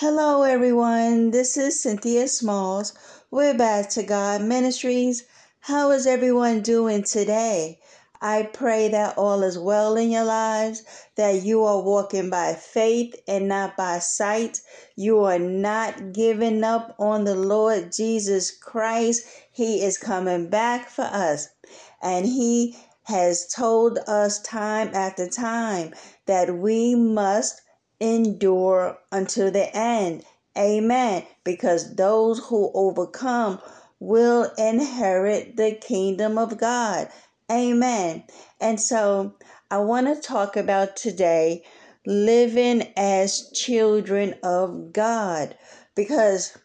Hello, 0.00 0.44
everyone. 0.44 1.30
This 1.30 1.58
is 1.58 1.82
Cynthia 1.82 2.26
Smalls. 2.26 2.94
We're 3.30 3.52
back 3.52 3.90
to 3.90 4.02
God 4.02 4.40
Ministries. 4.40 5.24
How 5.60 5.90
is 5.90 6.06
everyone 6.06 6.62
doing 6.62 7.02
today? 7.02 7.80
I 8.18 8.44
pray 8.44 8.88
that 8.88 9.18
all 9.18 9.42
is 9.42 9.58
well 9.58 9.98
in 9.98 10.10
your 10.10 10.24
lives, 10.24 10.84
that 11.16 11.42
you 11.42 11.64
are 11.64 11.82
walking 11.82 12.30
by 12.30 12.54
faith 12.54 13.14
and 13.28 13.46
not 13.46 13.76
by 13.76 13.98
sight. 13.98 14.62
You 14.96 15.22
are 15.24 15.38
not 15.38 16.14
giving 16.14 16.64
up 16.64 16.94
on 16.98 17.24
the 17.24 17.34
Lord 17.34 17.92
Jesus 17.92 18.50
Christ. 18.50 19.26
He 19.52 19.82
is 19.82 19.98
coming 19.98 20.48
back 20.48 20.88
for 20.88 21.04
us. 21.04 21.50
And 22.00 22.24
He 22.24 22.74
has 23.02 23.46
told 23.46 23.98
us 24.06 24.40
time 24.40 24.92
after 24.94 25.28
time 25.28 25.92
that 26.24 26.56
we 26.56 26.94
must 26.94 27.60
endure 28.00 28.98
until 29.12 29.50
the 29.50 29.74
end. 29.76 30.24
Amen. 30.58 31.24
Because 31.44 31.94
those 31.94 32.38
who 32.38 32.70
overcome 32.74 33.60
will 34.00 34.50
inherit 34.56 35.56
the 35.56 35.72
kingdom 35.72 36.38
of 36.38 36.58
God. 36.58 37.08
Amen. 37.50 38.24
And 38.60 38.80
so 38.80 39.34
I 39.70 39.78
want 39.78 40.06
to 40.06 40.20
talk 40.20 40.56
about 40.56 40.96
today 40.96 41.64
living 42.06 42.92
as 42.96 43.50
children 43.52 44.34
of 44.42 44.92
God. 44.92 45.56
Because 45.94 46.56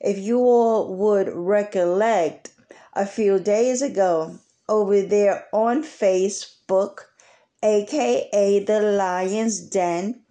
if 0.00 0.18
you 0.18 0.40
all 0.40 0.94
would 0.94 1.28
recollect 1.28 2.52
a 2.94 3.06
few 3.06 3.38
days 3.38 3.82
ago 3.82 4.38
over 4.68 5.02
there 5.02 5.46
on 5.52 5.82
Facebook, 5.82 7.00
aka 7.62 8.64
the 8.64 8.80
Lion's 8.80 9.60
Den, 9.60 10.22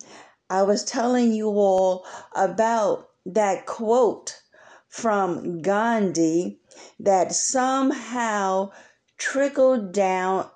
I 0.50 0.64
was 0.64 0.84
telling 0.84 1.34
you 1.34 1.50
all 1.50 2.06
about 2.36 3.10
that 3.26 3.66
quote 3.66 4.42
from 4.88 5.62
Gandhi 5.62 6.60
that 7.00 7.34
somehow 7.34 8.72
trickled 9.18 9.92
down 9.92 10.50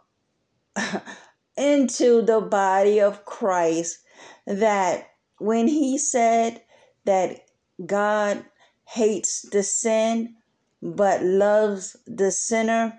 into 1.58 2.22
the 2.22 2.42
body 2.42 3.02
of 3.02 3.26
Christ 3.26 4.00
that 4.46 5.10
when 5.40 5.68
he 5.68 5.98
said 5.98 6.62
that 7.06 7.42
God 7.86 8.46
hates 8.86 9.42
the 9.42 9.64
sin 9.64 10.36
but 10.82 11.24
loves 11.24 11.98
the 12.06 12.32
sinner 12.32 12.94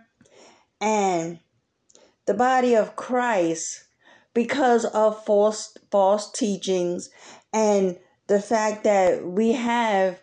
and 0.81 1.39
the 2.27 2.35
body 2.35 2.75
of 2.75 2.97
Christ 2.97 3.85
because 4.35 4.85
of 4.85 5.25
false 5.25 5.77
false 5.91 6.31
teachings 6.33 7.11
and 7.53 7.99
the 8.27 8.41
fact 8.41 8.85
that 8.85 9.25
we 9.27 9.53
have 9.53 10.21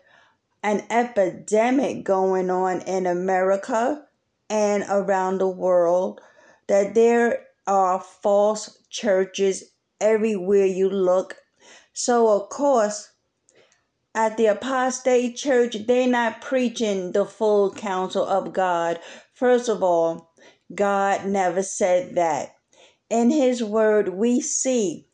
an 0.62 0.82
epidemic 0.90 2.04
going 2.04 2.50
on 2.50 2.80
in 2.82 3.06
America 3.06 4.04
and 4.50 4.84
around 4.88 5.38
the 5.38 5.48
world 5.48 6.20
that 6.66 6.94
there 6.94 7.44
are 7.66 8.00
false 8.00 8.78
churches 8.88 9.64
everywhere 10.00 10.66
you 10.66 10.88
look. 10.88 11.36
So, 11.92 12.28
of 12.28 12.48
course, 12.48 13.10
at 14.14 14.36
the 14.36 14.46
apostate 14.46 15.36
church, 15.36 15.76
they're 15.86 16.08
not 16.08 16.40
preaching 16.40 17.12
the 17.12 17.24
full 17.24 17.72
counsel 17.72 18.24
of 18.24 18.52
God. 18.52 18.98
First 19.34 19.68
of 19.68 19.82
all, 19.82 20.32
God 20.74 21.26
never 21.26 21.62
said 21.62 22.14
that. 22.16 22.57
In 23.10 23.30
His 23.30 23.62
Word, 23.62 24.10
we 24.10 24.40
see 24.40 25.06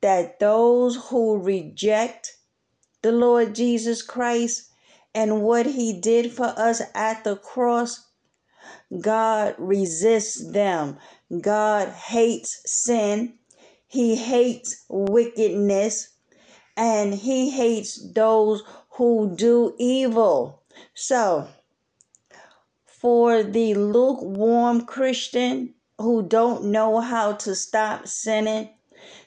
that 0.00 0.38
those 0.38 0.96
who 1.08 1.38
reject 1.38 2.36
the 3.02 3.12
Lord 3.12 3.54
Jesus 3.54 4.02
Christ 4.02 4.70
and 5.14 5.42
what 5.42 5.66
He 5.66 5.98
did 6.00 6.32
for 6.32 6.54
us 6.56 6.82
at 6.94 7.24
the 7.24 7.36
cross 7.36 8.06
God 8.98 9.54
resists 9.58 10.50
them. 10.52 10.98
God 11.40 11.88
hates 11.88 12.60
sin. 12.66 13.34
He 13.86 14.16
hates 14.16 14.84
wickedness. 14.88 16.08
And 16.76 17.14
he 17.14 17.50
hates 17.50 18.12
those 18.12 18.62
who 18.90 19.34
do 19.36 19.74
evil. 19.78 20.62
So, 20.94 21.48
for 22.86 23.42
the 23.42 23.74
lukewarm 23.74 24.86
Christian 24.86 25.74
who 26.00 26.22
don't 26.22 26.64
know 26.64 27.00
how 27.00 27.32
to 27.32 27.54
stop 27.54 28.08
sinning, 28.08 28.70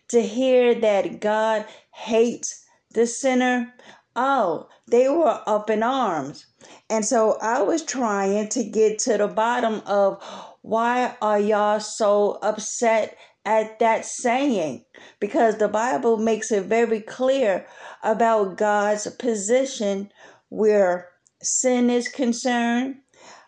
to 0.09 0.21
hear 0.21 0.75
that 0.75 1.19
God 1.19 1.65
hates 1.93 2.65
the 2.91 3.07
sinner, 3.07 3.73
oh, 4.15 4.67
they 4.87 5.09
were 5.09 5.41
up 5.47 5.69
in 5.69 5.83
arms. 5.83 6.45
And 6.89 7.05
so 7.05 7.37
I 7.41 7.61
was 7.61 7.83
trying 7.83 8.49
to 8.49 8.63
get 8.63 8.99
to 8.99 9.17
the 9.17 9.27
bottom 9.27 9.81
of 9.85 10.23
why 10.61 11.15
are 11.21 11.39
y'all 11.39 11.79
so 11.79 12.39
upset 12.41 13.17
at 13.45 13.79
that 13.79 14.05
saying? 14.05 14.85
Because 15.19 15.57
the 15.57 15.67
Bible 15.67 16.17
makes 16.17 16.51
it 16.51 16.65
very 16.65 17.01
clear 17.01 17.65
about 18.03 18.57
God's 18.57 19.07
position 19.15 20.11
where 20.49 21.09
sin 21.41 21.89
is 21.89 22.07
concerned, 22.07 22.97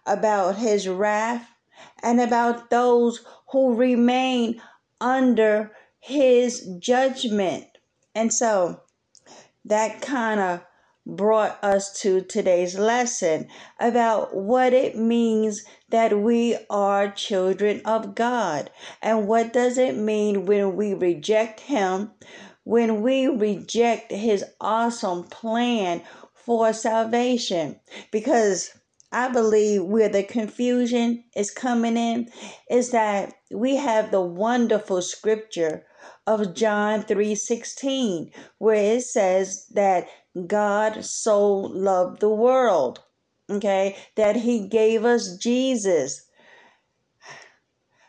about 0.06 0.58
his 0.58 0.88
wrath, 0.88 1.50
and 2.06 2.22
about 2.22 2.70
those 2.70 3.26
who 3.52 3.76
remain 3.76 4.62
under 5.02 5.72
his 6.00 6.70
judgment. 6.80 7.66
And 8.14 8.32
so 8.34 8.80
that 9.66 10.02
kind 10.02 10.40
of 10.40 10.62
brought 11.08 11.64
us 11.64 12.00
to 12.02 12.22
today's 12.22 12.78
lesson 12.78 13.48
about 13.80 14.36
what 14.36 14.74
it 14.74 14.98
means 14.98 15.64
that 15.90 16.20
we 16.20 16.58
are 16.70 17.12
children 17.12 17.82
of 17.86 18.16
God 18.16 18.72
and 19.02 19.28
what 19.28 19.54
does 19.54 19.78
it 19.78 19.98
mean 19.98 20.46
when 20.46 20.76
we 20.76 20.94
reject 20.94 21.60
him 21.60 22.12
when 22.64 23.04
we 23.04 23.28
reject 23.28 24.12
his 24.12 24.44
awesome 24.60 25.24
plan 25.26 26.02
for 26.34 26.74
salvation 26.74 27.80
because 28.12 28.72
I 29.16 29.30
believe 29.30 29.86
where 29.86 30.10
the 30.10 30.24
confusion 30.24 31.24
is 31.38 31.50
coming 31.50 31.96
in 31.96 32.28
is 32.70 32.90
that 32.90 33.34
we 33.50 33.78
have 33.78 34.12
the 34.12 34.20
wonderful 34.20 35.02
scripture 35.02 35.86
of 36.28 36.54
John 36.54 37.02
3:16 37.02 38.34
where 38.58 38.98
it 38.98 39.04
says 39.04 39.68
that 39.68 40.10
God 40.48 41.06
so 41.06 41.48
loved 41.50 42.20
the 42.20 42.30
world, 42.30 43.06
okay, 43.50 43.96
that 44.18 44.36
he 44.36 44.68
gave 44.68 45.06
us 45.06 45.38
Jesus. 45.38 46.26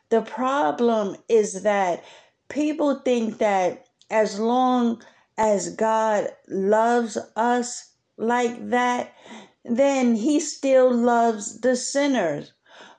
The 0.08 0.22
problem 0.22 1.18
is 1.28 1.62
that 1.62 2.02
people 2.48 2.96
think 3.04 3.38
that 3.38 3.86
as 4.10 4.40
long 4.40 5.04
as 5.38 5.76
God 5.76 6.30
loves 6.48 7.16
us 7.36 7.92
like 8.16 8.70
that, 8.70 9.12
then 9.68 10.14
he 10.14 10.40
still 10.40 10.92
loves 10.92 11.60
the 11.60 11.76
sinners. 11.76 12.52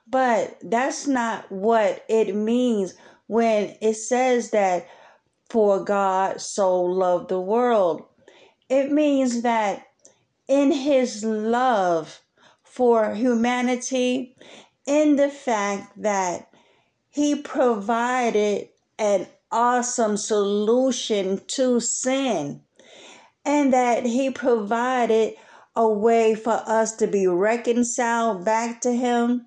But 0.06 0.58
that's 0.62 1.06
not 1.06 1.50
what 1.52 2.04
it 2.08 2.34
means 2.34 2.94
when 3.26 3.76
it 3.80 3.94
says 3.94 4.50
that 4.50 4.86
for 5.50 5.84
God 5.84 6.40
so 6.40 6.82
loved 6.82 7.28
the 7.28 7.40
world. 7.40 8.04
It 8.68 8.90
means 8.90 9.42
that 9.42 9.86
in 10.46 10.72
his 10.72 11.24
love 11.24 12.20
for 12.64 13.14
humanity, 13.14 14.36
in 14.86 15.16
the 15.16 15.28
fact 15.28 16.00
that 16.02 16.50
he 17.10 17.34
provided 17.34 18.68
an 18.98 19.26
awesome 19.50 20.16
solution 20.16 21.40
to 21.46 21.80
sin, 21.80 22.62
and 23.44 23.72
that 23.72 24.06
he 24.06 24.30
provided 24.30 25.34
a 25.78 25.88
way 25.88 26.34
for 26.34 26.60
us 26.66 26.96
to 26.96 27.06
be 27.06 27.28
reconciled 27.28 28.44
back 28.44 28.80
to 28.80 28.92
him 28.92 29.46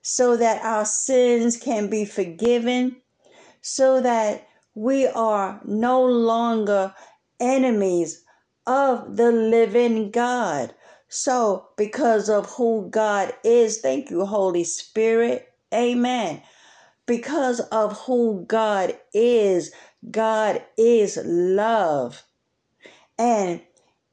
so 0.00 0.36
that 0.36 0.64
our 0.64 0.84
sins 0.84 1.56
can 1.56 1.90
be 1.90 2.04
forgiven, 2.04 2.94
so 3.62 4.00
that 4.00 4.46
we 4.76 5.08
are 5.08 5.60
no 5.64 6.04
longer 6.04 6.94
enemies 7.40 8.22
of 8.68 9.16
the 9.16 9.32
living 9.32 10.12
God. 10.12 10.72
So, 11.08 11.70
because 11.76 12.30
of 12.30 12.46
who 12.50 12.88
God 12.88 13.34
is, 13.42 13.80
thank 13.80 14.08
you, 14.08 14.24
Holy 14.24 14.62
Spirit. 14.62 15.48
Amen. 15.74 16.42
Because 17.06 17.58
of 17.58 17.98
who 18.02 18.44
God 18.46 18.96
is, 19.12 19.72
God 20.12 20.62
is 20.78 21.18
love. 21.24 22.22
And 23.18 23.60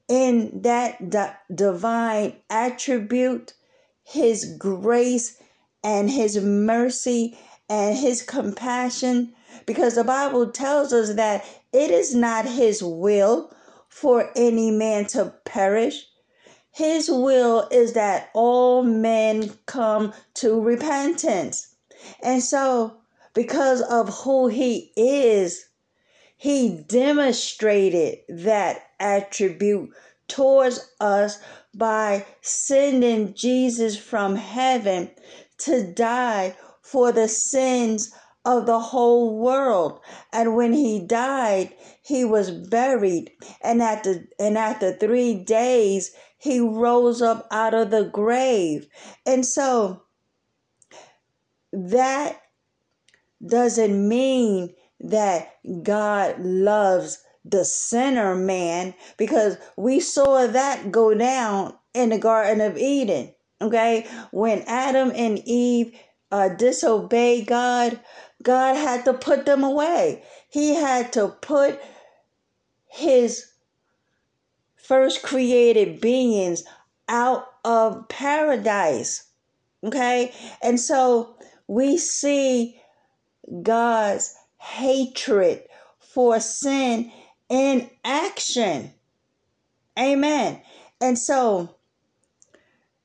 in 0.08 0.62
that 0.62 1.10
di- 1.10 1.34
divine 1.54 2.36
attribute, 2.50 3.54
His 4.04 4.56
grace 4.58 5.40
and 5.82 6.10
His 6.10 6.38
mercy 6.38 7.38
and 7.68 7.96
His 7.96 8.22
compassion, 8.22 9.32
because 9.66 9.94
the 9.94 10.04
Bible 10.04 10.50
tells 10.50 10.92
us 10.92 11.14
that 11.14 11.44
it 11.72 11.90
is 11.90 12.14
not 12.14 12.44
His 12.44 12.82
will 12.82 13.54
for 13.88 14.30
any 14.36 14.70
man 14.70 15.06
to 15.06 15.32
perish. 15.44 16.06
His 16.72 17.08
will 17.08 17.68
is 17.70 17.92
that 17.92 18.30
all 18.34 18.82
men 18.82 19.56
come 19.66 20.12
to 20.34 20.60
repentance. 20.60 21.74
And 22.22 22.42
so, 22.42 22.96
because 23.32 23.80
of 23.82 24.08
who 24.08 24.48
He 24.48 24.92
is, 24.96 25.64
He 26.36 26.84
demonstrated 26.86 28.18
that 28.28 28.82
attribute 29.00 29.90
towards 30.28 30.90
us 31.00 31.38
by 31.74 32.26
sending 32.40 33.34
Jesus 33.34 33.96
from 33.96 34.36
heaven 34.36 35.10
to 35.58 35.92
die 35.92 36.56
for 36.82 37.12
the 37.12 37.28
sins 37.28 38.12
of 38.44 38.66
the 38.66 38.78
whole 38.78 39.38
world. 39.38 40.00
And 40.32 40.54
when 40.54 40.72
he 40.72 41.00
died, 41.06 41.74
he 42.02 42.24
was 42.24 42.50
buried. 42.50 43.32
And 43.62 43.82
after 43.82 44.26
and 44.38 44.58
after 44.58 44.92
3 44.92 45.44
days, 45.44 46.12
he 46.36 46.60
rose 46.60 47.22
up 47.22 47.48
out 47.50 47.72
of 47.72 47.90
the 47.90 48.04
grave. 48.04 48.86
And 49.24 49.46
so 49.46 50.02
that 51.72 52.40
doesn't 53.46 54.08
mean 54.08 54.74
that 55.04 55.56
God 55.82 56.40
loves 56.40 57.22
the 57.44 57.64
sinner 57.64 58.34
man 58.34 58.94
because 59.18 59.58
we 59.76 60.00
saw 60.00 60.46
that 60.46 60.90
go 60.90 61.14
down 61.14 61.74
in 61.92 62.08
the 62.08 62.18
Garden 62.18 62.60
of 62.60 62.78
Eden. 62.78 63.32
Okay, 63.60 64.06
when 64.30 64.62
Adam 64.66 65.12
and 65.14 65.38
Eve 65.44 65.98
uh, 66.32 66.48
disobeyed 66.48 67.46
God, 67.46 68.00
God 68.42 68.76
had 68.76 69.04
to 69.04 69.14
put 69.14 69.46
them 69.46 69.62
away. 69.62 70.22
He 70.48 70.74
had 70.74 71.12
to 71.14 71.28
put 71.28 71.80
his 72.90 73.46
first 74.76 75.22
created 75.22 76.00
beings 76.00 76.64
out 77.08 77.46
of 77.64 78.08
paradise. 78.08 79.26
Okay, 79.84 80.32
and 80.62 80.80
so 80.80 81.36
we 81.68 81.98
see 81.98 82.80
God's 83.62 84.34
hatred 84.64 85.62
for 85.98 86.40
sin 86.40 87.12
in 87.48 87.90
action. 88.02 88.90
Amen. 89.98 90.60
And 91.00 91.18
so 91.18 91.76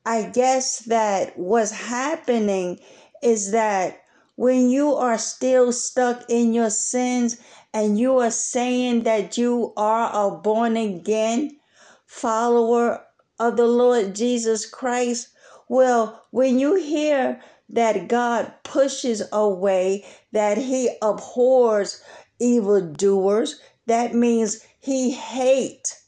I 0.06 0.22
guess 0.30 0.80
that 0.80 1.38
what's 1.38 1.70
happening 1.70 2.80
is 3.22 3.50
that 3.52 4.02
when 4.36 4.70
you 4.70 4.94
are 4.94 5.18
still 5.18 5.70
stuck 5.72 6.24
in 6.30 6.54
your 6.54 6.70
sins 6.70 7.36
and 7.74 7.98
you 7.98 8.18
are 8.18 8.30
saying 8.30 9.02
that 9.02 9.36
you 9.36 9.74
are 9.76 10.10
a 10.12 10.34
born 10.36 10.78
again 10.78 11.58
follower 12.06 13.04
of 13.38 13.56
the 13.58 13.66
Lord 13.66 14.14
Jesus 14.14 14.64
Christ, 14.64 15.28
well, 15.68 16.24
when 16.30 16.58
you 16.58 16.76
hear 16.76 17.40
that 17.70 18.08
God 18.08 18.52
pushes 18.62 19.22
away, 19.32 20.04
that 20.32 20.58
he 20.58 20.90
abhors 21.00 22.02
evildoers, 22.38 23.60
that 23.86 24.14
means 24.14 24.64
he 24.78 25.10
hates 25.12 26.00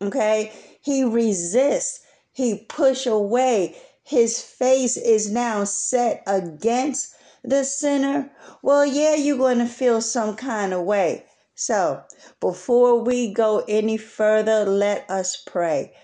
okay? 0.00 0.52
He 0.80 1.04
resists. 1.04 2.00
He 2.32 2.66
push 2.68 3.06
away. 3.06 3.76
His 4.02 4.40
face 4.40 4.96
is 4.96 5.30
now 5.30 5.64
set 5.64 6.22
against 6.26 7.14
the 7.42 7.64
sinner. 7.64 8.30
Well 8.62 8.84
yeah 8.84 9.14
you're 9.14 9.38
going 9.38 9.58
to 9.58 9.66
feel 9.66 10.00
some 10.00 10.36
kind 10.36 10.72
of 10.72 10.82
way. 10.82 11.24
So 11.54 12.02
before 12.40 13.02
we 13.02 13.32
go 13.32 13.64
any 13.68 13.96
further 13.96 14.64
let 14.64 15.08
us 15.10 15.36
pray. 15.36 15.94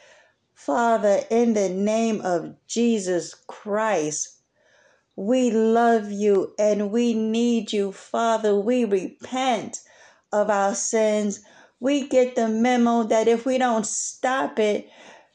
Father 0.54 1.20
in 1.30 1.54
the 1.54 1.68
name 1.68 2.20
of 2.20 2.54
jesus 2.68 3.34
christ 3.48 4.41
we 5.16 5.50
love 5.50 6.10
you 6.10 6.54
and 6.58 6.90
we 6.90 7.12
need 7.12 7.72
you, 7.72 7.92
Father. 7.92 8.58
We 8.58 8.84
repent 8.84 9.80
of 10.32 10.48
our 10.48 10.74
sins. 10.74 11.40
We 11.80 12.08
get 12.08 12.34
the 12.34 12.48
memo 12.48 13.02
that 13.04 13.28
if 13.28 13.44
we 13.44 13.58
don't 13.58 13.86
stop 13.86 14.58
it, 14.58 14.88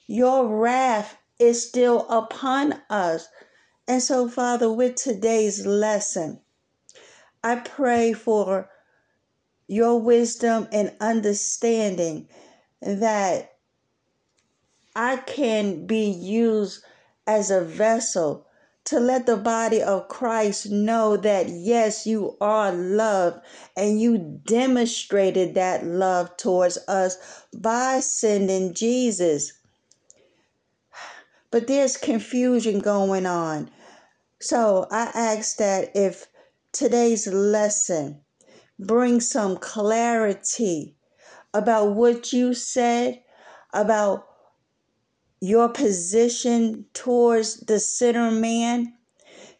your 0.07 0.47
wrath 0.47 1.17
is 1.39 1.67
still 1.67 2.07
upon 2.09 2.81
us. 2.89 3.27
And 3.87 4.01
so, 4.01 4.27
Father, 4.27 4.71
with 4.71 4.95
today's 4.95 5.65
lesson, 5.65 6.41
I 7.43 7.57
pray 7.57 8.13
for 8.13 8.69
your 9.67 10.01
wisdom 10.01 10.67
and 10.71 10.95
understanding 10.99 12.29
that 12.81 13.57
I 14.95 15.17
can 15.17 15.85
be 15.85 16.09
used 16.09 16.83
as 17.27 17.51
a 17.51 17.61
vessel 17.61 18.46
to 18.87 19.01
let 19.01 19.25
the 19.25 19.35
body 19.35 19.81
of 19.81 20.07
Christ 20.07 20.71
know 20.71 21.17
that 21.17 21.49
yes, 21.49 22.07
you 22.07 22.37
are 22.39 22.71
loved 22.71 23.41
and 23.75 23.99
you 23.99 24.39
demonstrated 24.45 25.55
that 25.55 25.85
love 25.85 26.37
towards 26.37 26.77
us 26.87 27.17
by 27.53 27.99
sending 27.99 28.73
Jesus. 28.73 29.51
But 31.51 31.67
there's 31.67 31.97
confusion 31.97 32.79
going 32.79 33.25
on. 33.25 33.69
So 34.39 34.87
I 34.89 35.11
ask 35.13 35.57
that 35.57 35.91
if 35.93 36.27
today's 36.71 37.27
lesson 37.27 38.21
brings 38.79 39.29
some 39.29 39.57
clarity 39.57 40.95
about 41.53 41.93
what 41.93 42.31
you 42.31 42.53
said, 42.53 43.21
about 43.73 44.27
your 45.39 45.69
position 45.69 46.85
towards 46.93 47.57
the 47.61 47.79
sinner 47.79 48.31
man, 48.31 48.93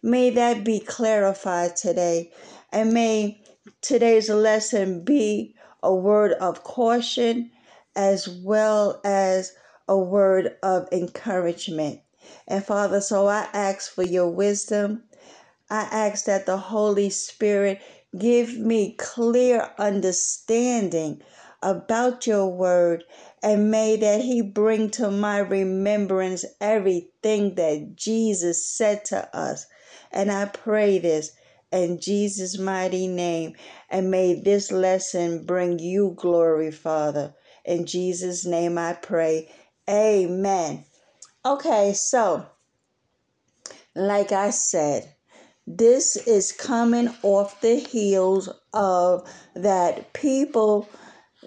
may 0.01 0.29
that 0.31 0.63
be 0.63 0.79
clarified 0.79 1.75
today. 1.75 2.31
And 2.71 2.93
may 2.93 3.41
today's 3.81 4.29
lesson 4.29 5.03
be 5.03 5.55
a 5.83 5.93
word 5.93 6.33
of 6.33 6.63
caution 6.63 7.51
as 7.95 8.27
well 8.27 9.01
as 9.03 9.53
a 9.87 9.97
word 9.97 10.55
of 10.63 10.87
encouragement. 10.91 12.01
And 12.47 12.63
Father, 12.63 13.01
so 13.01 13.27
I 13.27 13.47
ask 13.53 13.93
for 13.93 14.03
your 14.03 14.29
wisdom. 14.29 15.03
I 15.69 15.81
ask 15.91 16.25
that 16.25 16.45
the 16.45 16.57
Holy 16.57 17.09
Spirit 17.09 17.81
give 18.17 18.57
me 18.57 18.95
clear 18.97 19.69
understanding 19.77 21.21
about 21.61 22.27
your 22.27 22.47
word 22.47 23.03
and 23.43 23.69
may 23.69 23.95
that 23.97 24.21
he 24.21 24.41
bring 24.41 24.89
to 24.91 25.11
my 25.11 25.37
remembrance 25.39 26.43
everything 26.59 27.55
that 27.55 27.95
Jesus 27.95 28.69
said 28.69 29.05
to 29.05 29.35
us. 29.35 29.67
And 30.11 30.31
I 30.31 30.45
pray 30.45 30.99
this 30.99 31.31
in 31.71 31.99
Jesus' 31.99 32.57
mighty 32.57 33.07
name. 33.07 33.53
And 33.89 34.09
may 34.09 34.33
this 34.33 34.71
lesson 34.71 35.45
bring 35.45 35.79
you 35.79 36.13
glory, 36.17 36.71
Father. 36.71 37.35
In 37.63 37.85
Jesus' 37.85 38.45
name 38.45 38.77
I 38.77 38.93
pray. 38.93 39.51
Amen. 39.89 40.85
Okay, 41.45 41.93
so 41.93 42.45
like 43.95 44.31
I 44.31 44.49
said, 44.49 45.13
this 45.65 46.15
is 46.15 46.51
coming 46.51 47.13
off 47.23 47.61
the 47.61 47.75
heels 47.75 48.49
of 48.73 49.29
that 49.53 50.13
people 50.13 50.89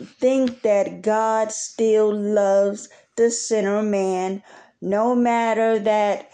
think 0.04 0.62
that 0.62 1.02
God 1.02 1.52
still 1.52 2.14
loves 2.14 2.88
the 3.16 3.30
sinner 3.30 3.83
man, 3.83 4.42
no 4.80 5.14
matter 5.14 5.78
that 5.78 6.30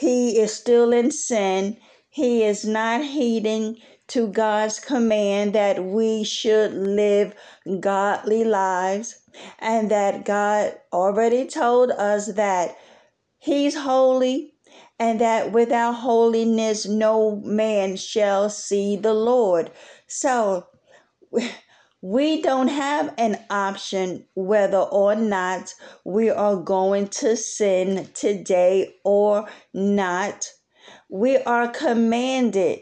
he 0.00 0.38
is 0.38 0.54
still 0.54 0.94
in 0.94 1.10
sin. 1.10 1.76
He 2.08 2.42
is 2.42 2.64
not 2.64 3.04
heeding 3.04 3.76
to 4.08 4.28
God's 4.28 4.80
command 4.80 5.54
that 5.54 5.84
we 5.84 6.24
should 6.24 6.72
live 6.72 7.34
godly 7.80 8.42
lives, 8.42 9.20
and 9.58 9.90
that 9.90 10.24
God 10.24 10.74
already 10.90 11.46
told 11.46 11.90
us 11.90 12.28
that 12.28 12.78
He's 13.38 13.76
holy, 13.76 14.54
and 14.98 15.20
that 15.20 15.52
without 15.52 15.92
holiness 15.92 16.86
no 16.86 17.36
man 17.44 17.96
shall 17.96 18.48
see 18.48 18.96
the 18.96 19.12
Lord. 19.12 19.70
So, 20.06 20.66
we 22.02 22.40
don't 22.40 22.68
have 22.68 23.12
an 23.18 23.38
option 23.50 24.24
whether 24.34 24.78
or 24.78 25.14
not 25.14 25.74
we 26.04 26.30
are 26.30 26.56
going 26.56 27.08
to 27.08 27.36
sin 27.36 28.08
today 28.14 28.94
or 29.04 29.48
not. 29.74 30.46
We 31.10 31.38
are 31.38 31.68
commanded 31.68 32.80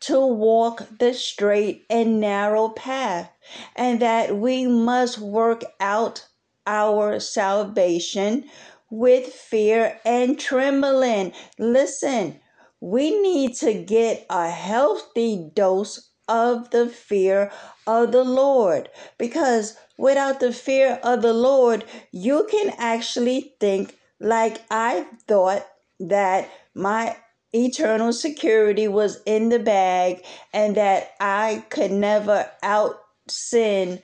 to 0.00 0.26
walk 0.26 0.82
the 0.98 1.12
straight 1.14 1.84
and 1.90 2.20
narrow 2.20 2.70
path, 2.70 3.30
and 3.76 4.00
that 4.00 4.36
we 4.36 4.66
must 4.66 5.18
work 5.18 5.62
out 5.78 6.26
our 6.66 7.20
salvation 7.20 8.44
with 8.90 9.26
fear 9.32 10.00
and 10.04 10.38
trembling. 10.38 11.32
Listen, 11.58 12.40
we 12.80 13.20
need 13.20 13.54
to 13.56 13.74
get 13.74 14.26
a 14.30 14.50
healthy 14.50 15.50
dose 15.54 16.09
of 16.30 16.70
the 16.70 16.88
fear 16.88 17.52
of 17.86 18.12
the 18.12 18.24
Lord 18.24 18.88
because 19.18 19.76
without 19.98 20.40
the 20.40 20.52
fear 20.52 20.98
of 21.02 21.20
the 21.20 21.34
Lord, 21.34 21.84
you 22.12 22.46
can 22.50 22.72
actually 22.78 23.54
think 23.60 23.98
like 24.20 24.62
I 24.70 25.06
thought 25.26 25.66
that 25.98 26.48
my 26.74 27.16
eternal 27.52 28.12
security 28.12 28.86
was 28.86 29.20
in 29.26 29.48
the 29.48 29.58
bag 29.58 30.24
and 30.52 30.76
that 30.76 31.12
I 31.20 31.64
could 31.68 31.90
never 31.90 32.48
out 32.62 33.00
sin 33.28 34.00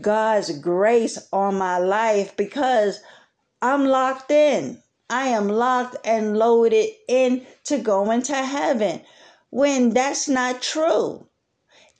God's 0.00 0.58
grace 0.58 1.18
on 1.32 1.56
my 1.56 1.78
life 1.78 2.36
because 2.36 3.00
I'm 3.62 3.84
locked 3.84 4.30
in. 4.30 4.82
I 5.08 5.28
am 5.28 5.48
locked 5.48 5.96
and 6.04 6.36
loaded 6.36 6.90
in 7.08 7.46
to 7.64 7.78
go 7.78 8.10
into 8.10 8.34
heaven 8.34 9.02
when 9.50 9.90
that's 9.90 10.28
not 10.28 10.62
true. 10.62 11.26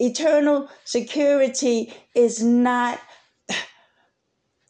Eternal 0.00 0.68
security 0.84 1.92
is 2.14 2.42
not 2.42 3.00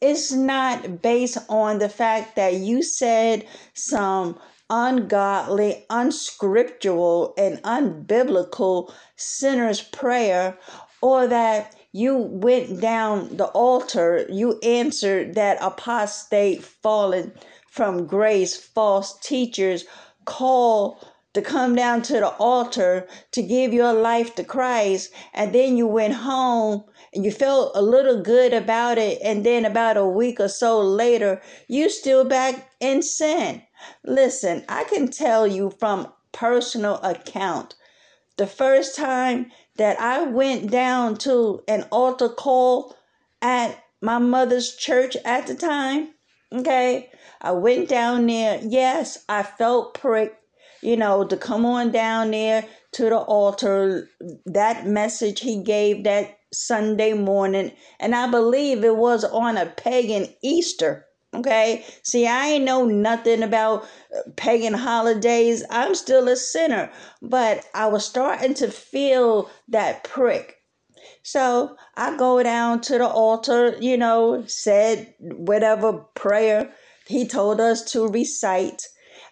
it's 0.00 0.32
not 0.32 1.02
based 1.02 1.38
on 1.48 1.78
the 1.78 1.88
fact 1.88 2.36
that 2.36 2.54
you 2.54 2.82
said 2.82 3.46
some 3.74 4.38
ungodly, 4.70 5.84
unscriptural, 5.90 7.34
and 7.36 7.62
unbiblical 7.62 8.92
sinner's 9.16 9.82
prayer, 9.82 10.56
or 11.02 11.26
that 11.26 11.74
you 11.92 12.16
went 12.16 12.80
down 12.80 13.36
the 13.36 13.46
altar, 13.46 14.26
you 14.30 14.58
answered 14.60 15.34
that 15.34 15.58
apostate, 15.60 16.62
fallen 16.62 17.32
from 17.68 18.06
grace, 18.06 18.56
false 18.56 19.18
teachers 19.20 19.84
call 20.24 21.04
to 21.34 21.42
come 21.42 21.74
down 21.74 22.02
to 22.02 22.14
the 22.14 22.28
altar 22.28 23.06
to 23.32 23.42
give 23.42 23.72
your 23.72 23.92
life 23.92 24.34
to 24.34 24.44
Christ, 24.44 25.12
and 25.32 25.54
then 25.54 25.76
you 25.76 25.86
went 25.86 26.14
home 26.14 26.84
and 27.14 27.24
you 27.24 27.30
felt 27.30 27.72
a 27.74 27.82
little 27.82 28.22
good 28.22 28.52
about 28.52 28.98
it, 28.98 29.18
and 29.22 29.44
then 29.44 29.64
about 29.64 29.96
a 29.96 30.06
week 30.06 30.40
or 30.40 30.48
so 30.48 30.80
later, 30.80 31.40
you 31.68 31.88
still 31.88 32.24
back 32.24 32.70
in 32.80 33.02
sin. 33.02 33.62
Listen, 34.04 34.64
I 34.68 34.84
can 34.84 35.08
tell 35.08 35.46
you 35.46 35.70
from 35.78 36.12
personal 36.32 36.96
account. 37.02 37.74
The 38.36 38.46
first 38.46 38.96
time 38.96 39.50
that 39.76 40.00
I 40.00 40.22
went 40.22 40.70
down 40.70 41.16
to 41.18 41.62
an 41.68 41.84
altar 41.90 42.28
call 42.28 42.96
at 43.42 43.82
my 44.00 44.18
mother's 44.18 44.76
church 44.76 45.16
at 45.24 45.46
the 45.46 45.54
time, 45.54 46.10
okay, 46.52 47.10
I 47.40 47.52
went 47.52 47.88
down 47.88 48.26
there. 48.26 48.60
Yes, 48.62 49.24
I 49.28 49.42
felt 49.42 49.94
pricked, 49.94 50.36
you 50.82 50.96
know, 50.96 51.24
to 51.24 51.36
come 51.36 51.64
on 51.66 51.90
down 51.90 52.30
there 52.30 52.64
to 52.92 53.04
the 53.04 53.18
altar. 53.18 54.08
That 54.46 54.86
message 54.86 55.40
he 55.40 55.62
gave 55.62 56.04
that 56.04 56.38
Sunday 56.52 57.12
morning, 57.12 57.72
and 57.98 58.14
I 58.14 58.30
believe 58.30 58.84
it 58.84 58.96
was 58.96 59.24
on 59.24 59.56
a 59.56 59.66
pagan 59.66 60.28
Easter. 60.42 61.06
Okay. 61.32 61.84
See, 62.02 62.26
I 62.26 62.48
ain't 62.48 62.64
know 62.64 62.84
nothing 62.84 63.44
about 63.44 63.84
uh, 63.84 64.30
pagan 64.34 64.74
holidays. 64.74 65.62
I'm 65.70 65.94
still 65.94 66.28
a 66.28 66.34
sinner, 66.34 66.90
but 67.22 67.64
I 67.72 67.86
was 67.86 68.04
starting 68.04 68.54
to 68.54 68.68
feel 68.68 69.48
that 69.68 70.02
prick. 70.02 70.56
So 71.22 71.76
I 71.96 72.16
go 72.16 72.42
down 72.42 72.80
to 72.82 72.98
the 72.98 73.06
altar, 73.06 73.76
you 73.80 73.96
know, 73.96 74.44
said 74.46 75.14
whatever 75.20 75.92
prayer 76.14 76.72
he 77.06 77.26
told 77.26 77.60
us 77.60 77.92
to 77.92 78.08
recite. 78.08 78.82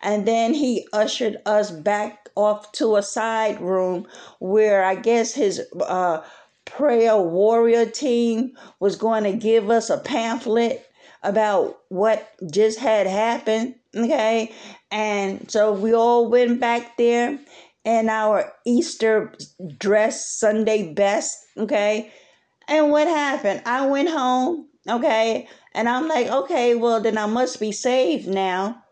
And 0.02 0.26
then 0.26 0.54
he 0.54 0.86
ushered 0.92 1.38
us 1.44 1.70
back 1.70 2.28
off 2.34 2.70
to 2.72 2.96
a 2.96 3.02
side 3.02 3.60
room 3.60 4.06
where 4.38 4.84
I 4.84 4.94
guess 4.94 5.34
his 5.34 5.60
uh, 5.80 6.22
prayer 6.64 7.16
warrior 7.16 7.86
team 7.86 8.56
was 8.78 8.96
going 8.96 9.24
to 9.24 9.32
give 9.32 9.70
us 9.70 9.90
a 9.90 9.98
pamphlet 9.98 10.84
about 11.22 11.78
what 11.88 12.30
just 12.52 12.78
had 12.78 13.06
happened. 13.06 13.74
Okay. 13.96 14.52
And 14.90 15.50
so 15.50 15.72
we 15.72 15.94
all 15.94 16.30
went 16.30 16.60
back 16.60 16.96
there 16.96 17.38
in 17.84 18.08
our 18.08 18.52
Easter 18.64 19.32
dress, 19.78 20.38
Sunday 20.38 20.92
best. 20.92 21.36
Okay. 21.56 22.12
And 22.68 22.90
what 22.90 23.08
happened? 23.08 23.62
I 23.64 23.86
went 23.86 24.10
home. 24.10 24.68
Okay. 24.88 25.48
And 25.74 25.88
I'm 25.88 26.06
like, 26.08 26.28
okay, 26.28 26.74
well, 26.74 27.00
then 27.00 27.18
I 27.18 27.26
must 27.26 27.60
be 27.60 27.72
saved 27.72 28.28
now. 28.28 28.82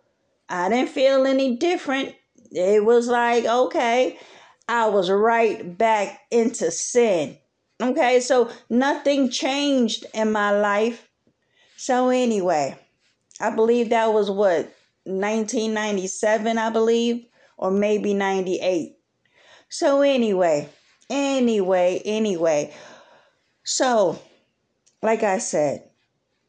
I 0.49 0.69
didn't 0.69 0.91
feel 0.91 1.27
any 1.27 1.57
different. 1.57 2.15
It 2.53 2.85
was 2.85 3.09
like, 3.09 3.45
okay, 3.45 4.19
I 4.69 4.87
was 4.89 5.11
right 5.11 5.77
back 5.77 6.21
into 6.31 6.71
sin. 6.71 7.39
Okay, 7.81 8.21
so 8.21 8.51
nothing 8.71 9.29
changed 9.29 10.07
in 10.15 10.33
my 10.33 10.51
life. 10.59 11.09
So, 11.77 12.09
anyway, 12.09 12.77
I 13.41 13.51
believe 13.51 13.91
that 13.91 14.13
was 14.13 14.31
what, 14.31 14.73
1997, 15.05 16.57
I 16.57 16.71
believe, 16.71 17.27
or 17.59 17.71
maybe 17.71 18.15
98. 18.15 18.97
So, 19.69 20.01
anyway, 20.01 20.69
anyway, 21.11 22.01
anyway. 22.05 22.75
So, 23.63 24.19
like 25.03 25.23
I 25.23 25.39
said, 25.39 25.89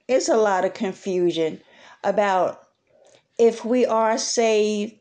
it's 0.08 0.30
a 0.30 0.38
lot 0.38 0.64
of 0.64 0.74
confusion 0.74 1.60
about 2.04 2.67
if 3.38 3.64
we 3.64 3.86
are 3.86 4.18
saved, 4.18 4.96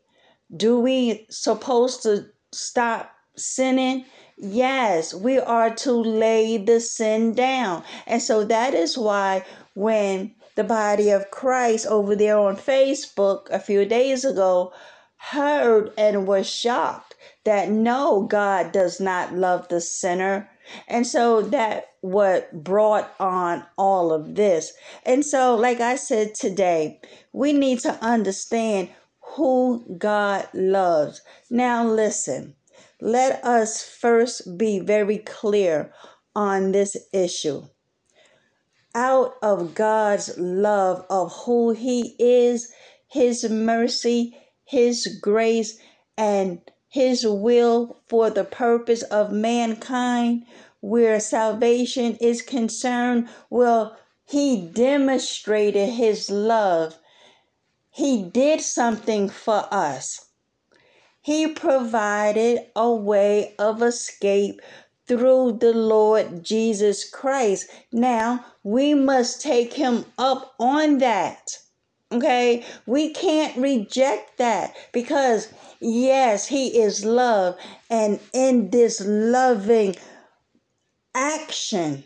do 0.55 0.79
we 0.79 1.25
supposed 1.29 2.03
to 2.03 2.27
stop 2.51 3.11
sinning? 3.35 4.05
Yes, 4.37 5.13
we 5.13 5.39
are 5.39 5.73
to 5.75 5.91
lay 5.91 6.57
the 6.57 6.79
sin 6.79 7.33
down. 7.33 7.83
And 8.05 8.21
so 8.21 8.43
that 8.45 8.73
is 8.73 8.97
why 8.97 9.43
when 9.73 10.35
the 10.55 10.63
body 10.63 11.09
of 11.09 11.31
Christ 11.31 11.87
over 11.87 12.15
there 12.15 12.37
on 12.37 12.55
Facebook 12.55 13.49
a 13.49 13.59
few 13.59 13.85
days 13.85 14.23
ago 14.25 14.73
heard 15.17 15.91
and 15.97 16.27
was 16.27 16.49
shocked 16.49 17.15
that 17.43 17.69
no, 17.69 18.23
God 18.23 18.71
does 18.71 18.99
not 18.99 19.33
love 19.33 19.67
the 19.67 19.81
sinner. 19.81 20.49
And 20.87 21.05
so 21.05 21.41
that 21.41 21.91
what 22.01 22.63
brought 22.63 23.13
on 23.19 23.65
all 23.77 24.11
of 24.11 24.35
this. 24.35 24.73
And 25.05 25.25
so, 25.25 25.55
like 25.55 25.79
I 25.79 25.95
said 25.95 26.35
today, 26.35 27.01
we 27.33 27.53
need 27.53 27.79
to 27.79 27.93
understand 28.03 28.89
who 29.35 29.83
God 29.97 30.47
loves. 30.53 31.21
Now, 31.49 31.85
listen, 31.85 32.55
let 33.01 33.43
us 33.43 33.83
first 33.83 34.57
be 34.57 34.79
very 34.79 35.19
clear 35.19 35.93
on 36.35 36.71
this 36.71 36.95
issue. 37.13 37.63
Out 38.95 39.35
of 39.41 39.75
God's 39.75 40.37
love 40.37 41.05
of 41.09 41.31
who 41.45 41.71
He 41.71 42.15
is, 42.17 42.71
His 43.07 43.47
mercy, 43.49 44.37
His 44.65 45.19
grace, 45.21 45.77
and 46.17 46.59
His 46.89 47.25
will 47.27 47.97
for 48.07 48.29
the 48.29 48.43
purpose 48.43 49.03
of 49.03 49.31
mankind, 49.31 50.45
where 50.79 51.19
salvation 51.19 52.15
is 52.21 52.41
concerned, 52.41 53.29
well, 53.49 53.97
He 54.25 54.61
demonstrated 54.61 55.89
His 55.89 56.29
love. 56.29 56.97
He 57.89 58.23
did 58.23 58.61
something 58.61 59.29
for 59.29 59.67
us. 59.71 60.27
He 61.21 61.47
provided 61.47 62.67
a 62.75 62.89
way 62.89 63.53
of 63.59 63.81
escape 63.81 64.61
through 65.07 65.57
the 65.59 65.73
Lord 65.73 66.43
Jesus 66.43 67.09
Christ. 67.09 67.69
Now 67.91 68.45
we 68.63 68.93
must 68.93 69.41
take 69.41 69.73
him 69.73 70.05
up 70.17 70.53
on 70.59 70.99
that. 70.99 71.57
Okay, 72.09 72.63
we 72.85 73.11
can't 73.11 73.57
reject 73.57 74.37
that 74.37 74.73
because, 74.93 75.49
yes, 75.81 76.47
He 76.47 76.79
is 76.79 77.03
love, 77.03 77.57
and 77.89 78.21
in 78.33 78.69
this 78.69 79.01
loving 79.05 79.95
action, 81.13 82.05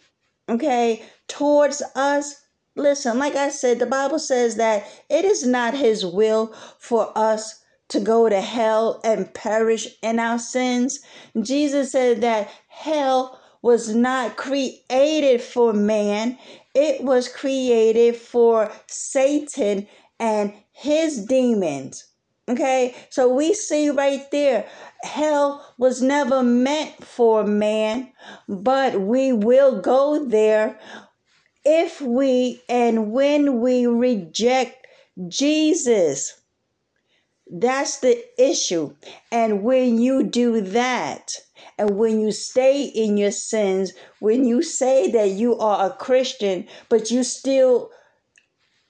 okay, 0.50 1.04
towards 1.28 1.84
us, 1.96 2.42
listen, 2.76 3.20
like 3.20 3.36
I 3.36 3.50
said, 3.50 3.78
the 3.78 3.86
Bible 3.86 4.18
says 4.18 4.56
that 4.56 4.88
it 5.08 5.24
is 5.24 5.46
not 5.46 5.76
His 5.76 6.04
will 6.04 6.52
for 6.80 7.16
us 7.16 7.64
to 7.90 8.00
go 8.00 8.28
to 8.28 8.42
hell 8.42 9.02
and 9.04 9.32
perish 9.34 9.88
in 10.02 10.18
our 10.18 10.40
sins. 10.40 11.00
Jesus 11.42 11.92
said 11.92 12.22
that 12.22 12.50
hell 12.70 13.40
was 13.62 13.94
not 13.94 14.38
created 14.38 15.42
for 15.42 15.74
man, 15.74 16.40
it 16.74 17.04
was 17.04 17.28
created 17.28 18.16
for 18.16 18.72
Satan 18.88 19.88
and 20.20 20.54
his 20.72 21.26
demons. 21.26 22.06
Okay, 22.50 22.96
so 23.10 23.34
we 23.34 23.54
see 23.54 23.90
right 23.90 24.30
there, 24.32 24.68
hell 25.04 25.74
was 25.78 26.02
never 26.02 26.44
meant 26.44 27.04
for 27.04 27.46
man, 27.46 28.12
but 28.50 29.00
we 29.00 29.32
will 29.32 29.80
go 29.80 30.26
there 30.26 30.80
if 31.64 32.02
we 32.02 32.62
and 32.68 33.12
when 33.12 33.62
we 33.62 33.86
reject 33.86 34.88
Jesus. 35.28 36.42
That's 37.50 38.00
the 38.00 38.24
issue. 38.38 38.96
And 39.32 39.64
when 39.64 40.00
you 40.00 40.24
do 40.24 40.62
that, 40.62 41.34
and 41.78 41.98
when 41.98 42.20
you 42.20 42.32
stay 42.32 42.84
in 42.84 43.18
your 43.18 43.32
sins, 43.32 43.94
when 44.20 44.46
you 44.46 44.62
say 44.62 45.12
that 45.12 45.30
you 45.32 45.58
are 45.58 45.88
a 45.88 45.94
Christian, 45.94 46.68
but 46.90 47.12
you 47.12 47.24
still 47.24 47.92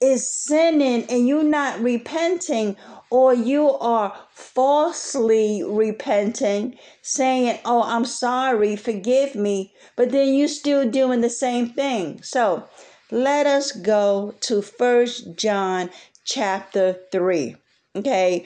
is 0.01 0.27
sinning 0.33 1.05
and 1.09 1.27
you're 1.27 1.43
not 1.43 1.79
repenting, 1.79 2.75
or 3.11 3.33
you 3.33 3.69
are 3.69 4.17
falsely 4.31 5.63
repenting, 5.63 6.77
saying, 7.03 7.59
Oh, 7.65 7.83
I'm 7.83 8.05
sorry, 8.05 8.75
forgive 8.75 9.35
me, 9.35 9.73
but 9.95 10.09
then 10.11 10.33
you're 10.33 10.47
still 10.47 10.89
doing 10.89 11.21
the 11.21 11.29
same 11.29 11.69
thing. 11.69 12.21
So 12.23 12.67
let 13.11 13.45
us 13.45 13.71
go 13.71 14.33
to 14.41 14.61
First 14.61 15.35
John 15.35 15.91
chapter 16.25 16.97
3. 17.11 17.55
Okay, 17.97 18.45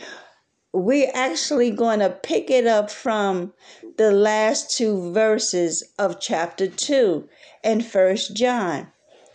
we're 0.75 1.12
actually 1.13 1.72
going 1.72 2.00
to 2.00 2.10
pick 2.10 2.50
it 2.50 2.67
up 2.67 2.91
from 2.91 3.53
the 3.98 4.12
last 4.12 4.75
two 4.75 5.13
verses 5.13 5.84
of 5.98 6.20
chapter 6.20 6.67
2 6.67 7.29
in 7.63 7.82
First 7.82 8.36
John, 8.36 8.88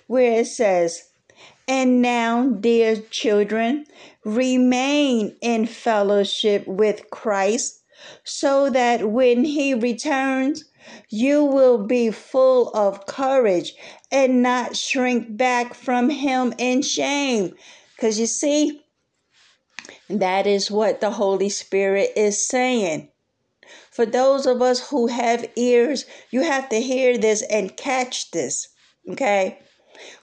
where 0.07 0.41
it 0.41 0.49
says, 0.49 1.09
And 1.67 2.03
now, 2.03 2.49
dear 2.49 2.97
children, 3.11 3.87
remain 4.23 5.35
in 5.41 5.65
fellowship 5.65 6.67
with 6.67 7.09
Christ, 7.11 7.81
so 8.23 8.69
that 8.69 9.11
when 9.11 9.45
he 9.45 9.73
returns, 9.73 10.65
you 11.09 11.43
will 11.45 11.87
be 11.87 12.11
full 12.11 12.69
of 12.75 13.07
courage 13.07 13.73
and 14.13 14.43
not 14.43 14.77
shrink 14.77 15.39
back 15.39 15.73
from 15.73 16.11
him 16.11 16.53
in 16.59 16.83
shame. 16.83 17.55
Because 17.97 18.21
you 18.21 18.27
see, 18.27 18.83
that 20.09 20.47
is 20.47 20.71
what 20.71 21.01
the 21.01 21.11
Holy 21.13 21.49
Spirit 21.49 22.13
is 22.17 22.47
saying. 22.47 23.09
For 23.91 24.07
those 24.07 24.47
of 24.47 24.63
us 24.63 24.89
who 24.91 25.09
have 25.09 25.49
ears, 25.57 26.05
you 26.31 26.43
have 26.43 26.69
to 26.71 26.81
hear 26.81 27.19
this 27.19 27.43
and 27.43 27.77
catch 27.77 28.31
this. 28.31 28.69
Okay? 29.11 29.59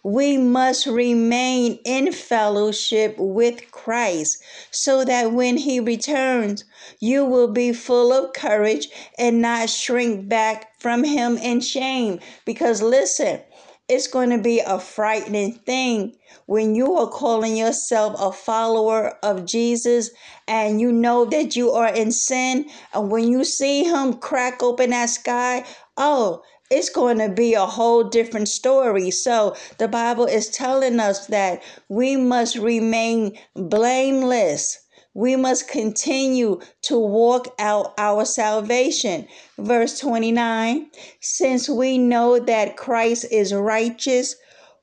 We 0.03 0.37
must 0.37 0.87
remain 0.87 1.79
in 1.85 2.11
fellowship 2.11 3.15
with 3.17 3.69
Christ 3.71 4.41
so 4.71 5.05
that 5.05 5.31
when 5.33 5.57
he 5.57 5.79
returns, 5.79 6.65
you 6.99 7.25
will 7.25 7.49
be 7.49 7.73
full 7.73 8.11
of 8.11 8.33
courage 8.33 8.87
and 9.17 9.41
not 9.41 9.69
shrink 9.69 10.27
back 10.27 10.79
from 10.79 11.03
him 11.03 11.37
in 11.37 11.61
shame. 11.61 12.19
Because 12.45 12.81
listen, 12.81 13.41
it's 13.89 14.07
going 14.07 14.29
to 14.31 14.37
be 14.37 14.59
a 14.59 14.79
frightening 14.79 15.53
thing 15.53 16.15
when 16.45 16.75
you 16.75 16.95
are 16.95 17.07
calling 17.07 17.55
yourself 17.55 18.15
a 18.19 18.31
follower 18.31 19.17
of 19.23 19.45
Jesus 19.45 20.11
and 20.47 20.81
you 20.81 20.91
know 20.91 21.25
that 21.25 21.55
you 21.55 21.71
are 21.71 21.93
in 21.93 22.11
sin, 22.11 22.69
and 22.93 23.09
when 23.09 23.27
you 23.29 23.43
see 23.43 23.83
Him 23.83 24.13
crack 24.13 24.61
open 24.61 24.89
that 24.91 25.09
sky, 25.09 25.65
oh, 25.97 26.41
it's 26.69 26.89
going 26.89 27.17
to 27.19 27.29
be 27.29 27.53
a 27.53 27.65
whole 27.65 28.03
different 28.03 28.49
story. 28.49 29.09
So 29.11 29.55
the 29.77 29.87
Bible 29.87 30.25
is 30.25 30.49
telling 30.49 30.99
us 30.99 31.27
that 31.27 31.63
we 31.87 32.17
must 32.17 32.57
remain 32.57 33.37
blameless. 33.55 34.79
We 35.17 35.35
must 35.35 35.67
continue 35.67 36.61
to 36.83 36.99
walk 36.99 37.55
out 37.57 37.95
our 37.97 38.23
salvation. 38.23 39.27
Verse 39.57 39.99
29 39.99 40.91
Since 41.21 41.67
we 41.67 41.97
know 41.97 42.37
that 42.37 42.77
Christ 42.77 43.25
is 43.31 43.51
righteous, 43.51 44.35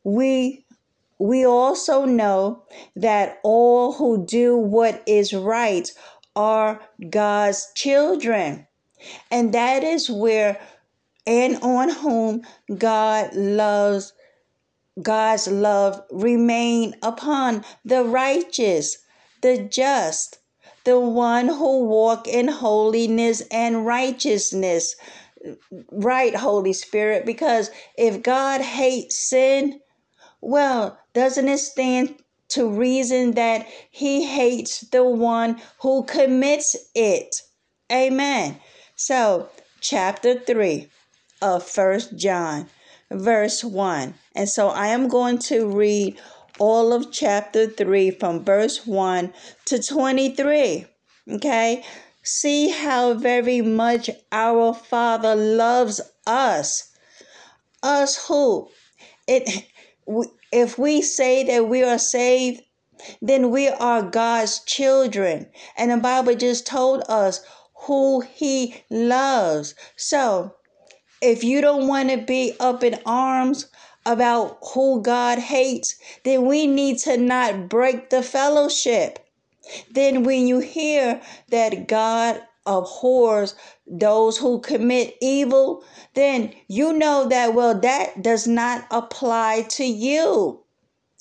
we 0.03 0.67
we 1.21 1.47
also 1.47 2.05
know 2.05 2.65
that 2.97 3.39
all 3.45 3.93
who 3.93 4.27
do 4.27 4.57
what 4.57 5.05
is 5.07 5.33
right 5.33 5.89
are 6.35 6.81
God's 7.09 7.71
children. 7.77 8.67
And 9.31 9.55
that 9.55 9.85
is 9.85 10.11
where 10.11 10.61
and 11.29 11.59
on 11.63 11.91
whom 11.91 12.43
God 12.77 13.33
loves 13.37 14.13
God's 15.01 15.47
love 15.47 16.03
remain 16.11 16.97
upon 17.03 17.65
the 17.85 18.03
righteous, 18.03 18.99
the 19.45 19.59
just, 19.59 20.39
the 20.85 20.99
one 20.99 21.49
who 21.49 21.85
walk 21.85 22.27
in 22.27 22.49
holiness 22.49 23.43
and 23.51 23.85
righteousness. 23.85 24.97
Right, 25.93 26.35
Holy 26.35 26.73
Spirit, 26.73 27.27
because 27.27 27.71
if 27.99 28.23
God 28.23 28.63
hates 28.63 29.19
sin, 29.19 29.81
well, 30.41 30.99
doesn't 31.13 31.47
it 31.47 31.59
stand 31.59 32.15
to 32.49 32.71
reason 32.71 33.33
that 33.33 33.67
he 33.91 34.25
hates 34.25 34.81
the 34.81 35.05
one 35.05 35.61
who 35.81 36.05
commits 36.05 36.75
it? 36.95 37.43
Amen. 37.93 38.59
So, 38.97 39.51
chapter 39.83 40.39
3 40.39 40.89
of 41.43 41.63
First 41.63 42.17
John, 42.17 42.71
verse 43.11 43.63
1. 43.63 44.15
And 44.35 44.49
so 44.49 44.69
I 44.69 44.87
am 44.87 45.09
going 45.09 45.37
to 45.51 45.69
read 45.69 46.19
all 46.59 46.93
of 46.93 47.11
chapter 47.11 47.67
3 47.67 48.11
from 48.13 48.45
verse 48.45 48.87
1 48.87 49.33
to 49.67 49.83
23. 49.83 50.87
Okay? 51.33 51.85
See 52.23 52.71
how 52.71 53.15
very 53.15 53.61
much 53.61 54.11
our 54.33 54.73
Father 54.73 55.35
loves 55.35 56.01
us. 56.27 56.91
Us 57.83 58.27
who? 58.29 58.69
It 59.27 59.67
if 60.53 60.79
we 60.79 61.03
say 61.03 61.43
that 61.45 61.69
we 61.69 61.83
are 61.83 61.99
saved, 61.99 62.63
then 63.21 63.51
we 63.51 63.69
are 63.69 64.03
God's 64.03 64.61
children. 64.61 65.51
And 65.77 65.91
the 65.91 65.97
Bible 65.97 66.35
just 66.35 66.67
told 66.67 67.03
us 67.09 67.45
who 67.87 68.21
he 68.21 68.83
loves. 68.89 69.75
So, 69.97 70.55
if 71.21 71.43
you 71.43 71.61
don't 71.61 71.89
want 71.89 72.11
to 72.11 72.19
be 72.19 72.55
up 72.61 72.85
in 72.85 73.01
arms 73.05 73.67
about 74.07 74.59
who 74.73 75.03
God 75.03 75.39
hates, 75.39 75.97
then 76.25 76.47
we 76.47 76.67
need 76.67 76.99
to 76.99 77.17
not 77.17 77.69
break 77.69 78.11
the 78.11 78.23
fellowship. 78.23 79.19
Then, 79.91 80.25
when 80.25 80.47
you 80.47 80.59
hear 80.59 81.23
that 81.49 81.89
God 81.89 82.43
abhors 82.67 83.55
those 83.87 84.39
who 84.39 84.61
commit 84.61 85.17
evil, 85.21 85.85
then 86.15 86.53
you 86.69 86.93
know 86.93 87.29
that, 87.29 87.55
well, 87.55 87.79
that 87.81 88.23
does 88.23 88.47
not 88.47 88.87
apply 88.91 89.63
to 89.71 89.85
you. 89.85 90.61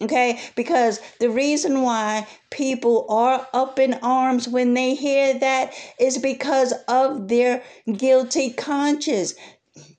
Okay, 0.01 0.41
because 0.55 0.99
the 1.19 1.29
reason 1.29 1.81
why 1.81 2.27
people 2.49 3.05
are 3.09 3.47
up 3.53 3.79
in 3.79 3.93
arms 4.01 4.47
when 4.49 4.73
they 4.73 4.95
hear 4.95 5.37
that 5.39 5.73
is 5.99 6.17
because 6.17 6.73
of 6.89 7.29
their 7.29 7.63
guilty 7.95 8.51
conscience. 8.51 9.33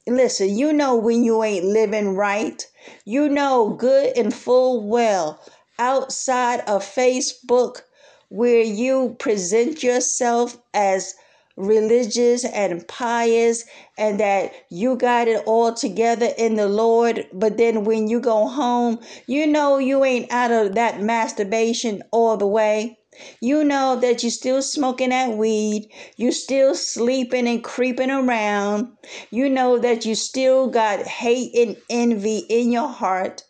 Listen, 0.06 0.56
you 0.56 0.72
know 0.72 0.96
when 0.96 1.24
you 1.24 1.42
ain't 1.42 1.64
living 1.64 2.14
right. 2.14 2.66
You 3.04 3.28
know 3.28 3.70
good 3.70 4.16
and 4.16 4.32
full 4.32 4.87
well 4.87 5.40
outside 5.78 6.60
of 6.60 6.84
Facebook 6.84 7.80
where 8.28 8.62
you 8.62 9.16
present 9.18 9.82
yourself 9.82 10.56
as 10.72 11.14
religious 11.56 12.44
and 12.44 12.87
pious 12.88 13.64
and 13.96 14.18
that 14.20 14.52
you 14.70 14.96
got 14.96 15.28
it 15.28 15.42
all 15.46 15.72
together 15.72 16.28
in 16.37 16.56
the 16.56 16.68
Lord, 16.68 17.26
but 17.32 17.56
then 17.56 17.84
when 17.84 18.08
you 18.08 18.20
go 18.20 18.48
home, 18.48 18.98
you 19.26 19.46
know 19.46 19.78
you 19.78 20.04
ain't 20.04 20.30
out 20.32 20.50
of 20.50 20.74
that 20.74 21.00
masturbation 21.00 22.02
all 22.10 22.37
the 22.37 22.46
way. 22.46 22.98
You 23.40 23.64
know 23.64 23.96
that 23.96 24.22
you're 24.22 24.31
still 24.31 24.62
smoking 24.62 25.11
that 25.11 25.37
weed. 25.37 25.90
You're 26.16 26.33
still 26.33 26.74
sleeping 26.74 27.46
and 27.48 27.62
creeping 27.62 28.11
around. 28.11 28.96
You 29.31 29.48
know 29.48 29.79
that 29.79 30.05
you 30.05 30.14
still 30.14 30.68
got 30.68 31.07
hate 31.07 31.55
and 31.55 31.77
envy 31.88 32.38
in 32.38 32.72
your 32.72 32.88
heart 32.88 33.44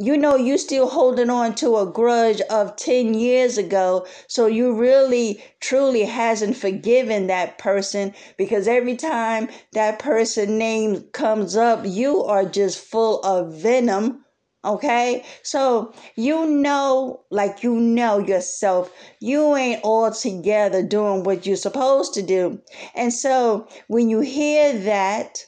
you 0.00 0.16
know 0.16 0.36
you 0.36 0.56
still 0.56 0.88
holding 0.88 1.28
on 1.28 1.52
to 1.56 1.76
a 1.76 1.84
grudge 1.84 2.40
of 2.42 2.76
10 2.76 3.14
years 3.14 3.58
ago 3.58 4.06
so 4.28 4.46
you 4.46 4.72
really 4.72 5.42
truly 5.58 6.04
hasn't 6.04 6.56
forgiven 6.56 7.26
that 7.26 7.58
person 7.58 8.14
because 8.36 8.68
every 8.68 8.94
time 8.94 9.48
that 9.72 9.98
person 9.98 10.56
name 10.56 11.02
comes 11.12 11.56
up 11.56 11.80
you 11.84 12.22
are 12.22 12.44
just 12.44 12.78
full 12.78 13.20
of 13.22 13.52
venom 13.52 14.24
okay 14.64 15.24
so 15.42 15.92
you 16.16 16.46
know 16.46 17.20
like 17.30 17.62
you 17.62 17.74
know 17.74 18.18
yourself 18.18 18.92
you 19.20 19.54
ain't 19.56 19.80
all 19.84 20.10
together 20.10 20.82
doing 20.82 21.22
what 21.22 21.46
you're 21.46 21.56
supposed 21.56 22.12
to 22.14 22.22
do 22.22 22.60
and 22.94 23.12
so 23.12 23.68
when 23.86 24.08
you 24.08 24.20
hear 24.20 24.76
that 24.80 25.44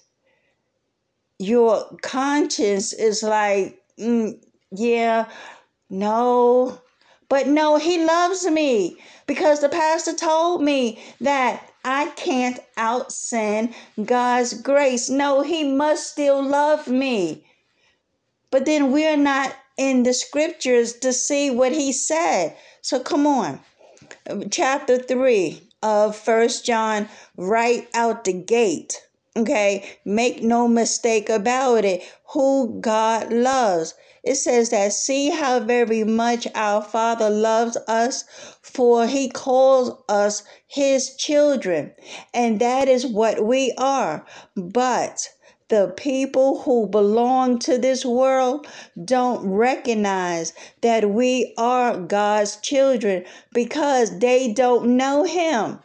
your 1.41 1.85
conscience 2.03 2.93
is 2.93 3.23
like 3.23 3.81
mm, 3.99 4.39
yeah, 4.73 5.29
no. 5.89 6.81
But 7.29 7.47
no, 7.47 7.77
he 7.77 8.05
loves 8.05 8.47
me 8.47 8.97
because 9.27 9.61
the 9.61 9.69
pastor 9.69 10.15
told 10.15 10.63
me 10.63 11.01
that 11.21 11.71
I 11.85 12.09
can't 12.17 12.59
out 12.77 13.13
sin 13.13 13.73
God's 14.05 14.55
grace. 14.55 15.09
No, 15.09 15.43
he 15.43 15.65
must 15.65 16.11
still 16.11 16.43
love 16.43 16.89
me. 16.89 17.45
But 18.51 18.67
then 18.67 18.93
we're 18.93 19.17
not 19.17 19.55
in 19.77 20.03
the 20.03 20.13
scriptures 20.13 20.93
to 20.95 21.13
see 21.13 21.51
what 21.51 21.73
he 21.73 21.93
said. 21.93 22.57
So 22.83 23.01
come 23.01 23.27
on. 23.27 23.61
Chapter 24.51 24.99
3 24.99 25.63
of 25.83 26.17
First 26.17 26.65
John, 26.67 27.09
right 27.37 27.89
out 27.95 28.25
the 28.25 28.33
gate. 28.33 29.01
Okay, 29.37 29.99
make 30.05 30.43
no 30.43 30.67
mistake 30.67 31.31
about 31.31 31.85
it. 31.85 32.03
Who 32.33 32.81
God 32.81 33.33
loves. 33.33 33.95
It 34.23 34.35
says 34.35 34.71
that, 34.71 34.93
see 34.93 35.31
how 35.31 35.61
very 35.61 36.05
much 36.05 36.47
our 36.55 36.83
Father 36.83 37.31
loves 37.31 37.79
us, 37.89 38.25
for 38.61 39.07
he 39.07 39.31
calls 39.31 39.93
us 40.09 40.43
his 40.67 41.17
children. 41.17 41.93
And 42.35 42.61
that 42.61 42.89
is 42.89 43.07
what 43.07 43.43
we 43.43 43.73
are. 43.79 44.27
But 44.57 45.27
the 45.71 45.95
people 45.97 46.61
who 46.63 46.87
belong 46.89 47.59
to 47.61 47.79
this 47.79 48.05
world 48.05 48.67
don't 49.05 49.49
recognize 49.49 50.53
that 50.83 51.11
we 51.11 51.55
are 51.57 51.97
God's 51.97 52.57
children 52.57 53.25
because 53.55 54.19
they 54.19 54.53
don't 54.53 54.97
know 54.97 55.25
him. 55.25 55.79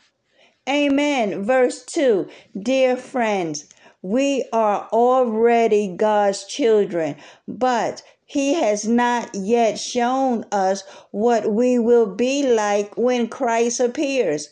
Amen. 0.67 1.43
Verse 1.43 1.85
2 1.85 2.27
Dear 2.59 2.97
friends, 2.97 3.67
we 4.01 4.43
are 4.51 4.89
already 4.91 5.95
God's 5.95 6.43
children, 6.45 7.15
but 7.47 8.01
he 8.25 8.55
has 8.55 8.87
not 8.87 9.35
yet 9.35 9.77
shown 9.77 10.45
us 10.51 10.83
what 11.11 11.51
we 11.51 11.77
will 11.77 12.07
be 12.07 12.41
like 12.47 12.97
when 12.97 13.27
Christ 13.27 13.79
appears. 13.79 14.49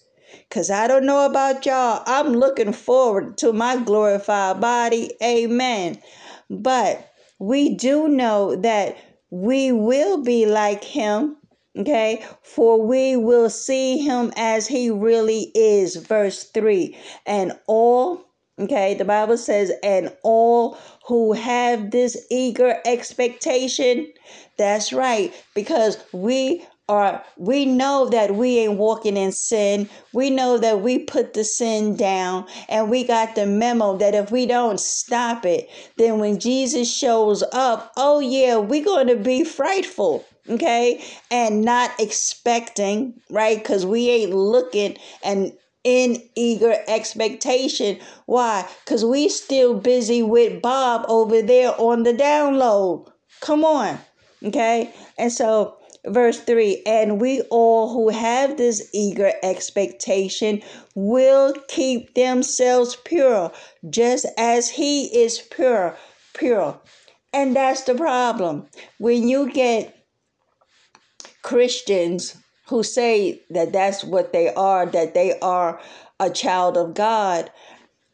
Because 0.49 0.69
I 0.69 0.87
don't 0.87 1.05
know 1.05 1.25
about 1.25 1.65
y'all, 1.65 2.03
I'm 2.05 2.33
looking 2.33 2.73
forward 2.73 3.37
to 3.39 3.53
my 3.53 3.77
glorified 3.77 4.61
body. 4.61 5.11
Amen. 5.21 6.01
But 6.49 7.11
we 7.39 7.75
do 7.75 8.07
know 8.07 8.55
that 8.57 8.97
we 9.29 9.71
will 9.71 10.23
be 10.23 10.45
like 10.45 10.83
him. 10.83 11.37
Okay, 11.75 12.23
for 12.43 12.79
we 12.79 13.17
will 13.17 13.49
see 13.49 13.97
him 13.97 14.31
as 14.37 14.67
he 14.67 14.91
really 14.91 15.51
is. 15.55 15.95
Verse 15.95 16.43
3 16.43 16.95
And 17.25 17.57
all 17.65 18.23
Okay, 18.59 18.93
the 18.93 19.05
Bible 19.05 19.37
says, 19.37 19.71
and 19.81 20.15
all 20.21 20.77
who 21.07 21.33
have 21.33 21.89
this 21.89 22.15
eager 22.29 22.79
expectation, 22.85 24.13
that's 24.57 24.93
right, 24.93 25.33
because 25.55 25.97
we 26.11 26.63
are, 26.89 27.23
we 27.37 27.65
know 27.65 28.09
that 28.09 28.35
we 28.35 28.59
ain't 28.59 28.77
walking 28.77 29.15
in 29.17 29.31
sin. 29.31 29.89
We 30.13 30.29
know 30.29 30.57
that 30.57 30.81
we 30.81 30.99
put 30.99 31.33
the 31.33 31.43
sin 31.43 31.95
down, 31.95 32.45
and 32.67 32.89
we 32.89 33.03
got 33.03 33.35
the 33.35 33.45
memo 33.45 33.97
that 33.97 34.15
if 34.15 34.31
we 34.31 34.45
don't 34.45 34.79
stop 34.79 35.45
it, 35.45 35.69
then 35.97 36.19
when 36.19 36.39
Jesus 36.39 36.93
shows 36.93 37.43
up, 37.53 37.93
oh 37.95 38.19
yeah, 38.19 38.57
we're 38.57 38.83
going 38.83 39.07
to 39.07 39.15
be 39.15 39.43
frightful 39.43 40.25
okay 40.49 41.01
and 41.31 41.61
not 41.61 41.89
expecting 41.99 43.13
right 43.29 43.59
because 43.59 43.85
we 43.85 44.09
ain't 44.09 44.33
looking 44.33 44.97
and 45.23 45.53
in 45.83 46.17
eager 46.35 46.75
expectation. 46.87 47.99
Why? 48.25 48.67
Because 48.83 49.03
we 49.03 49.27
still 49.29 49.73
busy 49.73 50.23
with 50.23 50.61
Bob 50.61 51.05
over 51.09 51.41
there 51.41 51.73
on 51.77 52.03
the 52.03 52.13
download. 52.13 53.11
Come 53.41 53.65
on. 53.65 53.99
Okay? 54.43 54.93
And 55.17 55.31
so 55.31 55.77
verse 56.07 56.39
3 56.39 56.83
and 56.85 57.21
we 57.21 57.41
all 57.49 57.93
who 57.93 58.09
have 58.09 58.57
this 58.57 58.89
eager 58.93 59.31
expectation 59.41 60.61
will 60.95 61.53
keep 61.67 62.13
themselves 62.13 62.97
pure 63.05 63.51
just 63.89 64.25
as 64.37 64.69
he 64.69 65.05
is 65.23 65.39
pure 65.39 65.95
pure. 66.33 66.79
And 67.31 67.55
that's 67.55 67.83
the 67.83 67.95
problem. 67.95 68.67
When 68.97 69.27
you 69.27 69.51
get 69.51 69.99
christians 71.41 72.37
who 72.67 72.83
say 72.83 73.41
that 73.49 73.73
that's 73.73 74.03
what 74.03 74.31
they 74.31 74.53
are, 74.53 74.85
that 74.85 75.13
they 75.13 75.37
are 75.39 75.79
a 76.19 76.29
child 76.29 76.77
of 76.77 76.93
God, 76.93 77.51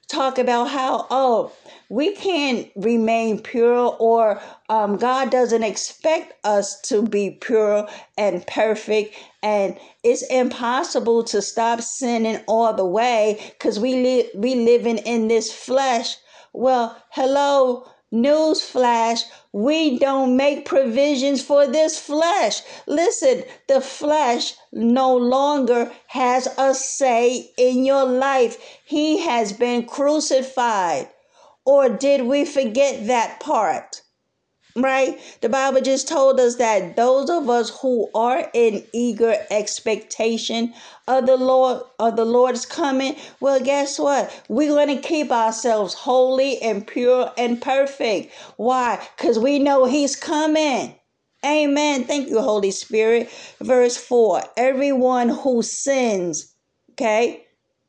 talk 0.08 0.39
about 0.39 0.65
how, 0.65 1.06
oh, 1.12 1.52
we 1.89 2.13
can't 2.13 2.69
remain 2.75 3.39
pure 3.39 3.95
or 3.99 4.39
um, 4.69 4.97
God 4.97 5.32
doesn't 5.32 5.63
expect 5.63 6.34
us 6.45 6.80
to 6.82 7.02
be 7.02 7.32
pure 7.32 7.88
and 8.15 8.45
perfect. 8.45 9.15
And 9.41 9.75
it's 10.04 10.21
impossible 10.30 11.23
to 11.25 11.41
stop 11.41 11.82
sinning 11.82 12.41
all 12.47 12.73
the 12.73 12.86
way 12.86 13.39
because 13.58 13.80
we, 13.80 13.95
live 14.04 14.28
we 14.36 14.54
living 14.54 14.99
in 14.99 15.28
this 15.30 15.52
flesh. 15.52 16.15
Well, 16.54 16.95
hello, 17.10 17.89
Newsflash, 18.13 19.23
we 19.52 19.97
don't 19.97 20.38
make 20.38 20.65
provisions 20.65 21.41
for 21.41 21.65
this 21.65 21.99
flesh. 21.99 22.62
Listen, 22.86 23.43
the 23.67 23.82
flesh 23.82 24.54
no 24.71 25.15
longer 25.15 25.91
has 26.08 26.47
a 26.58 26.75
say 26.75 27.52
in 27.58 27.84
your 27.84 28.06
life. 28.06 28.58
He 28.86 29.19
has 29.19 29.54
been 29.54 29.86
crucified. 29.86 31.10
Or 31.70 31.88
did 31.88 32.24
we 32.24 32.46
forget 32.46 33.06
that 33.06 33.40
part? 33.40 34.02
right? 34.76 35.20
The 35.42 35.50
Bible 35.50 35.82
just 35.82 36.08
told 36.08 36.40
us 36.40 36.56
that 36.56 36.96
those 36.96 37.30
of 37.30 37.48
us 37.50 37.70
who 37.82 38.10
are 38.16 38.50
in 38.54 38.84
eager 38.94 39.36
expectation 39.52 40.74
of 41.08 41.26
the 41.26 41.38
Lord 41.38 41.84
of 42.00 42.16
the 42.16 42.26
Lord's 42.26 42.66
coming, 42.66 43.16
well, 43.40 43.60
guess 43.60 44.00
what? 44.00 44.32
We're 44.48 44.70
going 44.70 44.96
to 44.96 45.08
keep 45.08 45.32
ourselves 45.32 45.94
holy 45.94 46.60
and 46.62 46.86
pure 46.88 47.32
and 47.38 47.62
perfect. 47.62 48.34
Why? 48.58 49.06
Because 49.16 49.38
we 49.38 49.60
know 49.60 49.86
He's 49.86 50.16
coming. 50.16 50.96
Amen. 51.46 52.04
Thank 52.04 52.30
you, 52.30 52.42
Holy 52.42 52.72
Spirit. 52.72 53.30
Verse 53.62 53.96
4 53.96 54.42
Everyone 54.58 55.30
who 55.30 55.62
sins, 55.62 56.54
okay? 56.92 57.46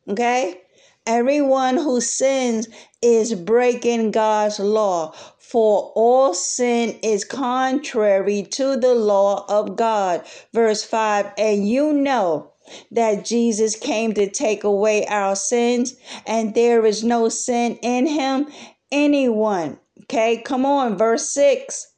Okay? 0.09 0.61
Everyone 1.07 1.77
who 1.77 2.01
sins 2.01 2.69
is 3.03 3.35
breaking 3.35 4.11
God's 4.11 4.59
law, 4.61 5.13
for 5.39 5.93
all 5.95 6.35
sin 6.35 6.99
is 7.03 7.25
contrary 7.25 8.43
to 8.43 8.77
the 8.77 8.95
law 8.95 9.45
of 9.49 9.77
God. 9.77 10.25
Verse 10.53 10.85
5 10.85 11.33
And 11.39 11.69
you 11.69 11.93
know 11.93 12.53
that 12.91 13.25
Jesus 13.25 13.77
came 13.77 14.15
to 14.15 14.31
take 14.31 14.65
away 14.65 15.07
our 15.07 15.37
sins, 15.37 15.97
and 16.27 16.55
there 16.55 16.87
is 16.87 17.03
no 17.03 17.29
sin 17.29 17.79
in 17.83 18.07
him. 18.07 18.49
Anyone, 18.93 19.79
okay, 20.03 20.43
come 20.43 20.67
on, 20.67 20.97
verse 20.99 21.31
6 21.31 21.89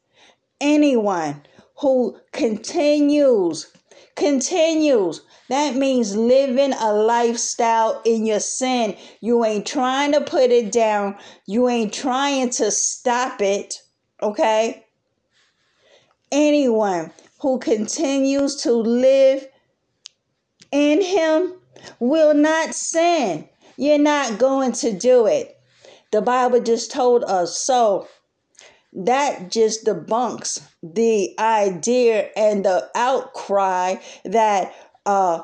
anyone 0.63 1.43
who 1.81 2.17
continues, 2.33 3.71
continues 4.15 5.23
that 5.53 5.77
means 5.77 6.17
living 6.17 6.73
a 6.73 6.95
lifestyle 6.95 8.01
in 8.07 8.25
your 8.25 8.41
sin. 8.41 8.97
You 9.21 9.45
ain't 9.45 9.67
trying 9.67 10.13
to 10.13 10.23
put 10.23 10.51
it 10.51 10.73
down, 10.73 11.19
you 11.47 11.69
ain't 11.69 11.93
trying 11.93 12.49
to 12.53 12.71
stop 12.71 13.43
it, 13.43 13.75
okay? 14.23 14.87
Anyone 16.33 17.13
who 17.43 17.59
continues 17.59 18.57
to 18.63 18.73
live 18.73 19.47
in 20.71 21.03
Him 21.03 21.53
will 22.01 22.33
not 22.33 22.75
sin. 22.75 23.47
You're 23.77 23.99
not 23.99 24.39
going 24.39 24.73
to 24.73 24.99
do 24.99 25.27
it. 25.27 25.55
The 26.13 26.23
Bible 26.23 26.61
just 26.63 26.91
told 26.91 27.25
us. 27.25 27.59
So 27.59 28.09
that 28.95 29.51
just 29.51 29.85
debunks 29.85 30.67
the 30.83 31.35
idea 31.39 32.31
and 32.37 32.65
the 32.65 32.91
outcry 32.95 33.97
that 34.25 34.75
uh, 35.07 35.43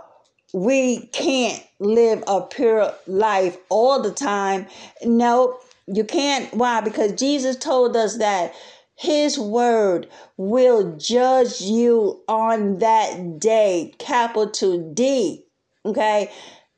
we 0.52 1.06
can't 1.06 1.62
live 1.78 2.24
a 2.26 2.40
pure 2.42 2.94
life 3.06 3.58
all 3.68 4.02
the 4.02 4.12
time. 4.12 4.66
No, 5.04 5.58
you 5.86 6.04
can't. 6.04 6.52
Why? 6.54 6.80
Because 6.80 7.12
Jesus 7.12 7.56
told 7.56 7.96
us 7.96 8.18
that 8.18 8.54
his 8.96 9.38
word 9.38 10.08
will 10.36 10.96
judge 10.96 11.60
you 11.60 12.20
on 12.28 12.78
that 12.78 13.38
day, 13.38 13.94
capital 13.98 14.92
D. 14.92 15.44
Okay? 15.84 16.30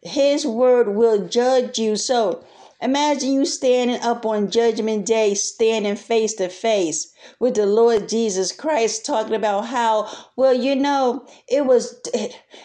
His 0.02 0.46
word 0.46 0.94
will 0.94 1.26
judge 1.28 1.78
you. 1.78 1.96
So 1.96 2.44
imagine 2.82 3.32
you 3.32 3.46
standing 3.46 4.00
up 4.02 4.26
on 4.26 4.50
Judgment 4.50 5.06
Day, 5.06 5.34
standing 5.34 5.96
face 5.96 6.34
to 6.34 6.48
face 6.48 7.12
with 7.38 7.54
the 7.54 7.66
Lord 7.66 8.08
Jesus 8.08 8.52
Christ, 8.52 9.06
talking 9.06 9.34
about 9.34 9.66
how, 9.66 10.10
well, 10.36 10.54
you 10.54 10.76
know, 10.76 11.26
it 11.48 11.66
was 11.66 12.00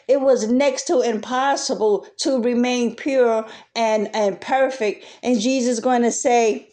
it 0.07 0.21
was 0.21 0.47
next 0.47 0.87
to 0.87 1.01
impossible 1.01 2.07
to 2.17 2.41
remain 2.41 2.95
pure 2.95 3.45
and, 3.75 4.13
and 4.15 4.39
perfect. 4.39 5.05
And 5.23 5.39
Jesus 5.39 5.79
going 5.79 6.03
to 6.03 6.11
say, 6.11 6.69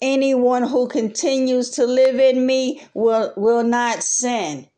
anyone 0.00 0.62
who 0.62 0.88
continues 0.88 1.70
to 1.70 1.86
live 1.86 2.18
in 2.18 2.46
me 2.46 2.82
will, 2.94 3.32
will 3.36 3.64
not 3.64 4.02
sin 4.02 4.68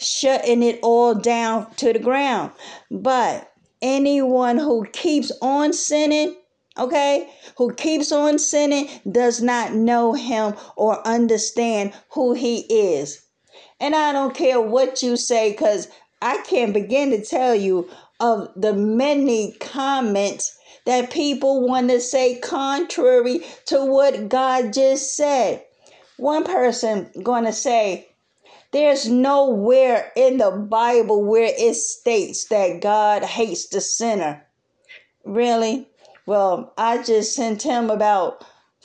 shutting 0.00 0.62
it 0.62 0.78
all 0.82 1.14
down 1.14 1.70
to 1.76 1.92
the 1.92 1.98
ground. 1.98 2.52
But 2.90 3.50
anyone 3.82 4.58
who 4.58 4.84
keeps 4.92 5.32
on 5.42 5.72
sinning, 5.72 6.36
okay, 6.78 7.30
who 7.56 7.72
keeps 7.74 8.12
on 8.12 8.38
sinning 8.38 8.88
does 9.10 9.40
not 9.40 9.74
know 9.74 10.12
him 10.12 10.54
or 10.76 11.06
understand 11.06 11.92
who 12.10 12.34
he 12.34 12.60
is. 12.60 13.24
And 13.80 13.94
I 13.94 14.12
don't 14.12 14.34
care 14.34 14.60
what 14.60 15.02
you 15.02 15.16
say, 15.16 15.52
because 15.52 15.88
I 16.22 16.42
can't 16.48 16.72
begin 16.72 17.10
to 17.10 17.24
tell 17.24 17.54
you 17.54 17.88
of 18.20 18.48
the 18.56 18.72
many 18.72 19.52
comments 19.60 20.56
that 20.86 21.10
people 21.10 21.66
want 21.66 21.90
to 21.90 22.00
say 22.00 22.38
contrary 22.38 23.40
to 23.66 23.84
what 23.84 24.28
God 24.28 24.72
just 24.72 25.16
said. 25.16 25.64
One 26.16 26.44
person 26.44 27.10
going 27.22 27.44
to 27.44 27.52
say, 27.52 28.08
there's 28.72 29.08
nowhere 29.08 30.12
in 30.16 30.38
the 30.38 30.50
Bible 30.50 31.24
where 31.24 31.52
it 31.56 31.74
states 31.74 32.46
that 32.46 32.80
God 32.80 33.22
hates 33.22 33.68
the 33.68 33.80
sinner. 33.80 34.44
Really? 35.24 35.88
Well, 36.26 36.72
I 36.78 37.02
just 37.02 37.34
sent 37.34 37.62
him 37.62 37.90
about 37.90 38.44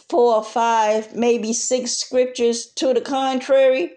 four 0.09 0.35
or 0.35 0.43
five, 0.43 1.15
maybe 1.15 1.53
six 1.53 1.91
scriptures 1.91 2.65
to 2.75 2.93
the 2.93 3.01
contrary. 3.01 3.93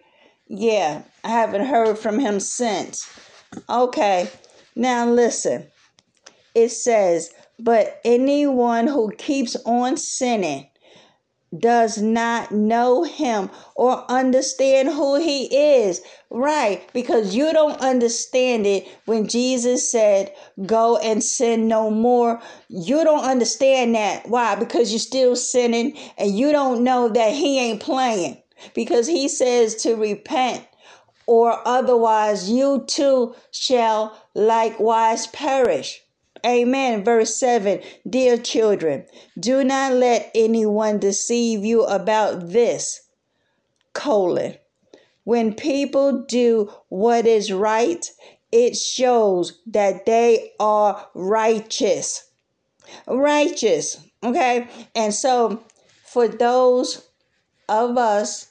Yeah, 0.46 1.02
I 1.24 1.28
haven't 1.28 1.66
heard 1.66 1.98
from 1.98 2.18
him 2.18 2.38
since. 2.40 3.08
Okay, 3.68 4.28
now 4.76 5.08
listen. 5.08 5.66
It 6.54 6.68
says, 6.70 7.32
But 7.58 8.00
anyone 8.04 8.86
who 8.86 9.10
keeps 9.16 9.56
on 9.64 9.96
sinning 9.96 10.68
does 11.58 11.98
not 11.98 12.50
know 12.52 13.02
him 13.02 13.50
or 13.74 14.10
understand 14.10 14.88
who 14.88 15.16
he 15.16 15.44
is. 15.54 16.00
Right, 16.30 16.82
because 16.92 17.34
you 17.34 17.52
don't 17.52 17.78
understand 17.80 18.66
it 18.66 18.88
when 19.04 19.28
Jesus 19.28 19.90
said, 19.90 20.32
Go 20.64 20.96
and 20.96 21.22
sin 21.22 21.68
no 21.68 21.90
more. 21.90 22.40
You 22.68 23.04
don't 23.04 23.24
understand 23.24 23.94
that. 23.94 24.28
Why? 24.28 24.54
Because 24.54 24.90
you're 24.90 24.98
still 24.98 25.36
sinning 25.36 25.96
and 26.16 26.36
you 26.36 26.52
don't 26.52 26.82
know 26.84 27.08
that 27.08 27.32
he 27.32 27.58
ain't 27.58 27.82
playing. 27.82 28.38
Because 28.74 29.06
he 29.06 29.28
says 29.28 29.74
to 29.82 29.94
repent 29.96 30.66
or 31.26 31.66
otherwise 31.66 32.50
you 32.50 32.84
too 32.86 33.34
shall 33.50 34.16
likewise 34.34 35.26
perish. 35.28 36.01
Amen. 36.44 37.04
Verse 37.04 37.38
7 37.38 37.80
Dear 38.08 38.36
children, 38.36 39.06
do 39.38 39.62
not 39.64 39.92
let 39.94 40.30
anyone 40.34 40.98
deceive 40.98 41.64
you 41.64 41.84
about 41.84 42.50
this. 42.50 43.00
Colon. 43.92 44.56
When 45.24 45.54
people 45.54 46.24
do 46.26 46.72
what 46.88 47.26
is 47.26 47.52
right, 47.52 48.04
it 48.50 48.76
shows 48.76 49.60
that 49.66 50.04
they 50.04 50.52
are 50.58 51.06
righteous. 51.14 52.28
Righteous. 53.06 54.04
Okay. 54.24 54.68
And 54.94 55.14
so, 55.14 55.62
for 56.04 56.26
those 56.28 57.08
of 57.68 57.96
us 57.96 58.48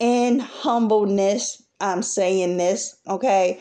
in 0.00 0.40
humbleness, 0.40 1.62
I'm 1.80 2.02
saying 2.02 2.56
this, 2.56 2.96
okay? 3.08 3.60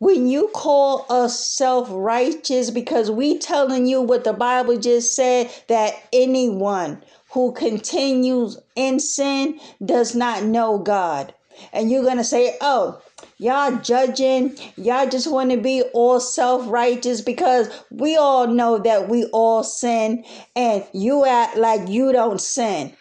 When 0.00 0.26
you 0.26 0.50
call 0.54 1.06
us 1.10 1.46
self-righteous 1.46 2.70
because 2.70 3.10
we 3.10 3.38
telling 3.38 3.86
you 3.86 4.00
what 4.00 4.24
the 4.24 4.32
bible 4.32 4.76
just 4.76 5.14
said 5.14 5.48
that 5.68 5.94
anyone 6.12 7.00
who 7.32 7.52
continues 7.52 8.58
in 8.74 8.98
sin 8.98 9.60
does 9.84 10.14
not 10.14 10.42
know 10.42 10.78
god. 10.78 11.32
And 11.72 11.90
you're 11.90 12.04
gonna 12.04 12.24
say 12.24 12.56
oh 12.60 13.00
y'all 13.38 13.76
judging. 13.76 14.56
Y'all 14.76 15.08
just 15.08 15.30
want 15.30 15.50
to 15.50 15.58
be 15.58 15.82
all 15.92 16.18
self-righteous 16.18 17.20
because 17.20 17.68
we 17.90 18.16
all 18.16 18.46
know 18.46 18.78
that 18.78 19.08
we 19.08 19.26
all 19.26 19.62
sin 19.62 20.24
and 20.56 20.84
you 20.92 21.26
act 21.26 21.56
like 21.56 21.88
you 21.88 22.12
don't 22.12 22.40
sin. 22.40 22.96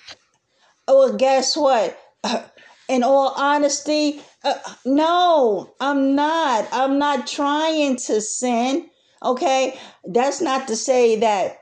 Well 0.88 1.16
guess 1.16 1.56
what 1.56 1.98
in 2.89 3.04
all 3.04 3.34
honesty 3.38 4.21
uh, 4.43 4.54
no, 4.86 5.73
I'm 5.80 6.15
not. 6.15 6.67
I'm 6.71 6.97
not 6.97 7.28
trying 7.28 7.97
to 7.97 8.21
sin. 8.21 8.89
Okay? 9.23 9.78
That's 10.06 10.41
not 10.41 10.67
to 10.69 10.75
say 10.75 11.19
that 11.19 11.60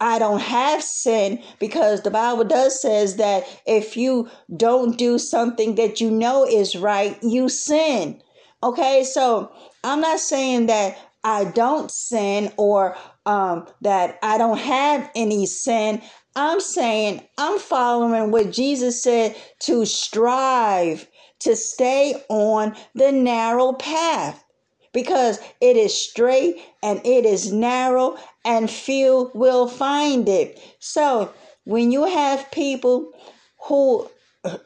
I 0.00 0.18
don't 0.18 0.40
have 0.40 0.82
sin 0.82 1.42
because 1.58 2.02
the 2.02 2.10
Bible 2.10 2.44
does 2.44 2.80
says 2.80 3.16
that 3.16 3.44
if 3.66 3.96
you 3.96 4.28
don't 4.56 4.96
do 4.96 5.18
something 5.18 5.74
that 5.74 6.00
you 6.00 6.10
know 6.10 6.46
is 6.46 6.76
right, 6.76 7.18
you 7.22 7.48
sin. 7.48 8.22
Okay? 8.62 9.02
So, 9.04 9.50
I'm 9.82 10.00
not 10.00 10.20
saying 10.20 10.66
that 10.66 10.96
I 11.24 11.44
don't 11.44 11.90
sin 11.90 12.52
or 12.56 12.96
um, 13.26 13.66
that 13.80 14.18
I 14.22 14.38
don't 14.38 14.58
have 14.58 15.10
any 15.14 15.46
sin. 15.46 16.00
I'm 16.36 16.60
saying 16.60 17.22
I'm 17.38 17.58
following 17.58 18.30
what 18.30 18.50
Jesus 18.50 19.02
said 19.02 19.36
to 19.60 19.86
strive 19.86 21.06
to 21.40 21.54
stay 21.54 22.22
on 22.28 22.74
the 22.94 23.12
narrow 23.12 23.72
path 23.72 24.44
because 24.92 25.38
it 25.60 25.76
is 25.76 25.96
straight 25.96 26.60
and 26.82 27.00
it 27.04 27.24
is 27.24 27.52
narrow 27.52 28.16
and 28.44 28.70
few 28.70 29.30
will 29.34 29.68
find 29.68 30.28
it. 30.28 30.60
So 30.78 31.32
when 31.64 31.92
you 31.92 32.04
have 32.04 32.50
people 32.50 33.12
who 33.66 34.08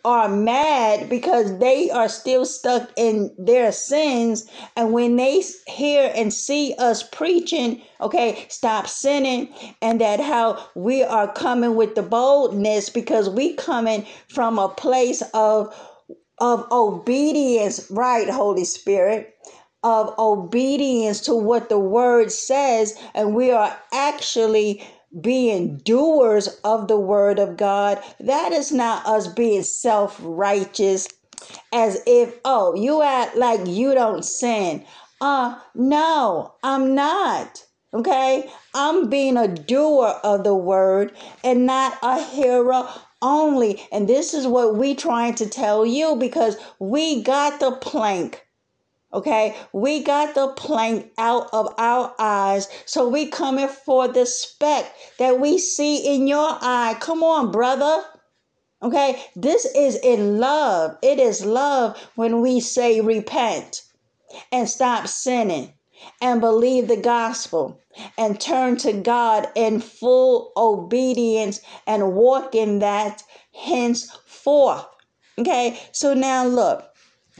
are 0.04 0.28
mad 0.28 1.08
because 1.08 1.58
they 1.58 1.90
are 1.90 2.08
still 2.08 2.44
stuck 2.44 2.90
in 2.96 3.34
their 3.38 3.72
sins. 3.72 4.46
And 4.76 4.92
when 4.92 5.16
they 5.16 5.42
hear 5.66 6.12
and 6.14 6.32
see 6.32 6.74
us 6.78 7.02
preaching 7.02 7.82
okay 8.00 8.46
stop 8.48 8.86
sinning 8.86 9.48
and 9.82 10.00
that 10.00 10.20
how 10.20 10.64
we 10.74 11.02
are 11.02 11.32
coming 11.32 11.74
with 11.74 11.94
the 11.94 12.02
boldness 12.02 12.90
because 12.90 13.28
we 13.28 13.54
coming 13.54 14.06
from 14.28 14.58
a 14.58 14.68
place 14.68 15.22
of 15.34 15.74
of 16.40 16.66
obedience, 16.70 17.90
right, 17.90 18.28
Holy 18.28 18.64
Spirit, 18.64 19.34
of 19.82 20.14
obedience 20.18 21.20
to 21.22 21.34
what 21.34 21.68
the 21.68 21.78
word 21.78 22.32
says, 22.32 22.94
and 23.14 23.34
we 23.34 23.50
are 23.50 23.76
actually 23.92 24.86
being 25.21 25.79
doers 25.79 26.49
of 26.64 26.88
the 26.88 26.99
word 26.99 27.38
of 27.38 27.57
God. 27.57 28.03
That 28.21 28.53
is 28.53 28.73
not 28.73 29.07
us 29.07 29.27
being 29.29 29.62
self 29.62 30.18
righteous, 30.23 31.09
as 31.73 32.03
if, 32.07 32.38
oh, 32.44 32.75
you 32.75 33.03
act 33.03 33.37
like 33.37 33.66
you 33.66 33.94
don't 33.94 34.25
sin. 34.25 34.85
Uh, 35.21 35.59
no, 35.75 36.55
I'm 36.62 36.94
not. 36.94 37.64
Okay, 37.94 38.51
I'm 38.75 39.09
being 39.09 39.38
a 39.38 39.49
doer 39.49 40.21
of 40.23 40.44
the 40.44 40.55
word 40.55 41.16
and 41.42 41.64
not 41.64 41.99
a 42.03 42.23
hearer 42.23 42.87
only. 43.23 43.83
And 43.90 44.07
this 44.07 44.35
is 44.35 44.47
what 44.47 44.77
we 44.77 44.94
trying 44.94 45.35
to 45.37 45.49
tell 45.49 45.87
you 45.87 46.14
because 46.16 46.59
we 46.79 47.23
got 47.23 47.61
the 47.61 47.73
plank. 47.73 48.47
Okay, 49.12 49.57
we 49.73 50.03
got 50.03 50.35
the 50.35 50.49
plank 50.49 51.12
out 51.18 51.49
of 51.53 51.75
our 51.79 52.14
eyes, 52.18 52.68
so 52.87 53.09
we 53.09 53.27
coming 53.29 53.68
for 53.68 54.09
the 54.09 54.27
speck 54.27 54.94
that 55.18 55.40
we 55.40 55.59
see 55.59 56.14
in 56.14 56.27
your 56.27 56.49
eye. 56.61 56.97
Come 57.01 57.23
on, 57.23 57.51
brother. 57.51 58.05
Okay, 58.83 59.23
this 59.37 59.64
is 59.66 59.97
in 59.97 60.38
love. 60.38 60.97
It 61.03 61.18
is 61.18 61.44
love 61.44 61.99
when 62.16 62.40
we 62.42 62.61
say 62.61 63.01
repent 63.01 63.83
and 64.53 64.68
stop 64.68 65.09
sinning. 65.09 65.73
and 66.21 66.40
believe 66.40 66.88
the 66.88 66.97
gospel 66.97 67.81
and 68.16 68.40
turn 68.40 68.77
to 68.79 68.92
God 68.92 69.49
in 69.55 69.81
full 69.81 70.53
obedience 70.57 71.61
and 71.87 72.14
walk 72.14 72.55
in 72.55 72.79
that 72.81 73.23
henceforth. 73.53 74.87
Okay, 75.38 75.79
so 75.92 76.14
now 76.14 76.47
look, 76.47 76.85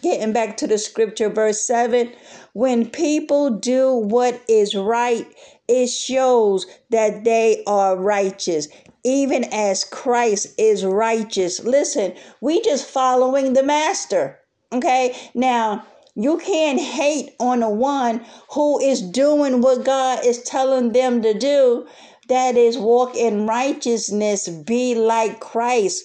getting 0.03 0.33
back 0.33 0.57
to 0.59 0.67
the 0.67 0.79
scripture, 0.79 1.29
verse 1.29 1.61
7 1.61 2.13
when 2.55 2.89
people 2.91 3.51
do 3.51 3.95
what 3.95 4.41
is 4.49 4.75
right, 4.75 5.27
it 5.69 5.87
shows 5.89 6.67
that 6.91 7.23
they 7.25 7.63
are 7.67 7.97
righteous 7.97 8.67
even 9.05 9.45
as 9.53 9.85
Christ 9.85 10.55
is 10.59 10.85
righteous. 10.85 11.63
Listen, 11.65 12.15
we 12.41 12.61
just 12.63 12.89
following 12.89 13.53
the 13.53 13.63
master. 13.63 14.39
Okay? 14.73 15.17
Now, 15.35 15.87
you 16.15 16.39
can't 16.39 16.81
hate 16.81 17.31
on 17.39 17.61
the 17.61 17.71
one 17.71 18.25
who 18.51 18.81
is 18.81 19.01
doing 19.01 19.61
what 19.61 19.85
God 19.85 20.25
is 20.27 20.43
telling 20.43 20.93
them 20.93 21.23
to 21.23 21.33
do. 21.33 21.87
That 22.29 22.57
is 22.57 22.77
walk 22.77 23.17
in 23.17 23.47
righteousness, 23.47 24.49
be 24.49 24.95
like 24.95 25.41
Christ. 25.41 26.05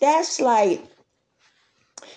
That's 0.00 0.38
like 0.38 0.84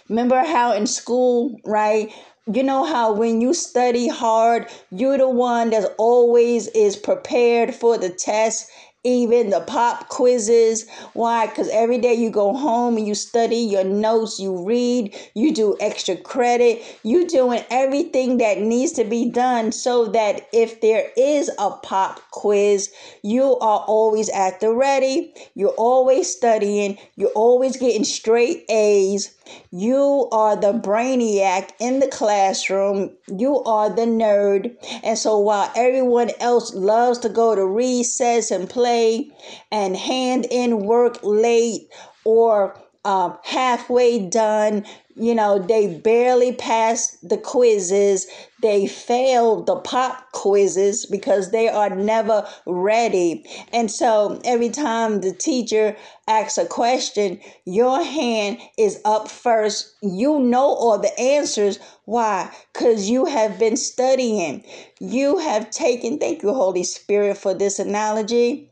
remember 0.09 0.43
how 0.43 0.73
in 0.73 0.87
school, 0.87 1.59
right? 1.65 2.11
You 2.51 2.63
know 2.63 2.83
how 2.83 3.13
when 3.13 3.41
you 3.41 3.53
study 3.53 4.07
hard, 4.07 4.67
you're 4.91 5.17
the 5.17 5.29
one 5.29 5.71
that 5.71 5.95
always 5.97 6.67
is 6.67 6.95
prepared 6.95 7.73
for 7.73 7.97
the 7.97 8.09
test 8.09 8.69
even 9.05 9.51
the 9.51 9.61
pop 9.61 10.09
quizzes. 10.09 10.87
Why? 11.13 11.45
Because 11.45 11.69
every 11.69 11.99
day 11.99 12.15
you 12.15 12.31
go 12.31 12.53
home 12.53 12.97
and 12.97 13.07
you 13.07 13.13
study 13.13 13.57
your 13.57 13.83
notes, 13.83 14.39
you 14.39 14.65
read, 14.65 15.15
you 15.35 15.53
do 15.53 15.77
extra 15.79 16.17
credit, 16.17 16.83
you 17.03 17.27
doing 17.27 17.63
everything 17.69 18.37
that 18.39 18.57
needs 18.59 18.93
to 18.93 19.03
be 19.03 19.29
done 19.29 19.71
so 19.71 20.07
that 20.07 20.47
if 20.51 20.81
there 20.81 21.11
is 21.15 21.51
a 21.59 21.69
pop 21.69 22.19
quiz, 22.31 22.91
you 23.21 23.55
are 23.57 23.85
always 23.87 24.27
at 24.29 24.59
the 24.59 24.73
ready. 24.73 25.33
You're 25.53 25.69
always 25.77 26.27
studying. 26.35 26.97
You're 27.15 27.29
always 27.29 27.77
getting 27.77 28.03
straight 28.03 28.65
A's. 28.69 29.34
You 29.71 30.27
are 30.31 30.55
the 30.55 30.73
brainiac 30.73 31.71
in 31.79 31.99
the 31.99 32.07
classroom. 32.07 33.11
You 33.27 33.63
are 33.63 33.89
the 33.89 34.05
nerd. 34.05 34.75
And 35.03 35.17
so 35.17 35.37
while 35.37 35.71
everyone 35.75 36.31
else 36.39 36.73
loves 36.73 37.19
to 37.19 37.29
go 37.29 37.55
to 37.55 37.65
recess 37.65 38.51
and 38.51 38.69
play 38.69 39.31
and 39.71 39.95
hand 39.95 40.47
in 40.49 40.85
work 40.85 41.19
late 41.23 41.89
or 42.23 42.79
um, 43.03 43.37
halfway 43.43 44.27
done, 44.27 44.85
you 45.15 45.33
know, 45.33 45.59
they 45.59 45.97
barely 45.99 46.51
passed 46.53 47.27
the 47.27 47.37
quizzes. 47.37 48.27
They 48.61 48.85
failed 48.87 49.65
the 49.65 49.77
pop 49.77 50.31
quizzes 50.33 51.05
because 51.05 51.51
they 51.51 51.69
are 51.69 51.89
never 51.89 52.47
ready. 52.65 53.45
And 53.71 53.89
so 53.89 54.41
every 54.43 54.69
time 54.69 55.21
the 55.21 55.33
teacher 55.33 55.95
asks 56.27 56.57
a 56.57 56.65
question, 56.65 57.39
your 57.65 58.03
hand 58.03 58.59
is 58.77 58.99
up 59.05 59.29
first. 59.29 59.95
You 60.01 60.39
know 60.39 60.67
all 60.67 60.99
the 60.99 61.17
answers. 61.19 61.79
Why? 62.03 62.51
Because 62.73 63.09
you 63.09 63.25
have 63.25 63.57
been 63.57 63.77
studying. 63.77 64.65
You 64.99 65.37
have 65.37 65.69
taken, 65.69 66.19
thank 66.19 66.43
you, 66.43 66.53
Holy 66.53 66.83
Spirit, 66.83 67.37
for 67.37 67.53
this 67.53 67.79
analogy. 67.79 68.69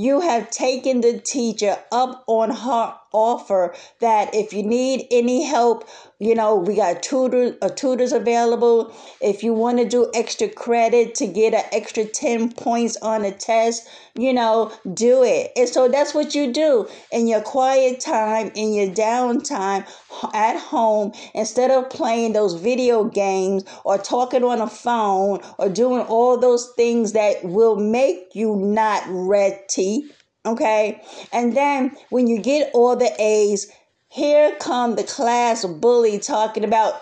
You 0.00 0.20
have 0.20 0.48
taken 0.48 1.02
the 1.02 1.20
teacher 1.20 1.76
up 1.92 2.24
on 2.26 2.48
her 2.50 2.94
offer 3.12 3.74
that 4.00 4.34
if 4.34 4.54
you 4.54 4.62
need 4.62 5.06
any 5.10 5.42
help, 5.42 5.86
you 6.20 6.34
know, 6.34 6.54
we 6.54 6.76
got 6.76 7.02
tutors, 7.02 7.56
uh, 7.62 7.70
tutors 7.70 8.12
available. 8.12 8.94
If 9.22 9.42
you 9.42 9.54
want 9.54 9.78
to 9.78 9.88
do 9.88 10.10
extra 10.14 10.50
credit 10.50 11.14
to 11.16 11.26
get 11.26 11.54
an 11.54 11.64
extra 11.72 12.04
10 12.04 12.52
points 12.52 12.98
on 12.98 13.24
a 13.24 13.32
test, 13.32 13.88
you 14.14 14.34
know, 14.34 14.70
do 14.92 15.24
it. 15.24 15.50
And 15.56 15.66
so 15.66 15.88
that's 15.88 16.14
what 16.14 16.34
you 16.34 16.52
do 16.52 16.86
in 17.10 17.26
your 17.26 17.40
quiet 17.40 18.00
time, 18.00 18.52
in 18.54 18.74
your 18.74 18.88
downtime 18.88 19.86
at 20.34 20.58
home, 20.58 21.12
instead 21.34 21.70
of 21.70 21.88
playing 21.88 22.34
those 22.34 22.52
video 22.52 23.04
games 23.04 23.64
or 23.84 23.96
talking 23.96 24.44
on 24.44 24.60
a 24.60 24.68
phone 24.68 25.40
or 25.58 25.70
doing 25.70 26.02
all 26.02 26.36
those 26.36 26.70
things 26.76 27.12
that 27.12 27.42
will 27.42 27.76
make 27.76 28.34
you 28.34 28.56
not 28.56 29.02
ready. 29.08 30.10
Okay. 30.46 31.02
And 31.32 31.56
then 31.56 31.96
when 32.08 32.26
you 32.26 32.40
get 32.40 32.70
all 32.72 32.96
the 32.96 33.12
A's, 33.18 33.70
here 34.10 34.56
come 34.58 34.96
the 34.96 35.04
class 35.04 35.64
bully 35.64 36.18
talking 36.18 36.64
about 36.64 37.00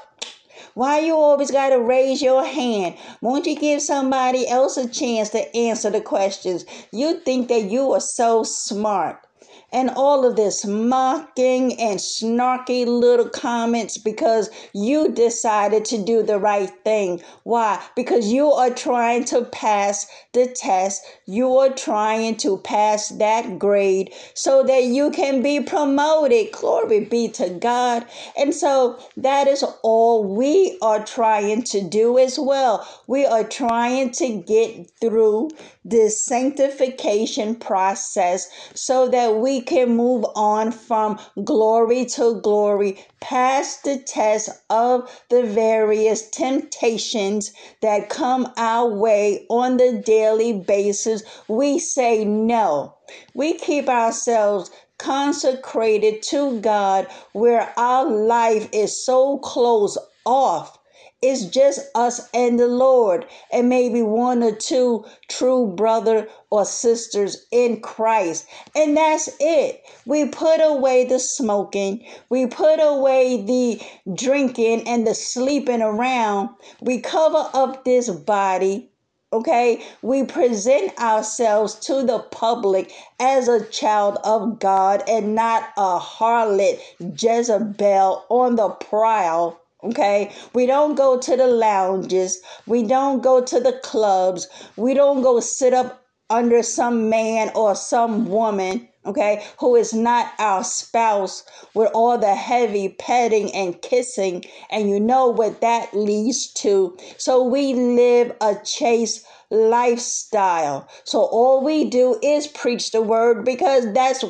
why 0.74 1.00
you 1.00 1.14
always 1.14 1.50
got 1.50 1.70
to 1.70 1.80
raise 1.80 2.20
your 2.20 2.44
hand? 2.44 2.96
Won't 3.22 3.46
you 3.46 3.56
give 3.56 3.80
somebody 3.80 4.46
else 4.46 4.76
a 4.76 4.86
chance 4.86 5.30
to 5.30 5.56
answer 5.56 5.90
the 5.90 6.02
questions? 6.02 6.66
You 6.92 7.18
think 7.20 7.48
that 7.48 7.64
you 7.64 7.92
are 7.94 8.00
so 8.00 8.44
smart 8.44 9.26
and 9.72 9.90
all 9.90 10.24
of 10.24 10.37
this 10.37 10.64
mocking 10.64 11.78
and 11.78 11.98
snarky 11.98 12.87
little 12.87 13.28
comments 13.28 13.98
because 13.98 14.50
you 14.72 15.11
decided 15.12 15.85
to 15.85 16.02
do 16.02 16.22
the 16.22 16.38
right 16.38 16.70
thing. 16.85 17.22
Why? 17.42 17.83
Because 17.94 18.33
you 18.33 18.50
are 18.50 18.70
trying 18.70 19.24
to 19.26 19.44
pass 19.44 20.07
the 20.33 20.46
test, 20.46 21.04
you 21.26 21.57
are 21.57 21.70
trying 21.70 22.37
to 22.37 22.59
pass 22.59 23.09
that 23.11 23.59
grade 23.59 24.12
so 24.35 24.62
that 24.62 24.85
you 24.85 25.11
can 25.11 25.42
be 25.42 25.61
promoted. 25.61 26.52
Glory 26.52 27.04
be 27.04 27.28
to 27.28 27.50
God. 27.50 28.07
And 28.37 28.54
so 28.54 28.98
that 29.16 29.48
is 29.48 29.64
all 29.83 30.24
we 30.24 30.78
are 30.81 31.04
trying 31.04 31.62
to 31.64 31.81
do 31.81 32.18
as 32.18 32.38
well. 32.38 32.88
We 33.07 33.26
are 33.26 33.44
trying 33.44 34.12
to 34.12 34.28
get 34.38 34.90
through 35.00 35.50
this 35.85 36.24
sanctification 36.24 37.54
process 37.54 38.48
so 38.74 39.09
that 39.09 39.37
we 39.37 39.57
can 39.62 39.96
move 39.96 40.24
on 40.36 40.72
from 40.72 41.18
glory 41.44 42.04
to 42.06 42.40
glory 42.40 43.04
past 43.20 43.84
the 43.84 43.98
test 43.98 44.50
of 44.70 45.10
the 45.30 45.42
various 45.44 46.28
temptations 46.30 47.52
that 47.82 48.10
come 48.10 48.52
our 48.56 48.88
way 48.88 49.46
on 49.50 49.76
the 49.78 50.02
daily 50.04 50.52
basis. 50.52 51.22
We 51.48 51.78
say 51.78 52.24
no. 52.24 52.96
We 53.34 53.54
keep 53.58 53.88
ourselves 53.88 54.70
consecrated 54.98 56.22
to 56.22 56.60
God 56.60 57.06
where 57.32 57.72
our 57.78 58.10
life 58.10 58.68
is 58.72 59.04
so 59.04 59.38
close 59.38 59.98
off 60.26 60.77
it's 61.20 61.46
just 61.46 61.81
us 61.96 62.28
and 62.33 62.61
the 62.61 62.68
Lord, 62.68 63.26
and 63.50 63.68
maybe 63.68 64.02
one 64.02 64.40
or 64.42 64.54
two 64.54 65.04
true 65.28 65.66
brother 65.66 66.28
or 66.50 66.64
sisters 66.64 67.44
in 67.50 67.81
Christ. 67.81 68.46
And 68.76 68.96
that's 68.96 69.28
it. 69.40 69.83
We 70.07 70.28
put 70.28 70.59
away 70.59 71.07
the 71.07 71.18
smoking, 71.18 72.07
we 72.31 72.46
put 72.46 72.78
away 72.81 73.42
the 73.42 73.83
drinking 74.14 74.87
and 74.87 75.07
the 75.07 75.14
sleeping 75.14 75.83
around. 75.83 76.50
We 76.81 77.00
cover 77.00 77.50
up 77.52 77.85
this 77.85 78.09
body. 78.09 78.90
Okay, 79.31 79.85
we 80.00 80.24
present 80.24 80.98
ourselves 80.98 81.74
to 81.81 82.02
the 82.02 82.20
public 82.31 82.92
as 83.20 83.46
a 83.46 83.64
child 83.66 84.16
of 84.24 84.59
God 84.59 85.02
and 85.07 85.35
not 85.35 85.68
a 85.76 85.98
harlot 85.98 86.81
Jezebel 86.98 88.24
on 88.31 88.57
the 88.57 88.70
prowl 88.70 89.61
Okay, 89.84 90.34
we 90.54 90.66
don't 90.66 90.96
go 90.96 91.20
to 91.20 91.36
the 91.36 91.46
lounges, 91.46 92.40
we 92.66 92.82
don't 92.82 93.22
go 93.22 93.40
to 93.44 93.60
the 93.60 93.74
clubs, 93.84 94.48
we 94.76 94.92
don't 94.92 95.22
go 95.22 95.38
sit 95.38 95.72
up 95.72 96.04
under 96.30 96.64
some 96.64 97.08
man 97.08 97.52
or 97.54 97.76
some 97.76 98.26
woman, 98.26 98.88
okay, 99.06 99.46
who 99.60 99.76
is 99.76 99.94
not 99.94 100.32
our 100.40 100.64
spouse 100.64 101.44
with 101.74 101.90
all 101.94 102.18
the 102.18 102.34
heavy 102.34 102.88
petting 102.88 103.54
and 103.54 103.80
kissing, 103.80 104.44
and 104.68 104.90
you 104.90 104.98
know 104.98 105.28
what 105.28 105.60
that 105.60 105.94
leads 105.94 106.52
to. 106.54 106.96
So 107.16 107.44
we 107.44 107.72
live 107.72 108.36
a 108.40 108.56
chaste 108.64 109.24
lifestyle. 109.48 110.88
So 111.04 111.20
all 111.20 111.62
we 111.62 111.84
do 111.84 112.18
is 112.20 112.48
preach 112.48 112.90
the 112.90 113.00
word 113.00 113.44
because 113.44 113.92
that's 113.92 114.24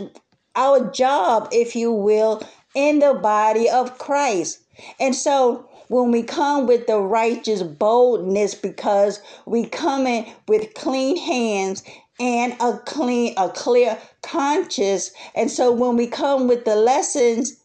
our 0.55 0.91
job, 0.91 1.49
if 1.53 1.75
you 1.75 1.91
will, 1.91 2.43
in 2.75 2.99
the 2.99 3.15
body 3.15 3.69
of 3.69 3.97
Christ. 3.99 4.61
And 5.01 5.15
so 5.15 5.69
when 5.89 6.11
we 6.11 6.23
come 6.23 6.67
with 6.67 6.87
the 6.87 7.01
righteous 7.01 7.63
boldness 7.63 8.55
because 8.55 9.21
we 9.47 9.67
come 9.67 10.07
in 10.07 10.27
with 10.47 10.75
clean 10.75 11.17
hands 11.17 11.83
and 12.21 12.55
a 12.61 12.79
clean 12.85 13.35
a 13.37 13.49
clear 13.49 13.99
conscience. 14.23 15.13
And 15.35 15.51
so 15.51 15.73
when 15.73 15.97
we 15.97 16.07
come 16.07 16.49
with 16.49 16.65
the 16.65 16.77
lessons 16.77 17.57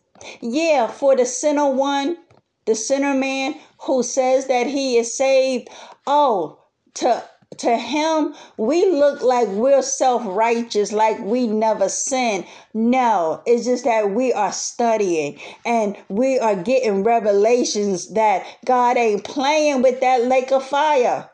yeah 0.42 0.88
for 0.88 1.16
the 1.16 1.26
sinner 1.26 1.70
one 1.70 2.18
the 2.66 2.76
sinner 2.76 3.14
man 3.14 3.56
who 3.82 4.04
says 4.04 4.48
that 4.48 4.68
he 4.68 4.98
is 4.98 5.14
saved 5.14 5.68
oh 6.08 6.60
to 6.94 7.24
to 7.60 7.78
him, 7.78 8.34
we 8.58 8.86
look 8.92 9.22
like 9.22 9.48
we're 9.50 9.82
self 9.82 10.24
righteous, 10.26 10.92
like 10.92 11.20
we 11.20 11.48
never 11.48 11.90
sin. 11.90 12.46
No, 12.74 13.42
it's 13.46 13.66
just 13.66 13.84
that 13.86 14.12
we 14.12 14.34
are 14.34 14.52
studying 14.52 15.40
and 15.66 15.96
we 16.10 16.40
are 16.40 16.56
getting 16.56 17.04
revelations 17.04 18.14
that 18.14 18.46
God 18.66 18.98
ain't 18.98 19.24
playing 19.24 19.82
with 19.82 20.02
that 20.02 20.24
lake 20.24 20.52
of 20.52 20.66
fire. 20.66 21.30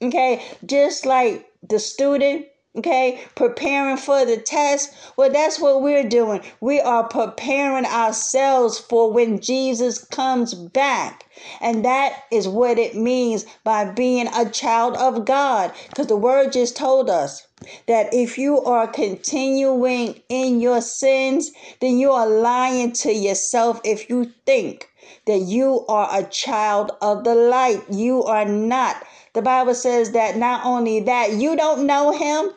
Okay, 0.00 0.42
just 0.66 1.06
like 1.06 1.46
the 1.62 1.78
student 1.78 2.46
okay? 2.76 3.20
Preparing 3.34 3.98
for 3.98 4.24
the 4.24 4.38
test. 4.38 4.94
Well 5.16 5.30
that's 5.30 5.60
what 5.60 5.82
we're 5.82 6.08
doing. 6.08 6.42
We 6.60 6.80
are 6.80 7.06
preparing 7.06 7.84
ourselves 7.84 8.78
for 8.78 9.12
when 9.12 9.40
jesus 9.40 10.02
comes 10.02 10.54
back. 10.54 11.26
And 11.60 11.84
that 11.84 12.24
is 12.30 12.48
what 12.48 12.78
it 12.78 12.94
means 12.96 13.44
by 13.64 13.90
being 13.90 14.28
a 14.28 14.48
child 14.48 14.96
of 14.96 15.24
god. 15.24 15.72
Because 15.88 16.06
the 16.06 16.16
word 16.16 16.52
just 16.52 16.76
told 16.76 17.10
us 17.10 17.46
that 17.86 18.12
if 18.12 18.38
you 18.38 18.60
are 18.62 18.86
continuing 18.86 20.20
in 20.28 20.60
your 20.60 20.80
sins 20.80 21.52
then 21.80 21.98
you 21.98 22.10
are 22.10 22.28
lying 22.28 22.92
to 22.92 23.12
yourself 23.12 23.80
if 23.84 24.08
you 24.08 24.32
think 24.46 24.88
that 25.26 25.40
you 25.40 25.84
are 25.88 26.08
a 26.10 26.24
child 26.24 26.90
of 27.00 27.24
the 27.24 27.34
light. 27.34 27.82
You 27.90 28.22
are 28.24 28.44
not. 28.44 29.04
The 29.34 29.42
bible 29.42 29.74
says 29.74 30.12
that 30.12 30.36
not 30.36 30.64
only 30.64 31.00
that 31.00 31.34
you 31.34 31.56
don't 31.56 31.86
know 31.86 32.12
him 32.12 32.50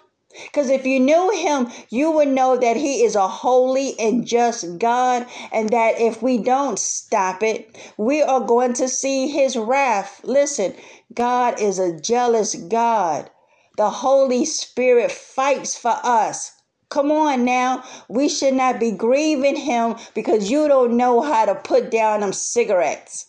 because 0.43 0.69
if 0.69 0.85
you 0.85 0.99
knew 0.99 1.31
him, 1.31 1.69
you 1.89 2.11
would 2.11 2.27
know 2.27 2.57
that 2.57 2.77
he 2.77 3.03
is 3.03 3.15
a 3.15 3.27
holy 3.27 3.97
and 3.99 4.25
just 4.25 4.77
God, 4.79 5.25
and 5.51 5.69
that 5.69 5.99
if 5.99 6.21
we 6.21 6.37
don't 6.37 6.79
stop 6.79 7.43
it, 7.43 7.77
we 7.97 8.21
are 8.21 8.41
going 8.41 8.73
to 8.73 8.87
see 8.87 9.27
his 9.27 9.55
wrath. 9.55 10.21
Listen, 10.23 10.73
God 11.13 11.59
is 11.59 11.79
a 11.79 11.99
jealous 11.99 12.55
God. 12.55 13.29
The 13.77 13.89
Holy 13.89 14.45
Spirit 14.45 15.11
fights 15.11 15.77
for 15.77 15.95
us. 16.03 16.51
Come 16.89 17.11
on 17.11 17.43
now. 17.43 17.83
We 18.07 18.29
should 18.29 18.53
not 18.53 18.79
be 18.79 18.91
grieving 18.91 19.55
him 19.55 19.95
because 20.13 20.49
you 20.49 20.67
don't 20.67 20.95
know 20.95 21.21
how 21.21 21.45
to 21.45 21.55
put 21.55 21.91
down 21.91 22.21
them 22.21 22.31
cigarettes. 22.31 23.27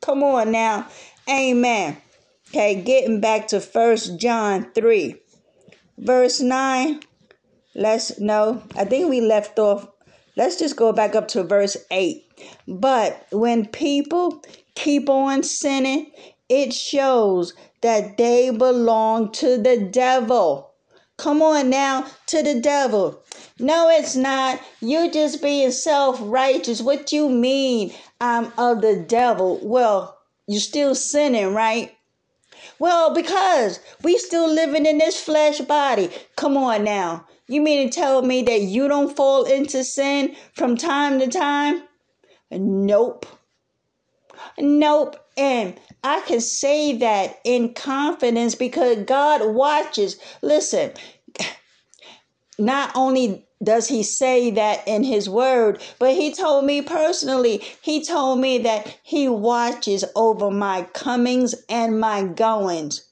Come 0.00 0.22
on 0.22 0.50
now. 0.50 0.88
Amen. 1.28 1.96
Okay, 2.48 2.82
getting 2.82 3.20
back 3.20 3.48
to 3.48 3.60
First 3.60 4.18
John 4.18 4.70
3 4.74 5.16
verse 5.98 6.40
9 6.40 7.00
let's 7.74 8.18
no 8.18 8.62
i 8.76 8.84
think 8.84 9.08
we 9.08 9.20
left 9.20 9.58
off. 9.58 9.88
Let's 10.36 10.58
just 10.58 10.74
go 10.76 10.92
back 10.92 11.14
up 11.14 11.28
to 11.28 11.44
verse 11.44 11.76
8 11.90 12.24
but 12.66 13.26
when 13.30 13.66
people 13.66 14.42
keep 14.74 15.08
on 15.08 15.42
sinning 15.42 16.10
it 16.48 16.72
shows 16.72 17.54
that 17.80 18.16
they 18.16 18.50
belong 18.50 19.32
to 19.32 19.56
the 19.56 19.88
devil. 19.90 20.72
Come 21.16 21.42
on 21.42 21.70
now 21.70 22.06
to 22.26 22.42
the 22.42 22.60
devil. 22.60 23.22
No 23.58 23.88
it's 23.88 24.16
not. 24.16 24.60
You 24.80 25.10
just 25.10 25.40
being 25.42 25.70
self-righteous. 25.70 26.82
What 26.82 27.12
you 27.12 27.28
mean 27.28 27.92
i'm 28.20 28.52
of 28.58 28.80
the 28.80 28.96
devil? 28.96 29.60
Well 29.62 30.18
you're 30.46 30.60
still 30.60 30.94
sinning 30.94 31.54
right 31.54 31.93
well, 32.78 33.14
because 33.14 33.80
we 34.02 34.18
still 34.18 34.52
living 34.52 34.86
in 34.86 34.98
this 34.98 35.20
flesh 35.20 35.60
body. 35.60 36.10
Come 36.36 36.56
on 36.56 36.84
now. 36.84 37.26
You 37.46 37.60
mean 37.60 37.88
to 37.88 37.94
tell 37.94 38.22
me 38.22 38.42
that 38.42 38.62
you 38.62 38.88
don't 38.88 39.14
fall 39.14 39.44
into 39.44 39.84
sin 39.84 40.34
from 40.54 40.76
time 40.76 41.18
to 41.18 41.28
time? 41.28 41.82
Nope. 42.50 43.26
Nope. 44.58 45.16
And 45.36 45.78
I 46.02 46.20
can 46.22 46.40
say 46.40 46.96
that 46.98 47.40
in 47.44 47.74
confidence 47.74 48.54
because 48.54 48.98
God 49.04 49.54
watches. 49.54 50.18
Listen, 50.42 50.92
not 52.58 52.92
only 52.94 53.46
does 53.62 53.88
he 53.88 54.02
say 54.02 54.50
that 54.50 54.86
in 54.86 55.04
his 55.04 55.28
word, 55.28 55.80
but 55.98 56.14
he 56.14 56.32
told 56.32 56.64
me 56.64 56.82
personally, 56.82 57.62
he 57.82 58.04
told 58.04 58.40
me 58.40 58.58
that 58.58 58.98
he 59.02 59.28
watches 59.28 60.04
over 60.14 60.50
my 60.50 60.82
comings 60.92 61.54
and 61.68 62.00
my 62.00 62.24
goings. 62.24 63.08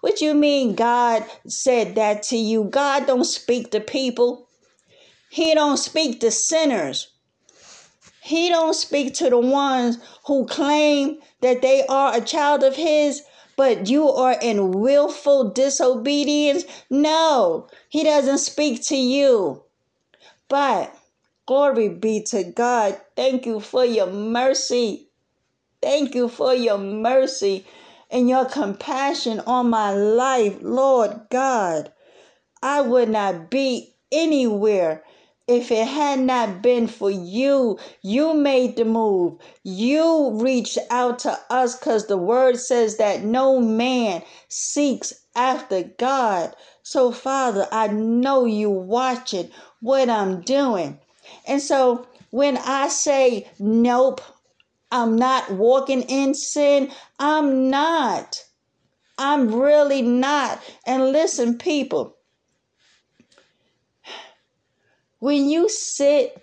What 0.00 0.20
you 0.20 0.34
mean 0.34 0.74
God 0.74 1.24
said 1.46 1.94
that 1.96 2.22
to 2.24 2.36
you? 2.36 2.64
God 2.64 3.06
don't 3.06 3.24
speak 3.24 3.70
to 3.72 3.80
people. 3.80 4.48
He 5.30 5.54
don't 5.54 5.76
speak 5.76 6.20
to 6.20 6.30
sinners. 6.30 7.08
He 8.22 8.48
don't 8.48 8.74
speak 8.74 9.14
to 9.14 9.30
the 9.30 9.38
ones 9.38 9.98
who 10.26 10.46
claim 10.46 11.18
that 11.40 11.62
they 11.62 11.84
are 11.86 12.16
a 12.16 12.20
child 12.20 12.62
of 12.62 12.76
his, 12.76 13.22
but 13.58 13.90
you 13.90 14.08
are 14.08 14.36
in 14.40 14.70
willful 14.70 15.50
disobedience. 15.50 16.64
No, 16.88 17.66
he 17.88 18.04
doesn't 18.04 18.38
speak 18.38 18.84
to 18.84 18.96
you. 18.96 19.64
But 20.48 20.96
glory 21.44 21.88
be 21.88 22.22
to 22.30 22.44
God. 22.44 23.00
Thank 23.16 23.46
you 23.46 23.58
for 23.58 23.84
your 23.84 24.06
mercy. 24.06 25.08
Thank 25.82 26.14
you 26.14 26.28
for 26.28 26.54
your 26.54 26.78
mercy 26.78 27.66
and 28.12 28.28
your 28.28 28.44
compassion 28.44 29.40
on 29.40 29.70
my 29.70 29.90
life, 29.92 30.58
Lord 30.60 31.18
God. 31.28 31.92
I 32.62 32.80
would 32.82 33.08
not 33.08 33.50
be 33.50 33.92
anywhere 34.12 35.02
if 35.48 35.72
it 35.72 35.88
had 35.88 36.20
not 36.20 36.62
been 36.62 36.86
for 36.86 37.10
you. 37.10 37.78
You 38.02 38.34
made 38.34 38.76
the 38.76 38.84
move. 38.84 39.38
You 39.64 40.32
reached 40.40 40.78
out 40.90 41.20
to 41.20 41.38
us 41.50 41.76
because 41.76 42.06
the 42.06 42.18
word 42.18 42.58
says 42.58 42.98
that 42.98 43.24
no 43.24 43.60
man 43.60 44.22
seeks 44.48 45.14
after 45.34 45.84
God. 45.98 46.54
So, 46.82 47.12
Father, 47.12 47.66
I 47.72 47.88
know 47.88 48.44
you 48.44 48.70
watching 48.70 49.50
what 49.80 50.10
I'm 50.10 50.42
doing. 50.42 50.98
And 51.46 51.62
so 51.62 52.06
when 52.30 52.58
I 52.58 52.88
say, 52.88 53.50
nope, 53.58 54.20
I'm 54.92 55.16
not 55.16 55.50
walking 55.52 56.02
in 56.02 56.34
sin, 56.34 56.90
I'm 57.18 57.70
not. 57.70 58.44
I'm 59.18 59.54
really 59.54 60.02
not. 60.02 60.60
And 60.86 61.12
listen, 61.12 61.58
people, 61.58 62.17
when 65.20 65.48
you 65.48 65.68
sit 65.68 66.42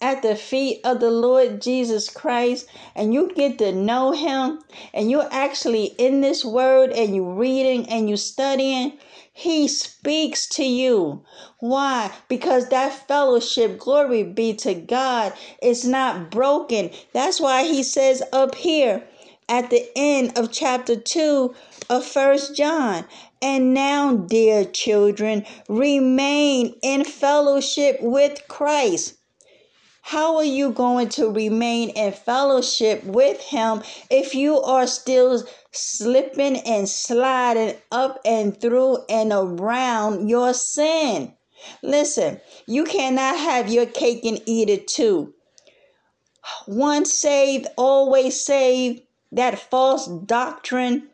at 0.00 0.22
the 0.22 0.34
feet 0.34 0.80
of 0.84 0.98
the 0.98 1.10
Lord 1.10 1.60
Jesus 1.60 2.08
Christ 2.08 2.66
and 2.94 3.12
you 3.12 3.32
get 3.34 3.58
to 3.58 3.72
know 3.72 4.12
him 4.12 4.60
and 4.94 5.10
you're 5.10 5.28
actually 5.30 5.86
in 5.98 6.20
this 6.22 6.44
word 6.44 6.90
and 6.90 7.14
you're 7.14 7.34
reading 7.34 7.88
and 7.88 8.08
you're 8.08 8.16
studying, 8.16 8.98
he 9.32 9.68
speaks 9.68 10.48
to 10.48 10.64
you. 10.64 11.22
Why? 11.58 12.10
Because 12.28 12.70
that 12.70 13.06
fellowship, 13.06 13.78
glory 13.78 14.22
be 14.22 14.54
to 14.54 14.74
God, 14.74 15.34
is 15.62 15.86
not 15.86 16.30
broken. 16.30 16.90
That's 17.12 17.40
why 17.40 17.64
he 17.64 17.82
says 17.82 18.22
up 18.32 18.54
here 18.54 19.04
at 19.48 19.68
the 19.68 19.86
end 19.96 20.38
of 20.38 20.50
chapter 20.50 20.96
2 20.96 21.54
of 21.90 22.04
First 22.04 22.56
John, 22.56 23.04
and 23.42 23.72
now, 23.72 24.14
dear 24.14 24.64
children, 24.64 25.46
remain 25.68 26.74
in 26.82 27.04
fellowship 27.04 27.98
with 28.00 28.46
Christ. 28.48 29.14
How 30.02 30.36
are 30.36 30.44
you 30.44 30.72
going 30.72 31.08
to 31.10 31.30
remain 31.30 31.90
in 31.90 32.12
fellowship 32.12 33.04
with 33.04 33.40
Him 33.40 33.82
if 34.10 34.34
you 34.34 34.60
are 34.60 34.86
still 34.86 35.44
slipping 35.72 36.56
and 36.58 36.88
sliding 36.88 37.76
up 37.92 38.18
and 38.24 38.60
through 38.60 39.04
and 39.08 39.32
around 39.32 40.28
your 40.28 40.52
sin? 40.52 41.34
Listen, 41.82 42.40
you 42.66 42.84
cannot 42.84 43.38
have 43.38 43.70
your 43.70 43.86
cake 43.86 44.24
and 44.24 44.42
eat 44.46 44.68
it 44.68 44.88
too. 44.88 45.32
Once 46.66 47.12
saved, 47.12 47.68
always 47.76 48.44
saved. 48.44 49.02
That 49.32 49.60
false 49.70 50.08
doctrine 50.08 51.08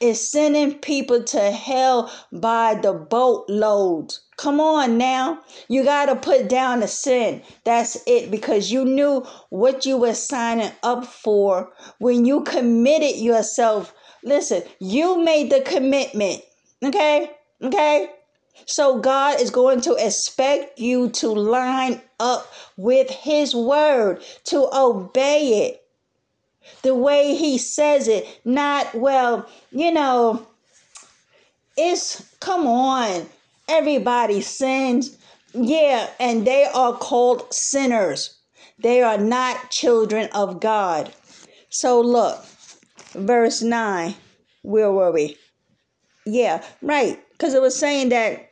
is 0.00 0.30
sending 0.30 0.78
people 0.78 1.22
to 1.24 1.50
hell 1.50 2.12
by 2.32 2.74
the 2.74 2.92
boatloads. 2.92 4.20
Come 4.36 4.60
on 4.60 4.98
now. 4.98 5.40
You 5.68 5.84
got 5.84 6.06
to 6.06 6.16
put 6.16 6.48
down 6.48 6.80
the 6.80 6.88
sin. 6.88 7.42
That's 7.64 7.98
it 8.06 8.30
because 8.30 8.72
you 8.72 8.84
knew 8.84 9.24
what 9.50 9.86
you 9.86 9.96
were 9.96 10.14
signing 10.14 10.72
up 10.82 11.06
for 11.06 11.72
when 11.98 12.24
you 12.24 12.42
committed 12.42 13.20
yourself. 13.20 13.94
Listen, 14.24 14.62
you 14.78 15.22
made 15.22 15.50
the 15.50 15.60
commitment. 15.60 16.42
Okay? 16.82 17.30
Okay? 17.62 18.08
So 18.66 18.98
God 18.98 19.40
is 19.40 19.50
going 19.50 19.80
to 19.82 19.94
expect 19.94 20.78
you 20.78 21.10
to 21.10 21.28
line 21.28 22.00
up 22.20 22.46
with 22.76 23.10
His 23.10 23.54
word, 23.54 24.22
to 24.44 24.68
obey 24.72 25.66
it 25.66 25.81
the 26.82 26.94
way 26.94 27.34
he 27.34 27.58
says 27.58 28.08
it, 28.08 28.26
not, 28.44 28.94
well, 28.94 29.48
you 29.70 29.92
know, 29.92 30.46
it's, 31.76 32.24
come 32.40 32.66
on, 32.66 33.26
everybody 33.68 34.40
sins. 34.40 35.16
Yeah, 35.54 36.08
and 36.18 36.46
they 36.46 36.64
are 36.64 36.94
called 36.94 37.52
sinners. 37.52 38.38
They 38.78 39.02
are 39.02 39.18
not 39.18 39.70
children 39.70 40.28
of 40.34 40.60
God. 40.60 41.12
So 41.68 42.00
look, 42.00 42.44
verse 43.14 43.62
9, 43.62 44.14
where 44.62 44.92
were 44.92 45.12
we? 45.12 45.36
Yeah, 46.24 46.64
right. 46.80 47.18
Because 47.32 47.54
it 47.54 47.62
was 47.62 47.76
saying 47.78 48.10
that 48.10 48.50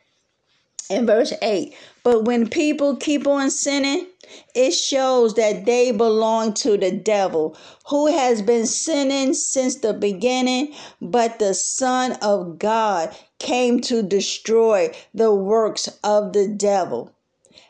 in 0.89 1.05
verse 1.05 1.33
8. 1.41 1.75
But 2.03 2.25
when 2.25 2.49
people 2.49 2.97
keep 2.97 3.27
on 3.27 3.49
sinning, 3.49 4.07
it 4.55 4.71
shows 4.71 5.35
that 5.35 5.65
they 5.65 5.91
belong 5.91 6.53
to 6.55 6.77
the 6.77 6.91
devil, 6.91 7.57
who 7.87 8.07
has 8.07 8.41
been 8.41 8.65
sinning 8.65 9.33
since 9.33 9.75
the 9.75 9.93
beginning. 9.93 10.73
But 11.01 11.39
the 11.39 11.53
Son 11.53 12.13
of 12.21 12.59
God 12.59 13.15
came 13.39 13.79
to 13.81 14.03
destroy 14.03 14.93
the 15.13 15.33
works 15.33 15.87
of 16.03 16.33
the 16.33 16.47
devil. 16.47 17.11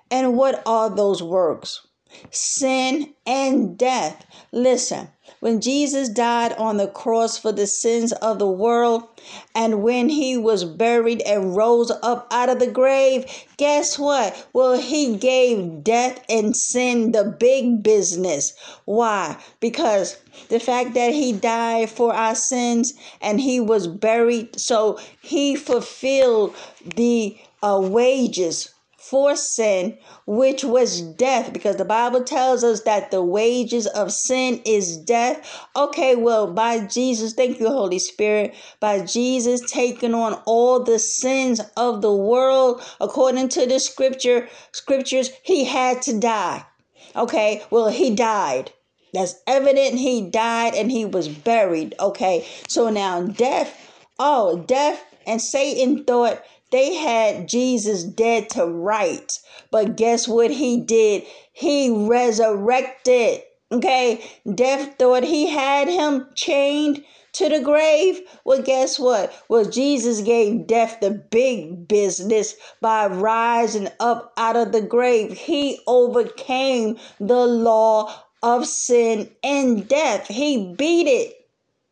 And 0.10 0.36
what 0.36 0.62
are 0.66 0.90
those 0.90 1.24
works? 1.24 1.88
Sin 2.30 3.14
and 3.26 3.78
death. 3.78 4.26
Listen, 4.52 5.08
when 5.42 5.60
Jesus 5.60 6.08
died 6.08 6.54
on 6.54 6.78
the 6.78 6.88
cross 6.88 7.36
for 7.36 7.52
the 7.52 7.66
sins 7.66 8.12
of 8.14 8.38
the 8.38 8.48
world, 8.48 9.08
and 9.56 9.82
when 9.82 10.08
he 10.08 10.38
was 10.38 10.64
buried 10.64 11.20
and 11.24 11.56
rose 11.56 11.92
up 12.04 12.28
out 12.30 12.48
of 12.48 12.60
the 12.60 12.70
grave, 12.70 13.26
guess 13.58 13.98
what? 13.98 14.48
Well, 14.54 14.80
he 14.80 15.18
gave 15.18 15.84
death 15.84 16.24
and 16.30 16.56
sin 16.56 17.12
the 17.12 17.24
big 17.24 17.82
business. 17.82 18.54
Why? 18.86 19.36
Because 19.60 20.16
the 20.50 20.60
fact 20.60 20.94
that 20.94 21.12
he 21.12 21.34
died 21.34 21.90
for 21.90 22.14
our 22.14 22.36
sins 22.36 22.94
and 23.20 23.42
he 23.42 23.60
was 23.60 23.88
buried, 23.88 24.60
so 24.60 25.00
he 25.22 25.56
fulfilled 25.56 26.56
the 26.96 27.36
uh, 27.64 27.80
wages 27.82 28.70
for 29.12 29.36
sin, 29.36 29.98
which 30.26 30.64
was 30.64 31.02
death, 31.02 31.52
because 31.52 31.76
the 31.76 31.84
Bible 31.84 32.24
tells 32.24 32.64
us 32.64 32.84
that 32.84 33.12
the 33.12 33.22
wages 33.22 33.86
of 33.88 34.10
sin 34.10 34.62
is 34.64 34.96
death. 34.96 35.68
Okay, 35.76 36.16
well, 36.16 36.48
by 36.54 36.88
Jesus, 36.88 37.34
thank 37.34 37.60
you, 37.60 37.68
Holy 37.68 38.00
Spirit, 38.00 38.56
by 38.80 39.06
Jesus 39.06 39.70
taking 39.70 40.14
on 40.14 40.36
all 40.46 40.82
the 40.82 40.98
sins 40.98 41.60
of 41.76 42.02
the 42.02 42.14
world, 42.14 42.82
according 43.02 43.50
to 43.50 43.66
the 43.66 43.82
scripture, 43.82 44.48
scriptures, 44.72 45.30
he 45.44 45.66
had 45.66 46.02
to 46.04 46.18
die. 46.18 46.66
Okay, 47.14 47.66
well, 47.70 47.90
he 47.90 48.16
died. 48.16 48.72
That's 49.14 49.36
evident 49.46 50.00
he 50.00 50.22
died 50.22 50.74
and 50.74 50.90
he 50.90 51.04
was 51.04 51.28
buried. 51.28 51.96
Okay, 52.00 52.48
so 52.70 52.90
now 52.90 53.24
death, 53.24 53.78
oh, 54.20 54.64
death 54.66 55.04
and 55.28 55.42
Satan 55.42 56.06
thought 56.06 56.42
they 56.72 56.96
had 56.96 57.50
Jesus 57.50 58.04
dead 58.04 58.50
to 58.52 58.66
rights. 58.66 59.44
But 59.72 59.98
guess 59.98 60.28
what 60.28 60.52
he 60.52 60.80
did? 60.80 61.24
He 61.52 61.90
resurrected. 61.90 63.44
Okay? 63.72 64.24
Death 64.56 64.96
thought 64.98 65.24
he 65.24 65.48
had 65.48 65.88
him 65.88 66.28
chained 66.36 67.04
to 67.34 67.50
the 67.50 67.60
grave. 67.60 68.22
Well, 68.46 68.62
guess 68.62 69.00
what? 69.00 69.34
Well, 69.50 69.66
Jesus 69.66 70.22
gave 70.22 70.68
death 70.68 71.00
the 71.02 71.12
big 71.12 71.88
business 71.88 72.56
by 72.82 73.08
rising 73.08 73.90
up 74.00 74.34
out 74.38 74.56
of 74.56 74.72
the 74.72 74.82
grave. 74.82 75.38
He 75.38 75.80
overcame 75.88 76.98
the 77.20 77.46
law 77.46 78.14
of 78.44 78.66
sin 78.66 79.30
and 79.44 79.88
death. 79.88 80.28
He 80.28 80.74
beat 80.74 81.08
it. 81.08 81.48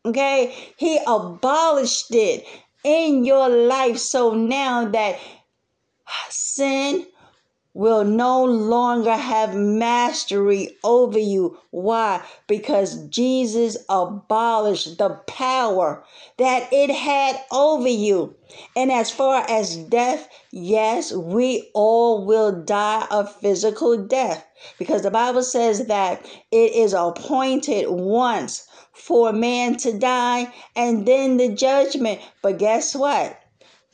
Okay? 0.06 0.54
He 0.76 0.98
abolished 1.06 2.14
it 2.14 2.46
in 2.84 3.24
your 3.24 3.48
life. 3.48 3.98
So 3.98 4.34
now 4.34 4.86
that 4.88 5.18
sin 6.28 7.06
will 7.72 8.04
no 8.04 8.44
longer 8.44 9.14
have 9.14 9.54
mastery 9.54 10.76
over 10.82 11.18
you. 11.18 11.56
Why? 11.70 12.22
Because 12.48 13.06
Jesus 13.08 13.76
abolished 13.88 14.98
the 14.98 15.10
power 15.26 16.04
that 16.36 16.68
it 16.72 16.90
had 16.90 17.40
over 17.52 17.88
you. 17.88 18.34
And 18.74 18.90
as 18.90 19.10
far 19.10 19.46
as 19.48 19.76
death, 19.76 20.28
yes, 20.50 21.12
we 21.12 21.70
all 21.72 22.24
will 22.24 22.50
die 22.50 23.06
a 23.10 23.24
physical 23.26 23.96
death 23.96 24.44
because 24.78 25.02
the 25.02 25.10
Bible 25.10 25.44
says 25.44 25.86
that 25.86 26.26
it 26.50 26.72
is 26.72 26.92
appointed 26.92 27.88
once 27.88 28.66
for 29.00 29.30
a 29.30 29.32
man 29.32 29.76
to 29.76 29.98
die 29.98 30.52
and 30.76 31.06
then 31.06 31.36
the 31.38 31.48
judgment. 31.48 32.20
But 32.42 32.58
guess 32.58 32.94
what? 32.94 33.40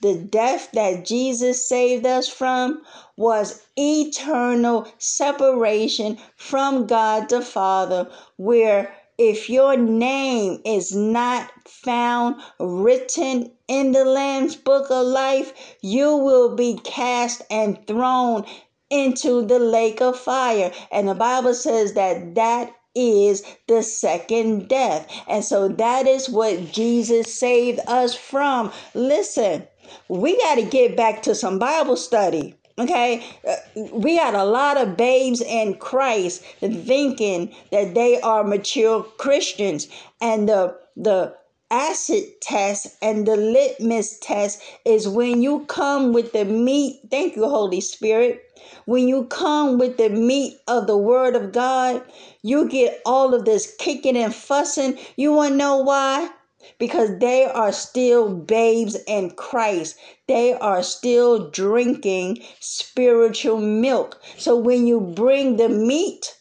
The 0.02 0.14
death 0.14 0.72
that 0.72 1.06
Jesus 1.06 1.66
saved 1.66 2.04
us 2.04 2.28
from 2.28 2.82
was 3.16 3.62
eternal 3.78 4.86
separation 4.98 6.18
from 6.36 6.86
God 6.86 7.30
the 7.30 7.40
Father, 7.40 8.10
where 8.36 8.94
if 9.18 9.48
your 9.48 9.76
name 9.76 10.60
is 10.66 10.94
not 10.94 11.50
found 11.66 12.36
written 12.60 13.50
in 13.68 13.92
the 13.92 14.04
Lamb's 14.04 14.54
book 14.56 14.90
of 14.90 15.06
life, 15.06 15.76
you 15.80 16.14
will 16.16 16.54
be 16.54 16.78
cast 16.84 17.40
and 17.50 17.86
thrown 17.86 18.44
into 18.90 19.44
the 19.46 19.58
lake 19.58 20.02
of 20.02 20.18
fire. 20.18 20.70
And 20.92 21.08
the 21.08 21.14
Bible 21.14 21.54
says 21.54 21.94
that 21.94 22.34
that 22.34 22.75
is 22.96 23.44
the 23.68 23.82
second 23.82 24.68
death. 24.68 25.10
And 25.28 25.44
so 25.44 25.68
that 25.68 26.08
is 26.08 26.30
what 26.30 26.72
Jesus 26.72 27.32
saved 27.38 27.80
us 27.86 28.16
from. 28.16 28.72
Listen, 28.94 29.68
we 30.08 30.38
got 30.38 30.56
to 30.56 30.62
get 30.64 30.96
back 30.96 31.22
to 31.24 31.34
some 31.34 31.58
Bible 31.58 31.96
study. 31.96 32.56
Okay, 32.78 33.24
uh, 33.48 33.56
we 33.92 34.16
got 34.18 34.34
a 34.34 34.44
lot 34.44 34.76
of 34.76 34.98
babes 34.98 35.40
in 35.40 35.76
Christ 35.78 36.42
thinking 36.60 37.54
that 37.72 37.94
they 37.94 38.20
are 38.20 38.44
mature 38.44 39.02
Christians, 39.18 39.88
and 40.20 40.48
the 40.48 40.76
the 40.96 41.34
acid 41.70 42.24
test 42.42 42.96
and 43.02 43.26
the 43.26 43.36
litmus 43.36 44.18
test 44.20 44.62
is 44.84 45.08
when 45.08 45.42
you 45.42 45.64
come 45.66 46.12
with 46.12 46.32
the 46.32 46.44
meat. 46.44 47.00
Thank 47.10 47.36
you, 47.36 47.48
Holy 47.48 47.80
Spirit. 47.80 48.42
When 48.84 49.08
you 49.08 49.24
come 49.26 49.78
with 49.78 49.96
the 49.96 50.10
meat 50.10 50.58
of 50.68 50.86
the 50.86 50.96
Word 50.98 51.36
of 51.36 51.52
God, 51.52 52.02
you 52.46 52.68
get 52.68 53.00
all 53.04 53.34
of 53.34 53.44
this 53.44 53.74
kicking 53.78 54.16
and 54.16 54.34
fussing. 54.34 54.98
You 55.16 55.32
want 55.32 55.52
to 55.52 55.56
know 55.56 55.78
why? 55.78 56.30
because 56.78 57.18
they 57.18 57.44
are 57.44 57.72
still 57.72 58.34
babes 58.34 58.96
in 59.06 59.30
Christ. 59.30 59.96
They 60.26 60.52
are 60.54 60.82
still 60.82 61.50
drinking 61.50 62.42
spiritual 62.60 63.58
milk. 63.58 64.20
So 64.36 64.56
when 64.56 64.86
you 64.86 65.00
bring 65.00 65.56
the 65.56 65.68
meat, 65.68 66.36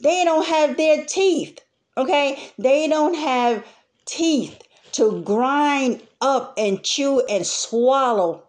they 0.00 0.24
don't 0.24 0.46
have 0.46 0.76
their 0.76 1.04
teeth. 1.04 1.58
Okay? 1.96 2.38
They 2.58 2.88
don't 2.88 3.14
have 3.14 3.64
teeth 4.04 4.62
to 4.92 5.22
grind 5.22 6.02
up 6.20 6.54
and 6.56 6.82
chew 6.82 7.20
and 7.28 7.46
swallow 7.46 8.42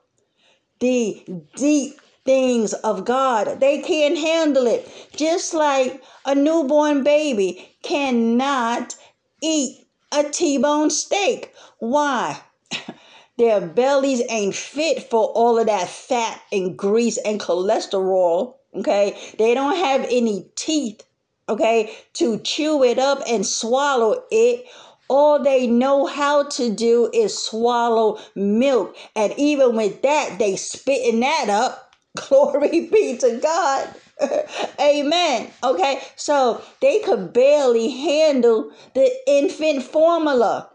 the 0.80 1.24
deep 1.56 2.00
things 2.26 2.74
of 2.74 3.06
God. 3.06 3.60
They 3.60 3.82
can't 3.82 4.18
handle 4.18 4.68
it. 4.68 4.90
Just 5.16 5.54
like 5.54 6.04
a 6.26 6.36
newborn 6.36 7.04
baby 7.04 7.76
cannot 7.84 8.96
eat 9.42 9.86
a 10.12 10.24
T-bone 10.24 10.90
steak. 10.90 11.54
Why? 11.80 12.40
Their 13.38 13.62
bellies 13.62 14.22
ain't 14.30 14.56
fit 14.56 15.10
for 15.10 15.26
all 15.30 15.58
of 15.58 15.66
that 15.66 15.90
fat 15.90 16.40
and 16.52 16.78
grease 16.78 17.18
and 17.18 17.40
cholesterol. 17.40 18.56
Okay, 18.76 19.18
they 19.38 19.54
don't 19.54 19.76
have 19.76 20.06
any 20.10 20.50
teeth. 20.56 21.04
Okay, 21.50 21.96
to 22.14 22.40
chew 22.40 22.84
it 22.84 22.98
up 23.00 23.22
and 23.28 23.46
swallow 23.46 24.24
it. 24.32 24.66
All 25.10 25.44
they 25.44 25.68
know 25.68 26.06
how 26.06 26.44
to 26.50 26.74
do 26.74 27.10
is 27.14 27.38
swallow 27.38 28.20
milk, 28.36 28.96
and 29.16 29.34
even 29.38 29.76
with 29.76 30.02
that, 30.04 30.40
they 30.40 30.56
spitting 30.56 31.20
that 31.20 31.50
up. 31.50 31.93
Glory 32.30 32.88
be 32.88 33.18
to 33.18 33.40
God. 33.42 33.90
Amen. 34.80 35.50
Okay, 35.64 36.02
so 36.16 36.62
they 36.80 37.00
could 37.00 37.34
barely 37.34 37.90
handle 37.90 38.72
the 38.94 39.12
infant 39.28 39.84
formula. 39.84 40.70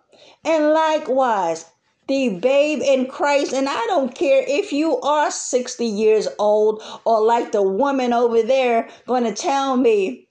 And 0.44 0.70
likewise, 0.70 1.66
the 2.08 2.30
babe 2.30 2.80
in 2.82 3.06
Christ, 3.06 3.52
and 3.52 3.68
I 3.68 3.86
don't 3.86 4.14
care 4.14 4.42
if 4.48 4.72
you 4.72 4.98
are 5.00 5.30
60 5.30 5.84
years 5.84 6.26
old 6.38 6.82
or 7.04 7.20
like 7.20 7.52
the 7.52 7.62
woman 7.62 8.12
over 8.12 8.42
there 8.42 8.88
going 9.06 9.24
to 9.24 9.34
tell 9.34 9.76
me, 9.76 10.26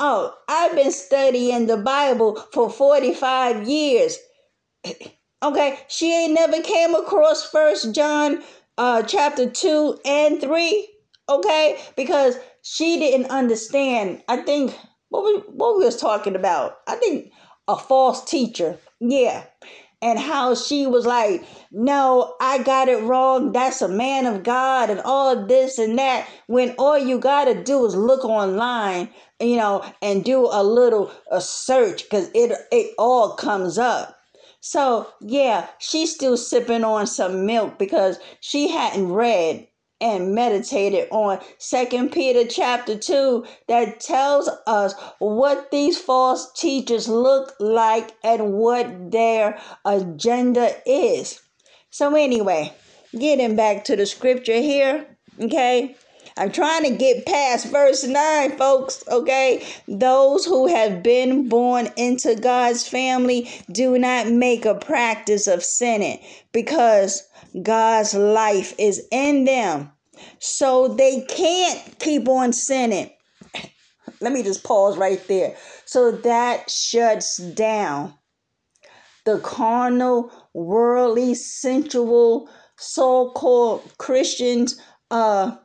oh, 0.00 0.34
I've 0.48 0.74
been 0.74 0.92
studying 0.92 1.66
the 1.66 1.76
Bible 1.76 2.36
for 2.52 2.70
45 2.70 3.68
years. 3.68 4.18
Okay, 5.42 5.78
she 5.88 6.12
ain't 6.12 6.32
never 6.32 6.62
came 6.62 6.94
across 6.94 7.48
First 7.48 7.94
John 7.94 8.42
uh, 8.78 9.02
chapter 9.02 9.48
2 9.50 10.00
and 10.04 10.40
3 10.40 10.88
okay? 11.28 11.78
Because 11.96 12.36
she 12.62 12.98
didn't 12.98 13.30
understand. 13.30 14.22
I 14.28 14.38
think 14.38 14.76
what 15.08 15.24
we 15.24 15.40
what 15.52 15.78
we 15.78 15.84
was 15.84 16.00
talking 16.00 16.36
about? 16.36 16.78
I 16.86 16.96
think 16.96 17.32
a 17.68 17.76
false 17.76 18.24
teacher 18.24 18.78
yeah. 19.00 19.44
And 20.02 20.18
how 20.18 20.54
she 20.54 20.86
was 20.86 21.06
like 21.06 21.44
no 21.72 22.34
i 22.40 22.62
got 22.62 22.88
it 22.88 23.02
wrong. 23.02 23.52
That's 23.52 23.82
a 23.82 23.88
man 23.88 24.26
of 24.26 24.42
god 24.42 24.90
and 24.90 25.00
all 25.00 25.46
this 25.46 25.78
and 25.78 25.98
that. 25.98 26.28
When 26.46 26.74
all 26.78 26.98
you 26.98 27.18
got 27.18 27.46
to 27.46 27.62
do 27.62 27.84
is 27.86 27.96
look 27.96 28.24
online 28.24 29.10
you 29.40 29.56
know 29.56 29.84
and 30.02 30.24
do 30.24 30.46
a 30.50 30.62
little 30.62 31.10
a 31.30 31.40
search 31.40 32.04
because 32.04 32.30
it 32.34 32.52
it 32.70 32.94
all 32.98 33.34
comes 33.34 33.78
up 33.78 34.15
So, 34.68 35.06
yeah, 35.20 35.68
she's 35.78 36.12
still 36.12 36.36
sipping 36.36 36.82
on 36.82 37.06
some 37.06 37.46
milk 37.46 37.78
because 37.78 38.18
she 38.40 38.66
hadn't 38.66 39.12
read 39.12 39.68
and 40.00 40.34
meditated 40.34 41.06
on 41.12 41.38
second 41.58 42.10
peter 42.10 42.44
chapter 42.44 42.98
2 42.98 43.46
that 43.68 44.00
tells 44.00 44.50
us 44.66 44.92
what 45.20 45.70
these 45.70 46.00
false 46.00 46.52
teachers 46.54 47.08
look 47.08 47.54
like 47.60 48.10
and 48.24 48.54
what 48.54 49.12
their 49.12 49.56
agenda 49.84 50.72
is. 50.84 51.40
So 51.90 52.16
anyway 52.16 52.74
getting 53.16 53.54
back 53.54 53.84
to 53.84 53.94
the 53.94 54.04
scripture 54.04 54.60
here 54.60 55.06
okay 55.40 55.94
I'm 56.38 56.52
trying 56.52 56.84
to 56.84 56.90
get 56.90 57.24
past 57.24 57.70
verse 57.70 58.04
9, 58.04 58.58
folks, 58.58 59.02
okay? 59.08 59.66
Those 59.88 60.44
who 60.44 60.66
have 60.66 61.02
been 61.02 61.48
born 61.48 61.88
into 61.96 62.34
God's 62.34 62.86
family 62.86 63.50
do 63.72 63.98
not 63.98 64.28
make 64.28 64.66
a 64.66 64.74
practice 64.74 65.46
of 65.46 65.64
sinning 65.64 66.22
because 66.52 67.26
God's 67.62 68.12
life 68.12 68.74
is 68.78 69.06
in 69.10 69.44
them. 69.44 69.90
So 70.38 70.88
they 70.88 71.22
can't 71.22 71.98
keep 71.98 72.28
on 72.28 72.52
sinning. 72.52 73.10
Let 74.20 74.32
me 74.32 74.42
just 74.42 74.62
pause 74.62 74.98
right 74.98 75.26
there. 75.28 75.56
So 75.86 76.10
that 76.10 76.70
shuts 76.70 77.38
down 77.38 78.12
the 79.24 79.38
carnal, 79.38 80.30
worldly, 80.52 81.34
sensual, 81.34 82.50
so 82.76 83.30
called 83.30 83.90
Christians' 83.98 84.78
uh, 85.10 85.56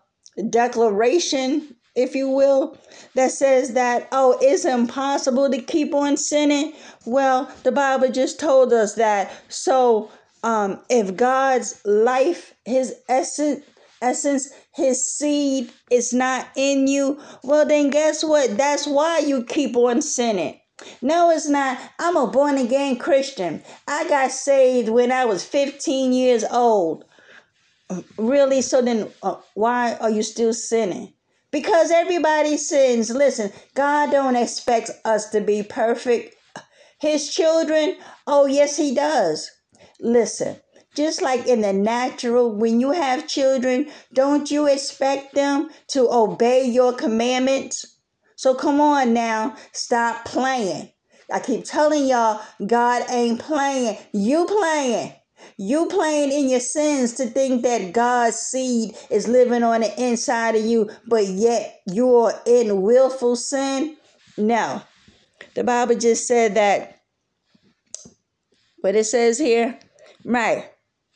declaration, 0.49 1.75
if 1.95 2.15
you 2.15 2.29
will, 2.29 2.77
that 3.15 3.31
says 3.31 3.73
that, 3.73 4.07
oh, 4.11 4.37
it's 4.41 4.65
impossible 4.65 5.49
to 5.49 5.61
keep 5.61 5.93
on 5.93 6.17
sinning. 6.17 6.73
Well, 7.05 7.51
the 7.63 7.71
Bible 7.71 8.09
just 8.09 8.39
told 8.39 8.71
us 8.73 8.95
that. 8.95 9.31
So, 9.49 10.09
um, 10.43 10.79
if 10.89 11.15
God's 11.15 11.81
life, 11.85 12.53
his 12.65 12.95
essence, 13.09 13.63
essence, 14.01 14.51
his 14.73 15.05
seed 15.05 15.71
is 15.89 16.13
not 16.13 16.47
in 16.55 16.87
you, 16.87 17.19
well, 17.43 17.65
then 17.65 17.89
guess 17.89 18.23
what? 18.23 18.57
That's 18.57 18.87
why 18.87 19.19
you 19.19 19.43
keep 19.43 19.75
on 19.75 20.01
sinning. 20.01 20.59
No, 21.01 21.29
it's 21.29 21.47
not. 21.47 21.77
I'm 21.99 22.17
a 22.17 22.25
born 22.25 22.57
again 22.57 22.97
Christian. 22.97 23.61
I 23.87 24.07
got 24.09 24.31
saved 24.31 24.89
when 24.89 25.11
I 25.11 25.25
was 25.25 25.43
15 25.43 26.11
years 26.11 26.43
old. 26.49 27.05
Really? 28.17 28.61
So 28.61 28.81
then, 28.81 29.09
uh, 29.23 29.37
why 29.53 29.95
are 29.95 30.09
you 30.09 30.23
still 30.23 30.53
sinning? 30.53 31.13
Because 31.51 31.91
everybody 31.91 32.57
sins. 32.57 33.09
Listen, 33.09 33.51
God 33.75 34.11
don't 34.11 34.35
expect 34.35 34.91
us 35.05 35.29
to 35.31 35.41
be 35.41 35.63
perfect. 35.63 36.35
His 36.99 37.33
children, 37.33 37.97
oh 38.27 38.45
yes, 38.45 38.77
He 38.77 38.93
does. 38.93 39.49
Listen, 39.99 40.57
just 40.95 41.21
like 41.21 41.47
in 41.47 41.61
the 41.61 41.73
natural, 41.73 42.55
when 42.55 42.79
you 42.79 42.91
have 42.91 43.27
children, 43.27 43.89
don't 44.13 44.51
you 44.51 44.67
expect 44.67 45.33
them 45.35 45.69
to 45.87 46.11
obey 46.11 46.65
your 46.65 46.93
commandments? 46.93 47.97
So 48.35 48.53
come 48.55 48.81
on 48.81 49.13
now, 49.13 49.55
stop 49.71 50.25
playing. 50.25 50.91
I 51.31 51.39
keep 51.39 51.63
telling 51.63 52.07
y'all, 52.07 52.41
God 52.65 53.03
ain't 53.09 53.39
playing. 53.39 53.97
You 54.11 54.45
playing. 54.45 55.13
You 55.57 55.87
playing 55.87 56.31
in 56.31 56.49
your 56.49 56.59
sins 56.59 57.13
to 57.13 57.25
think 57.25 57.63
that 57.63 57.93
God's 57.93 58.37
seed 58.37 58.95
is 59.09 59.27
living 59.27 59.63
on 59.63 59.81
the 59.81 60.01
inside 60.01 60.55
of 60.55 60.65
you, 60.65 60.89
but 61.07 61.27
yet 61.27 61.81
you're 61.87 62.33
in 62.45 62.81
willful 62.81 63.35
sin? 63.35 63.97
No. 64.37 64.81
The 65.55 65.63
Bible 65.63 65.95
just 65.95 66.27
said 66.27 66.55
that 66.55 67.01
what 68.81 68.95
it 68.95 69.05
says 69.05 69.37
here. 69.37 69.77
Right. 70.25 70.69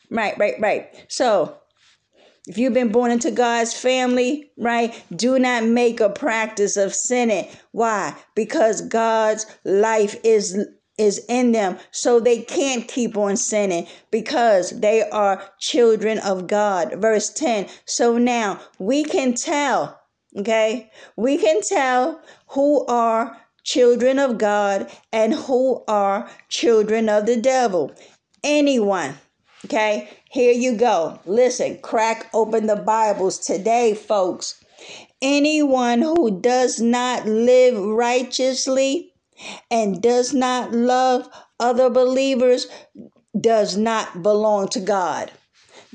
Right, 0.10 0.38
right, 0.38 0.56
right. 0.60 1.06
So 1.08 1.58
if 2.48 2.58
you've 2.58 2.74
been 2.74 2.92
born 2.92 3.12
into 3.12 3.32
God's 3.32 3.74
family, 3.74 4.52
right, 4.58 5.04
do 5.16 5.40
not 5.40 5.64
make 5.64 6.00
a 6.00 6.10
practice 6.10 6.78
of 6.78 6.94
sinning. 6.94 7.48
Why? 7.72 8.16
Because 8.36 8.82
God's 8.82 9.46
life 9.64 10.16
is 10.24 10.68
is 10.98 11.24
in 11.28 11.52
them 11.52 11.78
so 11.92 12.20
they 12.20 12.42
can't 12.42 12.88
keep 12.88 13.18
on 13.18 13.38
sinning 13.38 13.88
because 14.12 14.80
they 14.80 15.08
are 15.10 15.44
children 15.60 16.20
of 16.20 16.48
God. 16.48 16.94
Verse 16.98 17.30
10. 17.30 17.68
So 17.86 18.18
now 18.18 18.60
we 18.80 19.04
can 19.04 19.34
tell, 19.34 20.00
okay? 20.38 20.90
We 21.16 21.38
can 21.38 21.62
tell 21.62 22.22
who 22.48 22.86
are 22.86 23.38
children 23.64 24.20
of 24.20 24.38
God 24.38 24.90
and 25.12 25.34
who 25.34 25.84
are 25.88 26.30
children 26.50 27.10
of 27.10 27.26
the 27.26 27.38
devil. 27.38 27.92
Anyone, 28.44 29.16
okay? 29.66 30.10
Here 30.30 30.54
you 30.54 30.78
go. 30.78 31.20
Listen, 31.26 31.80
crack 31.80 32.30
open 32.34 32.68
the 32.68 32.76
Bibles 32.76 33.40
today, 33.40 33.96
folks. 33.96 34.64
Anyone 35.22 36.02
who 36.02 36.40
does 36.40 36.80
not 36.80 37.26
live 37.26 37.78
righteously 37.78 39.14
and 39.70 40.02
does 40.02 40.34
not 40.34 40.72
love 40.72 41.30
other 41.60 41.90
believers 41.90 42.68
does 43.40 43.76
not 43.78 44.24
belong 44.24 44.68
to 44.70 44.80
God. 44.80 45.32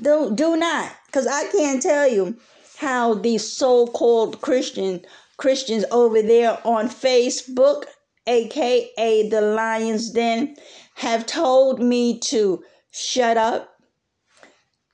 Do, 0.01 0.33
do 0.33 0.55
not, 0.55 0.91
because 1.07 1.27
I 1.27 1.47
can't 1.51 1.81
tell 1.81 2.07
you 2.07 2.37
how 2.77 3.13
these 3.13 3.51
so-called 3.51 4.41
Christian 4.41 5.05
Christians 5.37 5.85
over 5.91 6.21
there 6.21 6.59
on 6.65 6.87
Facebook, 6.87 7.85
aka 8.27 9.29
the 9.29 9.41
Lions 9.41 10.11
Den, 10.11 10.55
have 10.95 11.25
told 11.25 11.79
me 11.81 12.19
to 12.19 12.63
shut 12.91 13.37
up, 13.37 13.70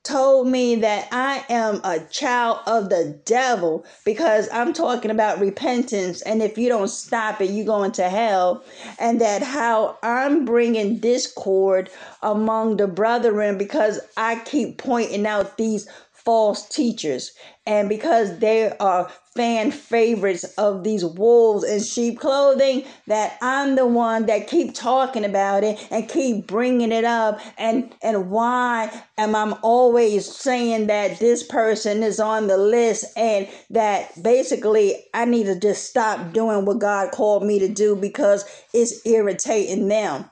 told 0.08 0.48
me 0.48 0.74
that 0.76 1.06
I 1.12 1.44
am 1.50 1.82
a 1.84 2.00
child 2.06 2.60
of 2.66 2.88
the 2.88 3.20
devil 3.26 3.84
because 4.06 4.48
I'm 4.50 4.72
talking 4.72 5.10
about 5.10 5.38
repentance. 5.38 6.22
And 6.22 6.42
if 6.42 6.56
you 6.56 6.70
don't 6.70 6.88
stop 6.88 7.42
it, 7.42 7.50
you're 7.50 7.66
going 7.66 7.92
to 7.92 8.08
hell. 8.08 8.64
And 8.98 9.20
that 9.20 9.42
how 9.42 9.98
I'm 10.02 10.46
bringing 10.46 10.98
discord 10.98 11.90
among 12.22 12.78
the 12.78 12.86
brethren 12.88 13.58
because 13.58 14.00
I 14.16 14.36
keep 14.40 14.78
pointing 14.78 15.26
out 15.26 15.58
these 15.58 15.86
false 16.28 16.68
teachers 16.68 17.32
and 17.64 17.88
because 17.88 18.38
they 18.38 18.70
are 18.80 19.10
fan 19.34 19.70
favorites 19.70 20.44
of 20.58 20.84
these 20.84 21.02
wolves 21.02 21.64
in 21.64 21.82
sheep 21.82 22.20
clothing 22.20 22.84
that 23.06 23.38
I'm 23.40 23.76
the 23.76 23.86
one 23.86 24.26
that 24.26 24.46
keep 24.46 24.74
talking 24.74 25.24
about 25.24 25.64
it 25.64 25.78
and 25.90 26.06
keep 26.06 26.46
bringing 26.46 26.92
it 26.92 27.06
up 27.06 27.40
and 27.56 27.94
and 28.02 28.30
why 28.30 28.92
am 29.16 29.34
I 29.34 29.52
always 29.62 30.30
saying 30.30 30.88
that 30.88 31.18
this 31.18 31.42
person 31.42 32.02
is 32.02 32.20
on 32.20 32.46
the 32.46 32.58
list 32.58 33.06
and 33.16 33.48
that 33.70 34.22
basically 34.22 35.02
I 35.14 35.24
need 35.24 35.44
to 35.44 35.58
just 35.58 35.88
stop 35.88 36.34
doing 36.34 36.66
what 36.66 36.78
God 36.78 37.10
called 37.10 37.42
me 37.42 37.58
to 37.60 37.68
do 37.68 37.96
because 37.96 38.44
it's 38.74 39.00
irritating 39.06 39.88
them. 39.88 40.30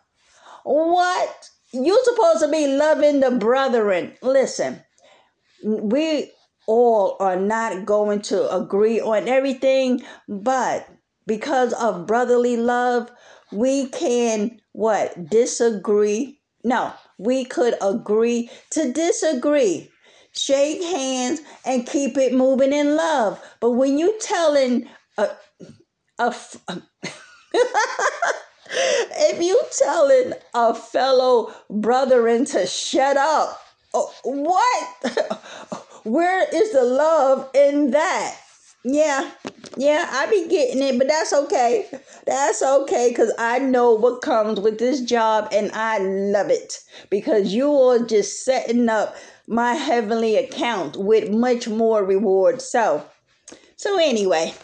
What? 0.62 1.48
You're 1.72 2.04
supposed 2.04 2.40
to 2.40 2.48
be 2.48 2.66
loving 2.66 3.20
the 3.20 3.30
brethren. 3.30 4.12
Listen, 4.20 4.82
we 5.64 6.30
all 6.66 7.16
are 7.20 7.36
not 7.36 7.84
going 7.86 8.22
to 8.22 8.54
agree 8.54 9.00
on 9.00 9.28
everything, 9.28 10.02
but 10.28 10.88
because 11.26 11.72
of 11.74 12.06
brotherly 12.06 12.56
love, 12.56 13.10
we 13.52 13.86
can 13.88 14.60
what? 14.72 15.30
Disagree. 15.30 16.40
No, 16.64 16.92
we 17.18 17.44
could 17.44 17.74
agree 17.80 18.50
to 18.70 18.92
disagree. 18.92 19.90
Shake 20.32 20.82
hands 20.82 21.40
and 21.64 21.86
keep 21.86 22.18
it 22.18 22.34
moving 22.34 22.72
in 22.72 22.96
love. 22.96 23.40
But 23.60 23.70
when 23.72 23.98
you 23.98 24.18
telling 24.20 24.88
a, 25.16 25.30
a 26.18 26.34
if 28.68 29.42
you 29.42 29.60
telling 29.78 30.34
a 30.54 30.74
fellow 30.74 31.54
brethren 31.70 32.44
to 32.46 32.66
shut 32.66 33.16
up, 33.16 33.58
what? 34.24 35.42
Where 36.04 36.46
is 36.54 36.72
the 36.72 36.84
love 36.84 37.50
in 37.54 37.90
that? 37.90 38.36
Yeah, 38.84 39.32
yeah, 39.76 40.08
I 40.12 40.26
be 40.30 40.46
getting 40.48 40.80
it, 40.80 40.96
but 40.96 41.08
that's 41.08 41.32
okay. 41.32 41.86
That's 42.24 42.62
okay 42.62 43.08
because 43.08 43.32
I 43.36 43.58
know 43.58 43.92
what 43.94 44.22
comes 44.22 44.60
with 44.60 44.78
this 44.78 45.00
job 45.00 45.48
and 45.52 45.72
I 45.72 45.98
love 45.98 46.50
it 46.50 46.78
because 47.10 47.52
you 47.52 47.72
are 47.74 47.98
just 47.98 48.44
setting 48.44 48.88
up 48.88 49.16
my 49.48 49.74
heavenly 49.74 50.36
account 50.36 50.96
with 50.96 51.30
much 51.30 51.66
more 51.68 52.04
reward. 52.04 52.62
So, 52.62 53.04
so 53.76 53.98
anyway, 53.98 54.54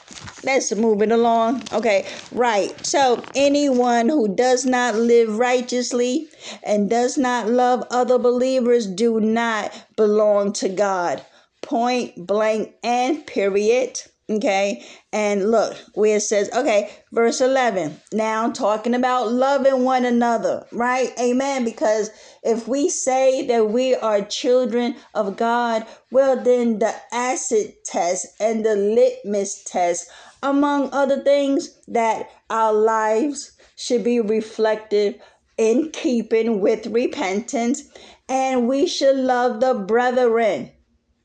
let's 0.43 0.75
move 0.75 1.03
it 1.03 1.13
along. 1.13 1.63
Okay, 1.71 2.07
right. 2.33 2.75
So 2.85 3.23
anyone 3.35 4.09
who 4.09 4.35
does 4.35 4.65
not 4.65 4.95
live 4.95 5.39
righteously 5.39 6.29
and 6.63 6.89
does 6.89 7.19
not 7.19 7.49
love 7.49 7.87
other 7.91 8.19
believers 8.19 8.87
do 8.87 9.21
not 9.21 9.71
belong 9.97 10.55
to 10.55 10.71
God. 10.71 11.23
Point 11.61 12.27
blank 12.27 12.75
and 12.83 13.27
period. 13.27 14.01
Okay, 14.31 14.87
and 15.13 15.51
look 15.51 15.77
where 15.95 16.17
it 16.17 16.21
says, 16.21 16.49
okay, 16.55 16.91
verse 17.11 17.41
11. 17.41 18.01
Now 18.13 18.51
talking 18.51 18.95
about 18.95 19.33
loving 19.33 19.83
one 19.83 20.05
another, 20.05 20.65
right? 20.71 21.13
Amen. 21.21 21.65
Because 21.65 22.09
if 22.45 22.69
we 22.69 22.89
say 22.89 23.45
that 23.49 23.71
we 23.71 23.97
are 23.97 24.23
children 24.23 24.95
of 25.15 25.37
God, 25.37 25.85
well, 26.13 26.41
then 26.41 26.79
the 26.79 26.95
acid 27.13 27.75
test 27.85 28.29
and 28.39 28.65
the 28.65 28.77
litmus 28.77 29.65
test, 29.65 30.09
among 30.41 30.91
other 30.93 31.21
things, 31.21 31.77
that 31.89 32.31
our 32.49 32.73
lives 32.73 33.53
should 33.77 34.05
be 34.05 34.21
reflective 34.21 35.17
in 35.59 35.91
keeping 35.91 36.61
with 36.61 36.87
repentance, 36.87 37.83
and 38.29 38.69
we 38.69 38.87
should 38.87 39.17
love 39.17 39.61
the 39.61 39.75
brethren 39.75 40.71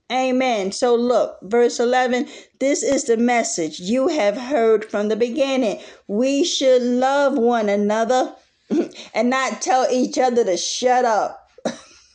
Amen. 0.09 0.71
So 0.71 0.95
look, 0.95 1.37
verse 1.41 1.81
11, 1.81 2.29
this 2.59 2.81
is 2.81 3.03
the 3.03 3.17
message 3.17 3.81
you 3.81 4.07
have 4.07 4.37
heard 4.37 4.85
from 4.85 5.09
the 5.09 5.17
beginning. 5.17 5.81
We 6.07 6.45
should 6.45 6.81
love 6.81 7.37
one 7.37 7.67
another 7.67 8.33
and 9.13 9.29
not 9.29 9.61
tell 9.61 9.85
each 9.91 10.17
other 10.17 10.45
to 10.45 10.55
shut 10.55 11.03
up. 11.03 11.49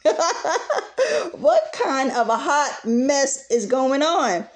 what 1.32 1.70
kind 1.74 2.10
of 2.12 2.30
a 2.30 2.38
hot 2.38 2.80
mess 2.86 3.46
is 3.50 3.66
going 3.66 4.02
on? 4.02 4.46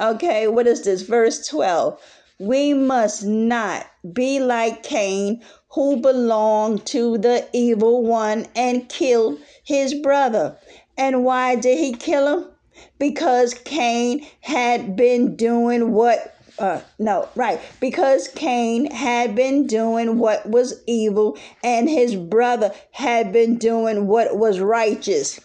Okay, 0.00 0.48
what 0.48 0.66
is 0.66 0.82
this? 0.82 1.02
Verse 1.02 1.46
12. 1.46 2.00
We 2.40 2.74
must 2.74 3.24
not 3.24 3.86
be 4.12 4.40
like 4.40 4.82
Cain, 4.82 5.40
who 5.68 5.98
belonged 5.98 6.84
to 6.86 7.16
the 7.16 7.46
evil 7.52 8.02
one 8.02 8.46
and 8.56 8.88
killed 8.88 9.38
his 9.62 9.94
brother. 9.94 10.56
And 10.98 11.24
why 11.24 11.54
did 11.54 11.78
he 11.78 11.92
kill 11.92 12.26
him? 12.26 12.51
Because 12.98 13.54
Cain 13.54 14.26
had 14.40 14.96
been 14.96 15.36
doing 15.36 15.92
what 15.92 16.36
uh, 16.58 16.80
no, 16.98 17.28
right. 17.34 17.60
Because 17.80 18.28
Cain 18.28 18.90
had 18.90 19.34
been 19.34 19.66
doing 19.66 20.18
what 20.18 20.48
was 20.48 20.82
evil 20.86 21.38
and 21.64 21.88
his 21.88 22.14
brother 22.14 22.72
had 22.92 23.32
been 23.32 23.56
doing 23.56 24.06
what 24.06 24.36
was 24.36 24.60
righteous. 24.60 25.40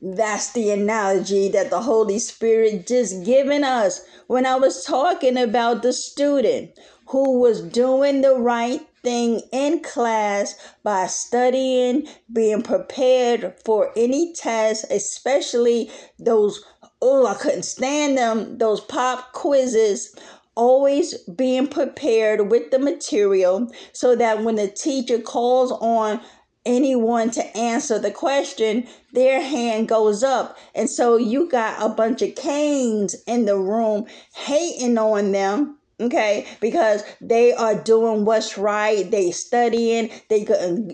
That's 0.00 0.52
the 0.52 0.70
analogy 0.70 1.48
that 1.48 1.68
the 1.68 1.82
Holy 1.82 2.18
Spirit 2.18 2.86
just 2.86 3.24
given 3.24 3.64
us 3.64 4.00
when 4.28 4.46
I 4.46 4.56
was 4.56 4.84
talking 4.84 5.36
about 5.36 5.82
the 5.82 5.92
student 5.92 6.70
who 7.08 7.40
was 7.40 7.60
doing 7.60 8.22
the 8.22 8.36
right 8.36 8.86
thing 9.02 9.42
in 9.52 9.80
class 9.82 10.54
by 10.82 11.06
studying, 11.06 12.06
being 12.32 12.62
prepared 12.62 13.54
for 13.64 13.92
any 13.96 14.32
test, 14.32 14.84
especially 14.90 15.90
those, 16.18 16.62
oh, 17.00 17.26
I 17.26 17.34
couldn't 17.34 17.64
stand 17.64 18.18
them, 18.18 18.58
those 18.58 18.80
pop 18.80 19.32
quizzes. 19.32 20.14
Always 20.56 21.16
being 21.24 21.68
prepared 21.68 22.50
with 22.50 22.70
the 22.70 22.78
material 22.78 23.70
so 23.92 24.14
that 24.16 24.42
when 24.42 24.56
the 24.56 24.68
teacher 24.68 25.18
calls 25.18 25.72
on 25.72 26.20
anyone 26.66 27.30
to 27.30 27.56
answer 27.56 27.98
the 27.98 28.10
question, 28.10 28.86
their 29.12 29.40
hand 29.40 29.88
goes 29.88 30.22
up. 30.22 30.58
And 30.74 30.90
so 30.90 31.16
you 31.16 31.48
got 31.48 31.80
a 31.80 31.88
bunch 31.88 32.20
of 32.22 32.34
Cains 32.34 33.16
in 33.26 33.46
the 33.46 33.56
room 33.56 34.06
hating 34.34 34.98
on 34.98 35.32
them 35.32 35.78
okay? 36.00 36.46
Because 36.60 37.02
they 37.20 37.52
are 37.52 37.74
doing 37.74 38.24
what's 38.24 38.56
right. 38.56 39.10
They 39.10 39.30
studying. 39.30 40.10
They 40.28 40.44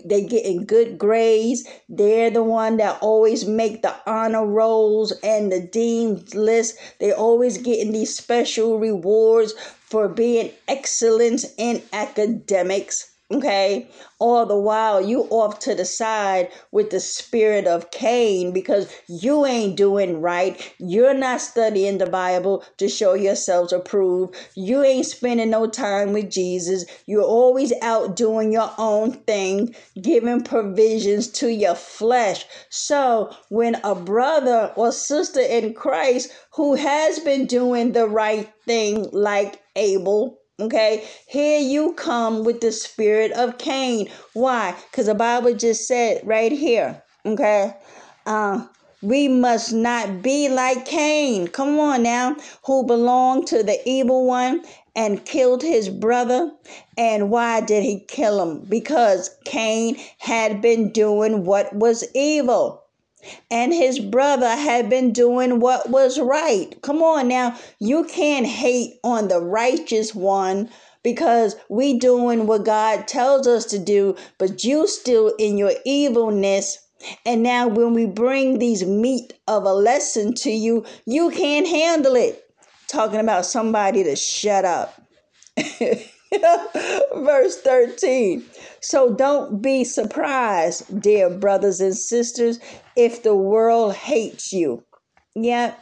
they 0.05 0.25
getting 0.25 0.65
good 0.65 0.97
grades. 0.97 1.67
They're 1.89 2.29
the 2.29 2.43
one 2.43 2.77
that 2.77 2.99
always 3.01 3.45
make 3.45 3.81
the 3.81 3.95
honor 4.05 4.45
rolls 4.45 5.11
and 5.23 5.51
the 5.51 5.61
dean's 5.61 6.35
list. 6.35 6.77
They 6.99 7.11
always 7.11 7.57
getting 7.57 7.91
these 7.91 8.15
special 8.15 8.79
rewards 8.79 9.53
for 9.79 10.07
being 10.09 10.51
excellent 10.67 11.45
in 11.57 11.81
academics 11.93 13.11
Okay, 13.29 13.89
all 14.19 14.45
the 14.45 14.57
while 14.57 15.05
you 15.05 15.23
off 15.23 15.59
to 15.59 15.75
the 15.75 15.83
side 15.83 16.49
with 16.71 16.91
the 16.91 17.01
spirit 17.01 17.67
of 17.67 17.91
Cain 17.91 18.53
because 18.53 18.89
you 19.09 19.45
ain't 19.45 19.75
doing 19.75 20.21
right. 20.21 20.73
You're 20.77 21.13
not 21.13 21.41
studying 21.41 21.97
the 21.97 22.05
Bible 22.05 22.63
to 22.77 22.87
show 22.87 23.15
yourselves 23.15 23.73
approved. 23.73 24.33
You 24.55 24.81
ain't 24.81 25.07
spending 25.07 25.49
no 25.49 25.67
time 25.67 26.13
with 26.13 26.31
Jesus. 26.31 26.85
You're 27.05 27.21
always 27.21 27.73
out 27.81 28.15
doing 28.15 28.53
your 28.53 28.71
own 28.77 29.11
thing, 29.11 29.75
giving 30.01 30.41
provisions 30.41 31.27
to 31.31 31.51
your 31.51 31.75
flesh. 31.75 32.45
So 32.69 33.35
when 33.49 33.75
a 33.83 33.93
brother 33.93 34.71
or 34.77 34.93
sister 34.93 35.41
in 35.41 35.73
Christ 35.73 36.31
who 36.53 36.75
has 36.75 37.19
been 37.19 37.45
doing 37.45 37.91
the 37.91 38.07
right 38.07 38.49
thing, 38.65 39.09
like 39.11 39.61
Abel, 39.75 40.39
Okay, 40.59 41.07
here 41.27 41.59
you 41.59 41.93
come 41.93 42.43
with 42.43 42.61
the 42.61 42.71
spirit 42.71 43.31
of 43.33 43.59
Cain. 43.59 44.09
Why? 44.33 44.75
Because 44.89 45.05
the 45.05 45.13
Bible 45.13 45.53
just 45.53 45.87
said 45.87 46.21
right 46.25 46.51
here. 46.51 47.03
Okay, 47.27 47.75
uh, 48.25 48.65
we 49.03 49.27
must 49.27 49.71
not 49.71 50.23
be 50.23 50.49
like 50.49 50.85
Cain. 50.85 51.47
Come 51.47 51.79
on 51.79 52.01
now, 52.01 52.37
who 52.65 52.83
belonged 52.87 53.45
to 53.47 53.61
the 53.61 53.79
evil 53.87 54.25
one 54.25 54.63
and 54.95 55.23
killed 55.25 55.61
his 55.61 55.89
brother. 55.89 56.51
And 56.97 57.29
why 57.29 57.61
did 57.61 57.83
he 57.83 57.99
kill 57.99 58.41
him? 58.41 58.65
Because 58.67 59.29
Cain 59.45 59.95
had 60.17 60.59
been 60.59 60.91
doing 60.91 61.45
what 61.45 61.71
was 61.75 62.03
evil 62.15 62.86
and 63.49 63.73
his 63.73 63.99
brother 63.99 64.49
had 64.49 64.89
been 64.89 65.11
doing 65.11 65.59
what 65.59 65.89
was 65.89 66.19
right. 66.19 66.75
Come 66.81 67.01
on 67.01 67.27
now, 67.27 67.57
you 67.79 68.03
can't 68.05 68.45
hate 68.45 68.99
on 69.03 69.27
the 69.27 69.39
righteous 69.39 70.13
one 70.13 70.69
because 71.03 71.55
we 71.69 71.99
doing 71.99 72.47
what 72.47 72.65
God 72.65 73.07
tells 73.07 73.47
us 73.47 73.65
to 73.65 73.79
do, 73.79 74.15
but 74.37 74.63
you 74.63 74.87
still 74.87 75.33
in 75.39 75.57
your 75.57 75.71
evilness. 75.85 76.79
And 77.25 77.43
now 77.43 77.67
when 77.67 77.93
we 77.93 78.05
bring 78.05 78.59
these 78.59 78.85
meat 78.85 79.33
of 79.47 79.63
a 79.63 79.73
lesson 79.73 80.33
to 80.35 80.51
you, 80.51 80.85
you 81.05 81.29
can't 81.29 81.67
handle 81.67 82.15
it. 82.15 82.43
Talking 82.87 83.19
about 83.19 83.45
somebody 83.45 84.03
to 84.03 84.15
shut 84.15 84.65
up. 84.65 85.01
Verse 87.15 87.57
13. 87.61 88.43
So 88.81 89.13
don't 89.13 89.61
be 89.61 89.83
surprised, 89.83 91.01
dear 91.01 91.29
brothers 91.29 91.79
and 91.79 91.95
sisters, 91.95 92.59
if 92.95 93.23
the 93.23 93.35
world 93.35 93.93
hates 93.93 94.51
you. 94.51 94.83
Yeah. 95.35 95.75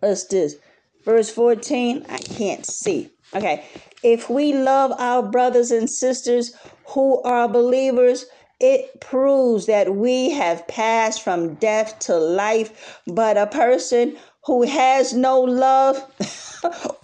What's 0.00 0.24
this? 0.26 0.56
Verse 1.04 1.30
14. 1.30 2.06
I 2.08 2.18
can't 2.18 2.66
see. 2.66 3.10
Okay. 3.34 3.64
If 4.02 4.30
we 4.30 4.52
love 4.52 4.92
our 4.98 5.22
brothers 5.22 5.70
and 5.70 5.90
sisters 5.90 6.54
who 6.86 7.20
are 7.22 7.48
believers, 7.48 8.26
it 8.60 9.00
proves 9.00 9.66
that 9.66 9.94
we 9.94 10.30
have 10.30 10.66
passed 10.66 11.22
from 11.22 11.54
death 11.54 11.98
to 12.00 12.16
life. 12.16 13.00
But 13.06 13.36
a 13.36 13.46
person 13.46 14.16
who 14.44 14.62
has 14.62 15.12
no 15.14 15.40
love 15.40 15.96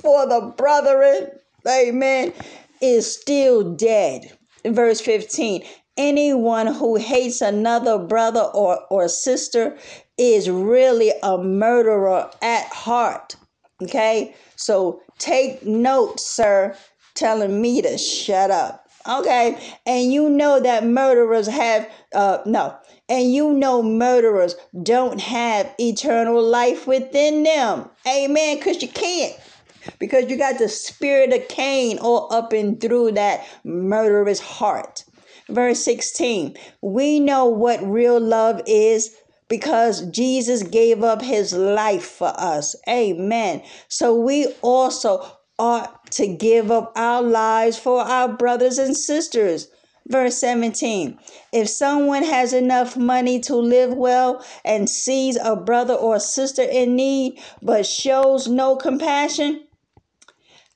for 0.00 0.26
the 0.26 0.52
brethren, 0.56 1.30
amen, 1.68 2.32
is 2.80 3.12
still 3.12 3.74
dead. 3.74 4.36
Verse 4.66 5.00
15 5.00 5.64
anyone 5.96 6.66
who 6.66 6.96
hates 6.96 7.40
another 7.40 7.98
brother 7.98 8.40
or, 8.54 8.80
or 8.90 9.08
sister 9.08 9.76
is 10.18 10.50
really 10.50 11.12
a 11.22 11.38
murderer 11.38 12.30
at 12.42 12.66
heart. 12.66 13.36
Okay, 13.82 14.34
so 14.56 15.02
take 15.18 15.64
note, 15.66 16.20
sir, 16.20 16.76
telling 17.14 17.60
me 17.60 17.82
to 17.82 17.98
shut 17.98 18.50
up. 18.50 18.86
Okay, 19.06 19.58
and 19.84 20.12
you 20.12 20.30
know 20.30 20.60
that 20.60 20.86
murderers 20.86 21.46
have, 21.46 21.90
uh, 22.14 22.38
no, 22.46 22.74
and 23.08 23.34
you 23.34 23.52
know 23.52 23.82
murderers 23.82 24.54
don't 24.82 25.20
have 25.20 25.70
eternal 25.78 26.42
life 26.42 26.86
within 26.86 27.42
them. 27.42 27.90
Amen, 28.06 28.56
because 28.56 28.80
you 28.80 28.88
can't 28.88 29.36
because 29.98 30.30
you 30.30 30.36
got 30.36 30.58
the 30.58 30.68
spirit 30.68 31.32
of 31.32 31.48
Cain 31.48 31.98
all 31.98 32.32
up 32.32 32.52
and 32.52 32.80
through 32.80 33.12
that 33.12 33.46
murderous 33.64 34.40
heart. 34.40 35.04
Verse 35.48 35.84
16 35.84 36.56
We 36.80 37.20
know 37.20 37.46
what 37.46 37.82
real 37.82 38.18
love 38.18 38.62
is 38.66 39.16
because 39.48 40.06
Jesus 40.06 40.62
gave 40.62 41.04
up 41.04 41.22
his 41.22 41.52
life 41.52 42.04
for 42.04 42.32
us. 42.36 42.74
Amen. 42.88 43.62
So 43.88 44.14
we 44.14 44.46
also 44.62 45.26
ought 45.58 46.10
to 46.12 46.26
give 46.26 46.70
up 46.70 46.92
our 46.96 47.22
lives 47.22 47.78
for 47.78 48.00
our 48.00 48.28
brothers 48.28 48.78
and 48.78 48.96
sisters. 48.96 49.68
Verse 50.06 50.36
17 50.38 51.18
If 51.52 51.68
someone 51.68 52.24
has 52.24 52.52
enough 52.52 52.96
money 52.96 53.40
to 53.40 53.56
live 53.56 53.94
well 53.94 54.44
and 54.64 54.88
sees 54.88 55.36
a 55.36 55.56
brother 55.56 55.94
or 55.94 56.20
sister 56.20 56.62
in 56.62 56.94
need 56.94 57.40
but 57.62 57.86
shows 57.86 58.46
no 58.46 58.76
compassion, 58.76 59.63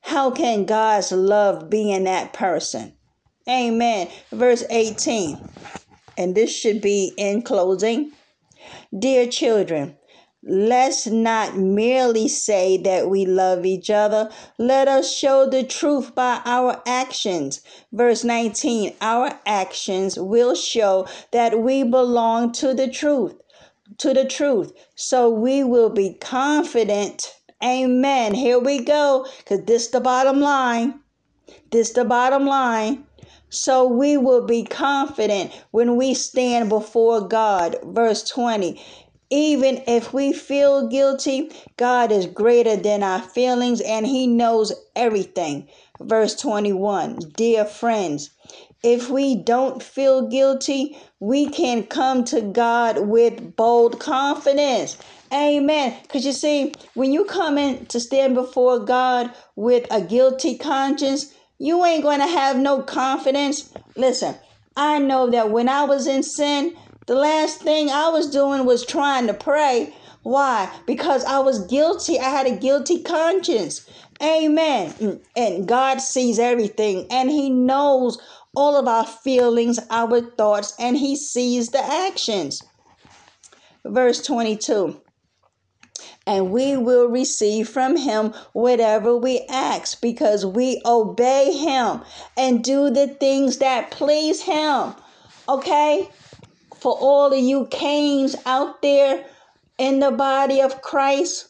how 0.09 0.31
can 0.31 0.65
God's 0.65 1.13
love 1.13 1.69
be 1.69 1.93
in 1.93 2.05
that 2.05 2.33
person? 2.33 2.95
Amen. 3.47 4.09
Verse 4.33 4.65
18. 4.71 5.39
And 6.17 6.35
this 6.35 6.51
should 6.51 6.81
be 6.81 7.13
in 7.19 7.43
closing. 7.43 8.13
Dear 8.99 9.29
children, 9.29 9.99
Let's 10.43 11.07
not 11.07 11.59
merely 11.59 12.29
say 12.29 12.77
that 12.79 13.11
we 13.11 13.27
love 13.27 13.67
each 13.67 13.91
other. 13.91 14.31
Let 14.57 14.87
us 14.87 15.13
show 15.13 15.51
the 15.51 15.65
truth 15.65 16.15
by 16.15 16.41
our 16.45 16.81
actions. 16.87 17.61
Verse 17.93 18.23
19 18.23 18.95
Our 19.01 19.39
actions 19.45 20.17
will 20.17 20.55
show 20.55 21.07
that 21.33 21.59
we 21.61 21.83
belong 21.83 22.53
to 22.53 22.73
the 22.73 22.89
truth. 22.89 23.35
To 23.99 24.15
the 24.15 24.25
truth. 24.25 24.73
So 24.95 25.29
we 25.29 25.65
will 25.65 25.91
be 25.91 26.15
confident. 26.15 27.35
Amen. 27.63 28.35
Here 28.35 28.59
we 28.59 28.83
go. 28.83 29.27
Because 29.39 29.65
this 29.65 29.89
the 29.89 30.01
bottom 30.01 30.41
line. 30.41 31.01
This 31.71 31.91
the 31.91 32.05
bottom 32.05 32.47
line. 32.47 33.05
So 33.51 33.87
we 33.87 34.17
will 34.17 34.45
be 34.47 34.63
confident 34.65 35.53
when 35.71 35.97
we 35.97 36.15
stand 36.15 36.69
before 36.69 37.27
God. 37.27 37.77
Verse 37.83 38.29
20. 38.29 38.81
Even 39.31 39.83
if 39.87 40.15
we 40.15 40.33
feel 40.33 40.89
guilty, 40.89 41.51
God 41.77 42.13
is 42.13 42.27
greater 42.27 42.77
than 42.77 43.03
our 43.03 43.21
feelings 43.21 43.81
and 43.81 44.07
He 44.07 44.27
knows 44.27 44.73
everything. 44.97 45.69
Verse 46.01 46.35
21 46.37 47.19
Dear 47.37 47.65
friends, 47.65 48.31
if 48.83 49.11
we 49.11 49.35
don't 49.35 49.83
feel 49.83 50.29
guilty, 50.29 50.97
we 51.21 51.49
can 51.49 51.83
come 51.83 52.25
to 52.25 52.41
God 52.41 53.09
with 53.09 53.57
bold 53.57 53.99
confidence. 53.99 54.97
Amen. 55.33 55.97
Because 56.03 56.25
you 56.25 56.33
see, 56.33 56.73
when 56.95 57.13
you 57.13 57.25
come 57.25 57.59
in 57.59 57.87
to 57.87 58.01
stand 58.01 58.35
before 58.35 58.79
God 58.79 59.33
with 59.57 59.87
a 59.91 60.01
guilty 60.01 60.57
conscience, 60.57 61.35
you 61.59 61.85
ain't 61.85 62.03
going 62.03 62.21
to 62.21 62.27
have 62.27 62.57
no 62.57 62.83
confidence. 62.83 63.73
Listen, 63.97 64.37
I 64.77 64.99
know 64.99 65.31
that 65.31 65.51
when 65.51 65.69
I 65.69 65.85
was 65.85 66.07
in 66.07 66.23
sin, 66.23 66.77
the 67.07 67.15
last 67.15 67.61
thing 67.61 67.91
I 67.91 68.09
was 68.09 68.31
doing 68.31 68.65
was 68.65 68.87
trying 68.87 69.27
to 69.27 69.35
pray. 69.35 69.95
Why? 70.23 70.73
Because 70.87 71.25
I 71.25 71.41
was 71.41 71.67
guilty. 71.67 72.19
I 72.19 72.31
had 72.31 72.47
a 72.47 72.57
guilty 72.57 73.03
conscience. 73.03 73.89
Amen. 74.23 75.21
And 75.37 75.67
God 75.67 76.01
sees 76.01 76.39
everything 76.39 77.07
and 77.11 77.31
He 77.31 77.51
knows 77.51 78.19
all 78.55 78.77
of 78.77 78.89
our 78.89 79.07
feelings, 79.07 79.79
our 79.91 80.21
thoughts, 80.21 80.75
and 80.79 80.97
He 80.97 81.17
sees 81.17 81.71
the 81.71 81.83
actions. 81.83 82.63
Verse 83.85 84.23
22 84.23 85.01
and 86.29 86.53
we 86.53 86.77
will 86.77 87.09
receive 87.09 87.69
from 87.69 87.97
him 87.97 88.33
whatever 88.53 89.17
we 89.17 89.41
ask 89.49 90.01
because 90.01 90.47
we 90.47 90.81
obey 90.87 91.53
him 91.57 92.03
and 92.37 92.63
do 92.63 92.91
the 92.91 93.09
things 93.09 93.59
that 93.59 93.91
please 93.91 94.43
him. 94.43 94.95
Okay? 95.49 96.09
for 96.79 96.97
all 96.99 97.33
of 97.33 97.39
you 97.39 97.67
Cains 97.71 98.37
out 98.47 98.83
there 98.83 99.25
in 99.79 100.01
the 100.01 100.11
body 100.11 100.61
of 100.61 100.81
Christ, 100.81 101.49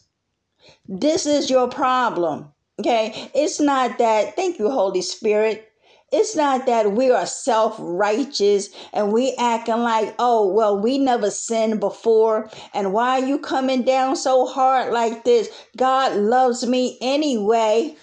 this 0.87 1.25
is 1.25 1.49
your 1.49 1.67
problem. 1.67 2.51
Okay? 2.79 3.29
It's 3.33 3.59
not 3.59 3.97
that, 3.99 4.35
thank 4.35 4.59
you, 4.59 4.69
Holy 4.69 5.01
Spirit. 5.01 5.68
It's 6.11 6.35
not 6.35 6.65
that 6.65 6.93
we 6.93 7.11
are 7.11 7.25
self 7.25 7.75
righteous 7.79 8.69
and 8.93 9.11
we 9.11 9.33
acting 9.37 9.77
like, 9.79 10.15
oh, 10.19 10.47
well, 10.47 10.79
we 10.79 10.97
never 10.97 11.29
sinned 11.29 11.79
before. 11.79 12.49
And 12.73 12.93
why 12.93 13.21
are 13.21 13.25
you 13.25 13.39
coming 13.39 13.83
down 13.83 14.15
so 14.15 14.45
hard 14.45 14.93
like 14.93 15.23
this? 15.23 15.49
God 15.77 16.15
loves 16.15 16.65
me 16.65 16.97
anyway. 17.01 17.95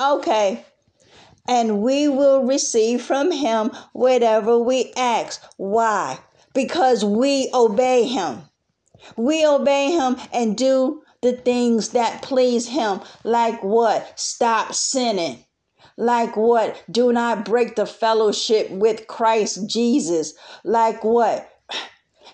Okay. 0.00 0.64
And 1.48 1.80
we 1.80 2.08
will 2.08 2.44
receive 2.44 3.02
from 3.02 3.32
him 3.32 3.70
whatever 3.92 4.58
we 4.58 4.92
ask. 4.96 5.42
Why? 5.56 6.18
because 6.58 7.04
we 7.04 7.48
obey 7.54 8.04
him. 8.04 8.42
We 9.16 9.46
obey 9.46 9.92
him 9.92 10.16
and 10.32 10.56
do 10.56 11.02
the 11.22 11.32
things 11.32 11.90
that 11.90 12.22
please 12.22 12.66
him. 12.68 13.00
Like 13.22 13.62
what? 13.62 14.18
Stop 14.18 14.74
sinning. 14.74 15.44
Like 15.98 16.36
what? 16.36 16.80
Do 16.88 17.12
not 17.12 17.44
break 17.44 17.74
the 17.74 17.84
fellowship 17.84 18.70
with 18.70 19.08
Christ 19.08 19.68
Jesus. 19.68 20.32
Like 20.62 21.02
what? 21.02 21.50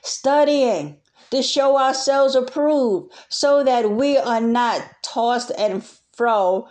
Studying 0.03 0.99
to 1.31 1.43
show 1.43 1.79
ourselves 1.79 2.37
approved 2.37 3.11
so 3.31 3.65
that 3.65 3.91
we 3.91 4.19
are 4.19 4.43
not 4.43 4.83
tossed 5.03 5.51
and 5.57 5.83
fro. 6.13 6.69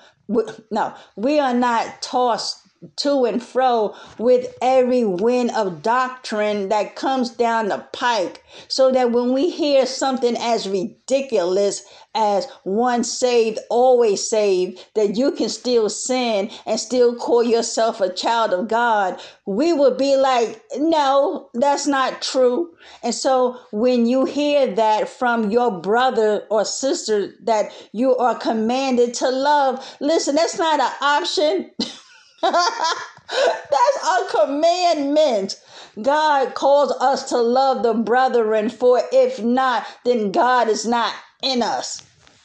No, 0.70 0.94
we 1.16 1.39
are 1.39 1.56
not 1.56 2.02
tossed 2.04 2.62
to 2.97 3.25
and 3.25 3.41
fro 3.41 3.95
with 4.17 4.53
every 4.61 5.03
wind 5.03 5.51
of 5.51 5.81
doctrine 5.81 6.69
that 6.69 6.95
comes 6.95 7.29
down 7.29 7.69
the 7.69 7.86
pike, 7.93 8.43
so 8.67 8.91
that 8.91 9.11
when 9.11 9.34
we 9.34 9.49
hear 9.49 9.86
something 9.86 10.36
as 10.38 10.67
ridiculous 10.67 11.84
as 12.15 12.47
once 12.63 13.11
saved, 13.11 13.59
always 13.69 14.27
saved, 14.29 14.86
that 14.95 15.15
you 15.15 15.31
can 15.31 15.49
still 15.49 15.89
sin 15.89 16.49
and 16.65 16.79
still 16.79 17.15
call 17.15 17.43
yourself 17.43 18.01
a 18.01 18.13
child 18.13 18.53
of 18.53 18.67
God, 18.67 19.19
we 19.45 19.73
would 19.73 19.97
be 19.97 20.15
like, 20.15 20.61
no, 20.77 21.49
that's 21.53 21.88
not 21.88 22.21
true. 22.21 22.69
And 23.01 23.15
so 23.15 23.59
when 23.71 24.05
you 24.05 24.25
hear 24.25 24.67
that 24.75 25.09
from 25.09 25.49
your 25.49 25.71
brother 25.71 26.45
or 26.49 26.65
sister 26.65 27.34
that 27.43 27.71
you 27.91 28.15
are 28.17 28.38
commanded 28.38 29.13
to 29.15 29.29
love, 29.29 29.84
listen, 29.99 30.36
that's 30.36 30.57
not 30.57 30.79
an 30.79 30.91
option. 31.01 31.71
That's 32.44 34.04
a 34.04 34.38
commandment. 34.38 35.60
God 36.02 36.56
calls 36.56 36.91
us 37.00 37.30
to 37.30 37.38
love 37.38 37.84
the 37.84 37.94
brethren, 37.94 38.70
for 38.70 39.02
if 39.12 39.41
not, 39.41 39.86
then 40.06 40.32
God 40.32 40.68
is 40.68 40.86
not 40.86 41.14
in 41.41 41.62
us. 41.62 42.02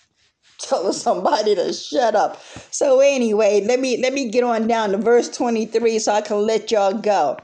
Tell 0.59 0.93
somebody 0.93 1.55
to 1.55 1.73
shut 1.73 2.15
up. 2.15 2.41
So 2.71 3.01
anyway, 3.01 3.65
let 3.67 3.81
me 3.81 4.01
let 4.03 4.13
me 4.13 4.31
get 4.31 4.45
on 4.45 4.67
down 4.67 4.91
to 4.91 4.99
verse 4.99 5.29
23 5.29 5.99
so 5.99 6.13
I 6.13 6.21
can 6.21 6.39
let 6.39 6.71
y'all 6.71 6.95
go. 6.95 7.39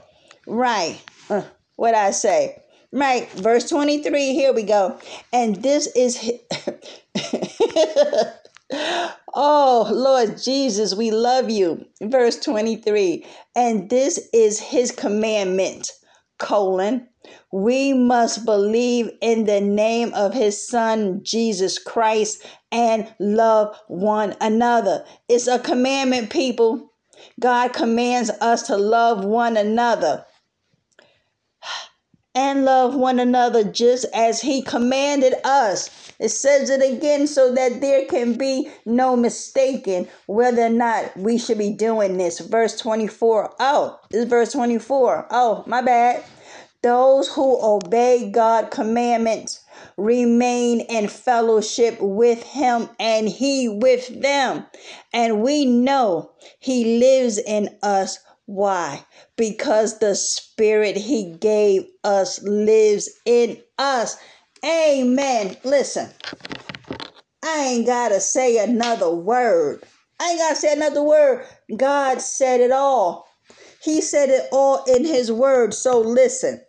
Right. 0.47 1.01
Uh, 1.29 1.43
what 1.75 1.95
I 1.95 2.11
say? 2.11 2.61
Right, 2.91 3.29
verse 3.31 3.67
23, 3.67 4.33
here 4.33 4.53
we 4.53 4.63
go. 4.63 4.97
And 5.33 5.61
this 5.61 5.87
is 5.97 6.15
Oh, 9.37 9.89
Lord 9.91 10.41
Jesus, 10.41 10.95
we 10.95 11.11
love 11.11 11.49
you. 11.49 11.85
Verse 12.01 12.39
23. 12.39 13.25
And 13.55 13.89
this 13.89 14.29
is 14.33 14.59
his 14.59 14.91
commandment, 14.91 15.91
colon. 16.39 17.07
We 17.51 17.93
must 17.93 18.45
believe 18.45 19.11
in 19.21 19.45
the 19.45 19.61
name 19.61 20.13
of 20.13 20.33
his 20.33 20.67
son, 20.67 21.21
Jesus 21.23 21.77
Christ, 21.77 22.45
and 22.71 23.13
love 23.19 23.75
one 23.87 24.35
another. 24.39 25.05
It's 25.27 25.47
a 25.47 25.59
commandment, 25.59 26.29
people. 26.29 26.93
God 27.39 27.73
commands 27.73 28.29
us 28.41 28.63
to 28.63 28.77
love 28.77 29.25
one 29.25 29.57
another 29.57 30.25
and 32.35 32.65
love 32.65 32.93
one 32.95 33.17
another 33.19 33.63
just 33.63 34.05
as 34.13 34.41
he 34.41 34.61
commanded 34.61 35.33
us. 35.45 35.89
It 36.19 36.29
says 36.29 36.69
it 36.69 36.81
again 36.81 37.27
so 37.27 37.53
that 37.55 37.81
there 37.81 38.05
can 38.05 38.37
be 38.37 38.69
no 38.85 39.15
mistaking 39.15 40.07
whether 40.27 40.63
or 40.63 40.69
not 40.69 41.15
we 41.17 41.37
should 41.37 41.57
be 41.57 41.71
doing 41.71 42.17
this. 42.17 42.39
Verse 42.39 42.77
24. 42.79 43.55
Oh, 43.59 43.99
this 44.09 44.23
is 44.23 44.29
verse 44.29 44.51
24. 44.51 45.27
Oh, 45.31 45.63
my 45.65 45.81
bad. 45.81 46.23
Those 46.81 47.27
who 47.27 47.57
obey 47.63 48.29
God's 48.29 48.69
commandments 48.69 49.61
remain 49.97 50.81
in 50.81 51.07
fellowship 51.07 51.97
with 51.99 52.43
Him 52.43 52.89
and 52.99 53.27
He 53.27 53.67
with 53.67 54.21
them. 54.21 54.65
And 55.11 55.41
we 55.41 55.65
know 55.65 56.31
He 56.59 56.99
lives 56.99 57.39
in 57.39 57.75
us. 57.81 58.19
Why? 58.45 59.03
Because 59.37 59.99
the 59.99 60.15
Spirit 60.15 60.97
He 60.97 61.35
gave 61.39 61.85
us 62.03 62.41
lives 62.43 63.09
in 63.25 63.57
us. 63.77 64.17
Amen. 64.63 65.57
Listen, 65.63 66.09
I 67.43 67.57
ain't 67.59 67.85
got 67.85 68.09
to 68.09 68.19
say 68.19 68.57
another 68.57 69.09
word. 69.09 69.83
I 70.19 70.29
ain't 70.29 70.39
got 70.39 70.49
to 70.51 70.55
say 70.55 70.73
another 70.73 71.03
word. 71.03 71.45
God 71.75 72.21
said 72.21 72.61
it 72.61 72.71
all. 72.71 73.27
He 73.81 74.01
said 74.01 74.29
it 74.29 74.47
all 74.51 74.83
in 74.85 75.05
His 75.05 75.31
word. 75.31 75.73
So 75.73 75.99
listen, 75.99 76.61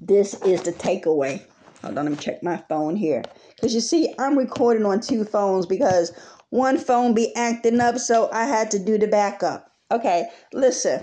this 0.00 0.34
is 0.42 0.62
the 0.62 0.72
takeaway. 0.72 1.42
Hold 1.82 1.96
on, 1.96 2.04
let 2.04 2.10
me 2.10 2.16
check 2.16 2.42
my 2.42 2.58
phone 2.68 2.96
here. 2.96 3.22
Because 3.54 3.74
you 3.74 3.80
see, 3.80 4.14
I'm 4.18 4.36
recording 4.36 4.84
on 4.84 5.00
two 5.00 5.24
phones 5.24 5.66
because 5.66 6.12
one 6.50 6.76
phone 6.78 7.14
be 7.14 7.34
acting 7.36 7.80
up, 7.80 7.98
so 7.98 8.28
I 8.32 8.44
had 8.44 8.70
to 8.72 8.78
do 8.78 8.98
the 8.98 9.06
backup. 9.06 9.69
Okay, 9.90 10.28
listen. 10.52 11.02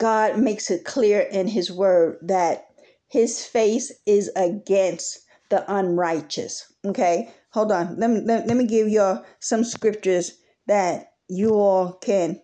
God 0.00 0.38
makes 0.38 0.70
it 0.70 0.84
clear 0.84 1.20
in 1.20 1.48
His 1.48 1.72
word 1.72 2.18
that 2.22 2.66
his 3.08 3.44
face 3.44 3.92
is 4.06 4.30
against 4.36 5.20
the 5.50 5.64
unrighteous. 5.72 6.72
Okay, 6.86 7.30
hold 7.50 7.72
on. 7.72 7.96
Let 7.98 8.10
me 8.10 8.20
let, 8.24 8.46
let 8.46 8.56
me 8.56 8.66
give 8.66 8.88
you 8.88 9.18
some 9.40 9.64
scriptures 9.64 10.32
that 10.66 11.12
you 11.28 11.54
all 11.54 11.94
can 11.94 12.40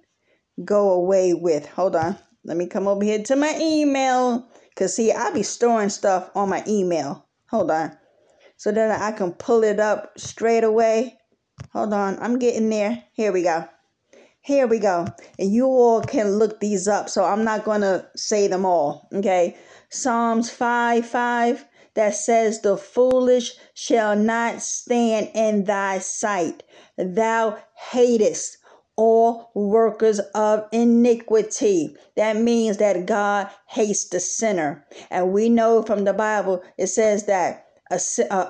go 0.64 0.92
away 0.92 1.34
with. 1.34 1.66
Hold 1.70 1.96
on. 1.96 2.18
Let 2.44 2.56
me 2.56 2.66
come 2.68 2.88
over 2.88 3.04
here 3.04 3.22
to 3.24 3.36
my 3.36 3.58
email. 3.60 4.48
Cause 4.76 4.96
see, 4.96 5.12
I 5.12 5.30
be 5.32 5.42
storing 5.44 5.90
stuff 5.90 6.30
on 6.34 6.48
my 6.50 6.64
email. 6.68 7.26
Hold 7.50 7.70
on. 7.70 7.92
so 8.56 8.72
that 8.72 9.02
I 9.02 9.12
can 9.12 9.32
pull 9.32 9.64
it 9.64 9.80
up 9.80 10.18
straight 10.18 10.64
away. 10.64 11.18
Hold 11.72 11.94
on, 11.94 12.18
I'm 12.20 12.38
getting 12.38 12.70
there. 12.70 13.04
Here 13.14 13.32
we 13.32 13.42
go. 13.44 13.66
Here 14.44 14.66
we 14.66 14.78
go. 14.78 15.06
And 15.38 15.50
you 15.54 15.64
all 15.64 16.02
can 16.02 16.36
look 16.36 16.60
these 16.60 16.86
up, 16.86 17.08
so 17.08 17.24
I'm 17.24 17.44
not 17.44 17.64
going 17.64 17.80
to 17.80 18.06
say 18.14 18.46
them 18.46 18.66
all. 18.66 19.08
Okay. 19.10 19.56
Psalms 19.88 20.50
5 20.50 21.06
5 21.06 21.64
that 21.94 22.14
says, 22.14 22.60
The 22.60 22.76
foolish 22.76 23.52
shall 23.72 24.14
not 24.14 24.60
stand 24.60 25.30
in 25.34 25.64
thy 25.64 25.98
sight. 25.98 26.62
Thou 26.98 27.56
hatest 27.90 28.58
all 28.96 29.50
workers 29.54 30.18
of 30.34 30.68
iniquity. 30.72 31.96
That 32.16 32.36
means 32.36 32.76
that 32.76 33.06
God 33.06 33.48
hates 33.66 34.10
the 34.10 34.20
sinner. 34.20 34.86
And 35.10 35.32
we 35.32 35.48
know 35.48 35.82
from 35.82 36.04
the 36.04 36.12
Bible, 36.12 36.62
it 36.76 36.88
says 36.88 37.24
that 37.24 37.64
a, 37.90 37.98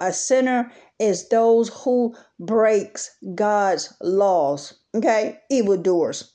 a, 0.00 0.12
sinner 0.12 0.72
is 0.98 1.28
those 1.28 1.68
who 1.68 2.16
breaks 2.40 3.16
God's 3.36 3.94
laws. 4.00 4.74
Okay, 4.94 5.40
evildoers. 5.50 6.34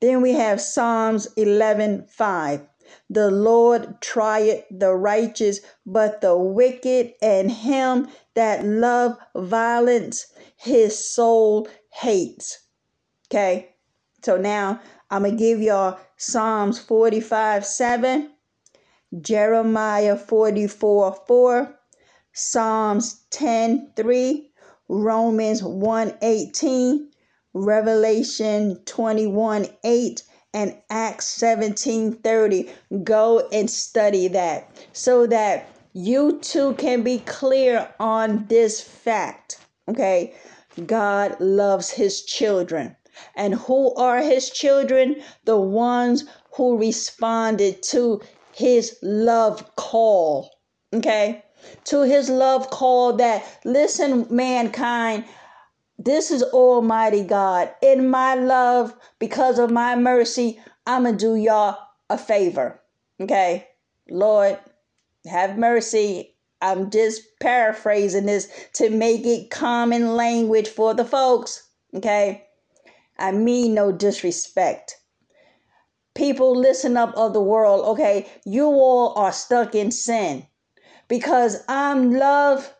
Then 0.00 0.20
we 0.20 0.32
have 0.32 0.60
Psalms 0.60 1.28
11 1.36 2.06
5. 2.08 2.66
The 3.08 3.30
Lord 3.30 4.00
trieth 4.00 4.64
the 4.68 4.94
righteous, 4.94 5.60
but 5.86 6.20
the 6.20 6.36
wicked 6.36 7.12
and 7.22 7.52
him 7.52 8.08
that 8.34 8.64
love 8.64 9.16
violence, 9.36 10.26
his 10.56 10.98
soul 10.98 11.68
hates. 11.90 12.58
Okay, 13.28 13.76
so 14.24 14.36
now 14.36 14.80
I'm 15.08 15.22
going 15.22 15.36
to 15.36 15.38
give 15.38 15.60
y'all 15.60 15.98
Psalms 16.16 16.80
45 16.80 17.64
7, 17.64 18.30
Jeremiah 19.20 20.16
44 20.16 21.18
4, 21.26 21.78
Psalms 22.32 23.24
10 23.30 23.92
3, 23.94 24.52
Romans 24.88 25.62
1 25.62 26.14
18, 26.22 27.09
Revelation 27.52 28.76
21 28.84 29.66
8, 29.84 30.22
and 30.54 30.76
Acts 30.90 31.26
17 31.28 32.12
30. 32.12 32.70
Go 33.02 33.48
and 33.52 33.70
study 33.70 34.28
that 34.28 34.70
so 34.92 35.26
that 35.26 35.68
you 35.92 36.38
too 36.40 36.74
can 36.74 37.02
be 37.02 37.18
clear 37.18 37.92
on 37.98 38.46
this 38.46 38.80
fact. 38.80 39.58
Okay, 39.88 40.34
God 40.86 41.36
loves 41.40 41.90
his 41.90 42.22
children. 42.22 42.96
And 43.34 43.54
who 43.54 43.92
are 43.96 44.22
his 44.22 44.50
children? 44.50 45.16
The 45.44 45.58
ones 45.58 46.24
who 46.52 46.78
responded 46.78 47.82
to 47.84 48.20
his 48.52 48.96
love 49.02 49.74
call. 49.76 50.50
Okay? 50.92 51.44
To 51.84 52.02
his 52.02 52.30
love 52.30 52.70
call 52.70 53.14
that, 53.14 53.44
listen, 53.64 54.26
mankind, 54.30 55.24
this 56.02 56.30
is 56.30 56.42
Almighty 56.42 57.24
God. 57.24 57.70
In 57.82 58.08
my 58.08 58.34
love, 58.34 58.94
because 59.18 59.58
of 59.58 59.70
my 59.70 59.96
mercy, 59.96 60.58
I'm 60.86 61.02
going 61.02 61.18
to 61.18 61.24
do 61.24 61.36
y'all 61.36 61.78
a 62.08 62.16
favor. 62.16 62.80
Okay? 63.20 63.68
Lord, 64.08 64.58
have 65.26 65.58
mercy. 65.58 66.34
I'm 66.62 66.90
just 66.90 67.20
paraphrasing 67.40 68.24
this 68.24 68.48
to 68.74 68.88
make 68.88 69.26
it 69.26 69.50
common 69.50 70.16
language 70.16 70.68
for 70.68 70.94
the 70.94 71.04
folks. 71.04 71.68
Okay? 71.94 72.46
I 73.18 73.32
mean 73.32 73.74
no 73.74 73.92
disrespect. 73.92 74.96
People, 76.14 76.56
listen 76.56 76.96
up 76.96 77.14
of 77.14 77.34
the 77.34 77.42
world, 77.42 77.84
okay? 77.86 78.28
You 78.44 78.66
all 78.66 79.14
are 79.16 79.32
stuck 79.32 79.74
in 79.74 79.90
sin. 79.90 80.46
Because 81.08 81.62
I'm 81.68 82.12
love, 82.12 82.74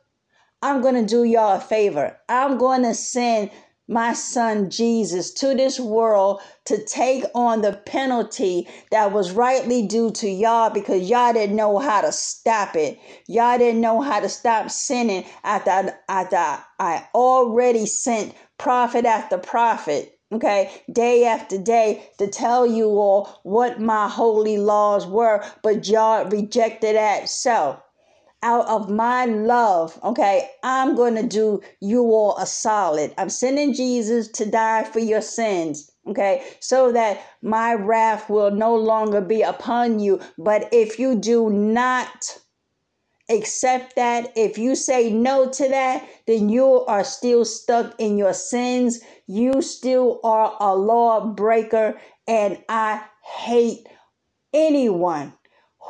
I'm 0.63 0.83
going 0.83 0.95
to 0.95 1.07
do 1.07 1.25
y'all 1.25 1.57
a 1.57 1.61
favor. 1.61 2.19
I'm 2.29 2.59
going 2.59 2.83
to 2.83 2.95
send 2.95 3.51
my 3.89 4.13
son 4.13 4.71
Jesus 4.71 5.33
to 5.33 5.55
this 5.55 5.81
world 5.81 6.41
to 6.67 6.85
take 6.85 7.25
on 7.35 7.63
the 7.63 7.73
penalty 7.73 8.69
that 8.91 9.13
was 9.13 9.33
rightly 9.33 9.87
due 9.87 10.11
to 10.13 10.29
y'all 10.29 10.71
because 10.71 11.11
y'all 11.11 11.33
didn't 11.33 11.57
know 11.57 11.79
how 11.79 12.03
to 12.03 12.13
stop 12.13 12.77
it. 12.77 12.99
Y'all 13.27 13.59
didn't 13.59 13.81
know 13.81 14.01
how 14.01 14.21
to 14.21 14.29
stop 14.29 14.71
sinning 14.71 15.25
after, 15.43 15.99
after 16.09 16.63
I 16.79 17.09
already 17.15 17.87
sent 17.87 18.35
prophet 18.59 19.07
after 19.07 19.39
prophet 19.39 20.17
okay, 20.33 20.71
day 20.93 21.25
after 21.25 21.59
day 21.59 22.09
to 22.19 22.29
tell 22.29 22.65
you 22.65 22.87
all 22.87 23.41
what 23.43 23.81
my 23.81 24.09
holy 24.09 24.59
laws 24.59 25.07
were, 25.07 25.45
but 25.63 25.89
y'all 25.89 26.25
rejected 26.29 26.95
that. 26.95 27.29
So, 27.29 27.83
out 28.43 28.67
of 28.69 28.91
my 28.91 29.27
love, 29.27 29.99
okay, 30.03 30.51
I'm 30.63 30.97
going 30.97 31.15
to 31.17 31.27
do 31.27 31.63
you 31.81 32.03
all 32.05 32.37
a 32.39 32.47
solid. 32.47 33.15
I'm 33.19 33.31
sending 33.31 33.75
Jesus 33.75 34.29
to 34.29 34.47
die 34.51 34.85
for 34.85 35.01
your 35.01 35.23
sins, 35.23 35.91
okay, 36.07 36.45
so 36.61 36.93
that 36.93 37.21
my 37.43 37.75
wrath 37.75 38.31
will 38.31 38.51
no 38.51 38.75
longer 38.77 39.21
be 39.21 39.43
upon 39.43 39.99
you. 40.01 40.21
But 40.39 40.69
if 40.73 40.99
you 40.99 41.17
do 41.17 41.51
not, 41.51 42.39
accept 43.31 43.97
that, 43.97 44.33
if 44.37 44.59
you 44.59 44.75
say 44.75 45.13
no 45.13 45.49
to 45.51 45.69
that, 45.69 46.07
then 46.27 46.49
you 46.49 46.85
are 46.87 47.05
still 47.05 47.45
stuck 47.45 47.95
in 47.99 48.19
your 48.19 48.35
sins. 48.35 49.01
You 49.27 49.63
still 49.63 50.21
are 50.25 50.57
a 50.61 50.75
lawbreaker. 50.75 52.01
And 52.27 52.63
I 52.69 53.03
hate 53.25 53.87
anyone 54.53 55.33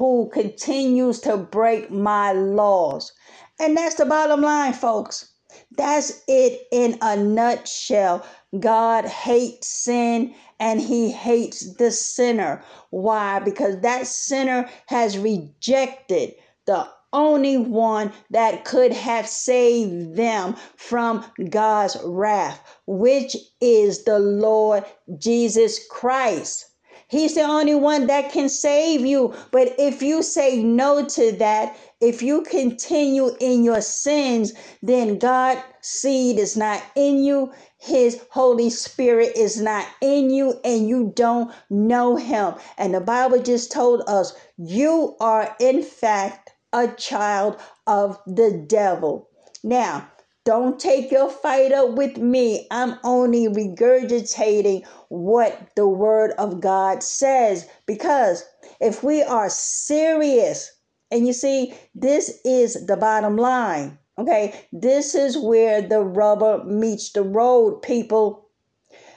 who 0.00 0.30
continues 0.32 1.20
to 1.20 1.36
break 1.36 1.90
my 1.90 2.32
laws. 2.32 3.12
And 3.58 3.76
that's 3.76 3.96
the 3.96 4.06
bottom 4.06 4.40
line, 4.40 4.72
folks. 4.72 5.34
That's 5.76 6.22
it 6.26 6.66
in 6.72 6.96
a 7.02 7.18
nutshell. 7.18 8.24
God 8.58 9.04
hates 9.04 9.68
sin 9.68 10.34
and 10.58 10.80
he 10.80 11.10
hates 11.10 11.74
the 11.74 11.90
sinner. 11.90 12.64
Why? 12.88 13.40
Because 13.40 13.80
that 13.80 14.06
sinner 14.06 14.70
has 14.86 15.18
rejected 15.18 16.32
the 16.64 16.88
only 17.12 17.58
one 17.58 18.10
that 18.30 18.64
could 18.64 18.94
have 18.94 19.28
saved 19.28 20.16
them 20.16 20.56
from 20.76 21.26
God's 21.50 21.98
wrath, 22.02 22.58
which 22.86 23.36
is 23.60 24.04
the 24.04 24.18
Lord 24.18 24.82
Jesus 25.18 25.78
Christ. 25.90 26.69
He's 27.10 27.34
the 27.34 27.42
only 27.42 27.74
one 27.74 28.06
that 28.06 28.30
can 28.30 28.48
save 28.48 29.04
you. 29.04 29.34
But 29.50 29.74
if 29.80 30.00
you 30.00 30.22
say 30.22 30.62
no 30.62 31.04
to 31.04 31.32
that, 31.32 31.76
if 32.00 32.22
you 32.22 32.42
continue 32.42 33.34
in 33.40 33.64
your 33.64 33.80
sins, 33.80 34.52
then 34.80 35.18
God's 35.18 35.60
seed 35.80 36.38
is 36.38 36.56
not 36.56 36.80
in 36.94 37.24
you. 37.24 37.52
His 37.78 38.20
Holy 38.30 38.70
Spirit 38.70 39.32
is 39.36 39.60
not 39.60 39.88
in 40.00 40.30
you, 40.30 40.60
and 40.64 40.88
you 40.88 41.12
don't 41.16 41.52
know 41.68 42.14
Him. 42.14 42.54
And 42.78 42.94
the 42.94 43.00
Bible 43.00 43.42
just 43.42 43.72
told 43.72 44.02
us 44.06 44.32
you 44.56 45.16
are, 45.18 45.56
in 45.58 45.82
fact, 45.82 46.52
a 46.72 46.86
child 46.86 47.56
of 47.88 48.20
the 48.24 48.52
devil. 48.68 49.28
Now, 49.64 50.08
don't 50.44 50.80
take 50.80 51.10
your 51.10 51.28
fight 51.28 51.72
up 51.72 51.94
with 51.94 52.16
me. 52.16 52.66
I'm 52.70 52.98
only 53.04 53.46
regurgitating 53.46 54.86
what 55.08 55.70
the 55.76 55.86
word 55.86 56.32
of 56.38 56.60
God 56.60 57.02
says 57.02 57.68
because 57.86 58.44
if 58.80 59.02
we 59.02 59.22
are 59.22 59.50
serious, 59.50 60.72
and 61.10 61.26
you 61.26 61.32
see, 61.32 61.74
this 61.94 62.40
is 62.44 62.86
the 62.86 62.96
bottom 62.96 63.36
line. 63.36 63.98
Okay, 64.18 64.66
this 64.72 65.14
is 65.14 65.36
where 65.36 65.82
the 65.82 66.00
rubber 66.00 66.64
meets 66.64 67.12
the 67.12 67.22
road, 67.22 67.82
people. 67.82 68.48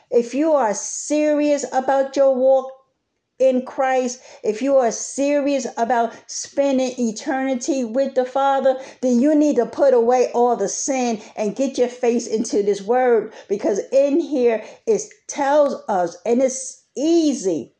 If 0.10 0.34
you 0.34 0.54
are 0.54 0.74
serious 0.74 1.66
about 1.74 2.16
your 2.16 2.36
walk 2.36 2.72
in 3.44 3.66
Christ, 3.66 4.22
if 4.42 4.62
you 4.62 4.78
are 4.78 4.92
serious 4.92 5.68
about 5.76 6.14
spending 6.28 6.94
eternity 6.98 7.84
with 7.84 8.16
the 8.16 8.24
Father, 8.24 8.80
then 9.02 9.20
you 9.20 9.36
need 9.36 9.58
to 9.58 9.66
put 9.66 9.94
away 9.94 10.32
all 10.34 10.56
the 10.56 10.70
sin 10.70 11.22
and 11.36 11.56
get 11.56 11.78
your 11.78 11.90
face 11.90 12.26
into 12.26 12.64
this 12.64 12.82
word 12.82 13.34
because 13.50 13.82
in 13.92 14.22
here 14.22 14.64
it 14.88 15.02
tells 15.28 15.76
us, 15.90 16.16
and 16.26 16.42
it's 16.42 16.86
easy, 16.96 17.74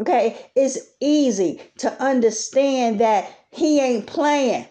okay? 0.00 0.46
It's 0.56 0.78
easy 0.98 1.60
to 1.78 1.92
understand 2.02 3.00
that 3.00 3.30
He 3.50 3.80
ain't 3.80 4.06
playing. 4.06 4.66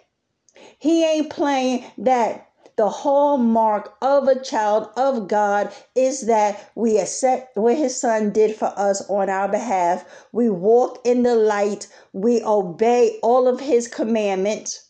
He 0.80 1.06
ain't 1.06 1.30
playing 1.30 1.86
that 2.00 2.51
the 2.82 2.89
hallmark 2.89 3.93
of 4.01 4.27
a 4.27 4.41
child 4.41 4.89
of 4.97 5.27
God 5.27 5.71
is 5.93 6.25
that 6.25 6.71
we 6.73 6.97
accept 6.97 7.55
what 7.55 7.77
his 7.77 7.95
son 7.95 8.32
did 8.32 8.55
for 8.55 8.73
us 8.75 9.07
on 9.07 9.29
our 9.29 9.47
behalf. 9.47 10.03
We 10.32 10.49
walk 10.49 10.99
in 11.05 11.21
the 11.21 11.36
light. 11.36 11.88
We 12.11 12.41
obey 12.43 13.19
all 13.21 13.47
of 13.47 13.59
his 13.59 13.88
commandments 13.88 14.89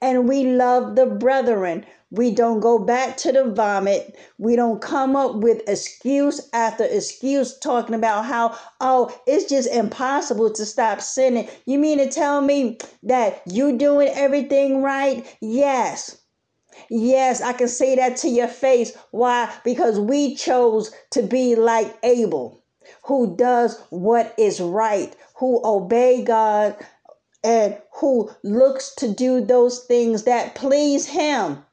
and 0.00 0.28
we 0.28 0.44
love 0.44 0.94
the 0.94 1.06
brethren. 1.06 1.84
We 2.12 2.30
don't 2.30 2.60
go 2.60 2.78
back 2.78 3.16
to 3.18 3.32
the 3.32 3.46
vomit. 3.46 4.16
We 4.38 4.54
don't 4.54 4.80
come 4.80 5.16
up 5.16 5.34
with 5.34 5.68
excuse 5.68 6.48
after 6.52 6.84
excuse 6.84 7.58
talking 7.58 7.96
about 7.96 8.24
how, 8.24 8.56
oh, 8.80 9.12
it's 9.26 9.50
just 9.50 9.68
impossible 9.68 10.52
to 10.52 10.64
stop 10.64 11.00
sinning. 11.00 11.48
You 11.66 11.80
mean 11.80 11.98
to 11.98 12.08
tell 12.08 12.40
me 12.40 12.78
that 13.02 13.42
you're 13.46 13.76
doing 13.76 14.10
everything 14.14 14.80
right? 14.80 15.26
Yes. 15.40 16.21
Yes, 16.90 17.40
I 17.40 17.52
can 17.52 17.68
say 17.68 17.96
that 17.96 18.16
to 18.18 18.28
your 18.28 18.48
face. 18.48 18.96
Why? 19.10 19.52
Because 19.64 19.98
we 19.98 20.34
chose 20.34 20.92
to 21.10 21.22
be 21.22 21.54
like 21.54 21.96
Abel, 22.02 22.62
who 23.04 23.36
does 23.36 23.80
what 23.90 24.34
is 24.38 24.60
right, 24.60 25.14
who 25.36 25.60
obey 25.64 26.22
God, 26.22 26.76
and 27.44 27.76
who 27.94 28.30
looks 28.42 28.94
to 28.96 29.12
do 29.12 29.44
those 29.44 29.84
things 29.84 30.24
that 30.24 30.54
please 30.54 31.06
him. 31.06 31.64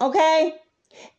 Okay? 0.00 0.54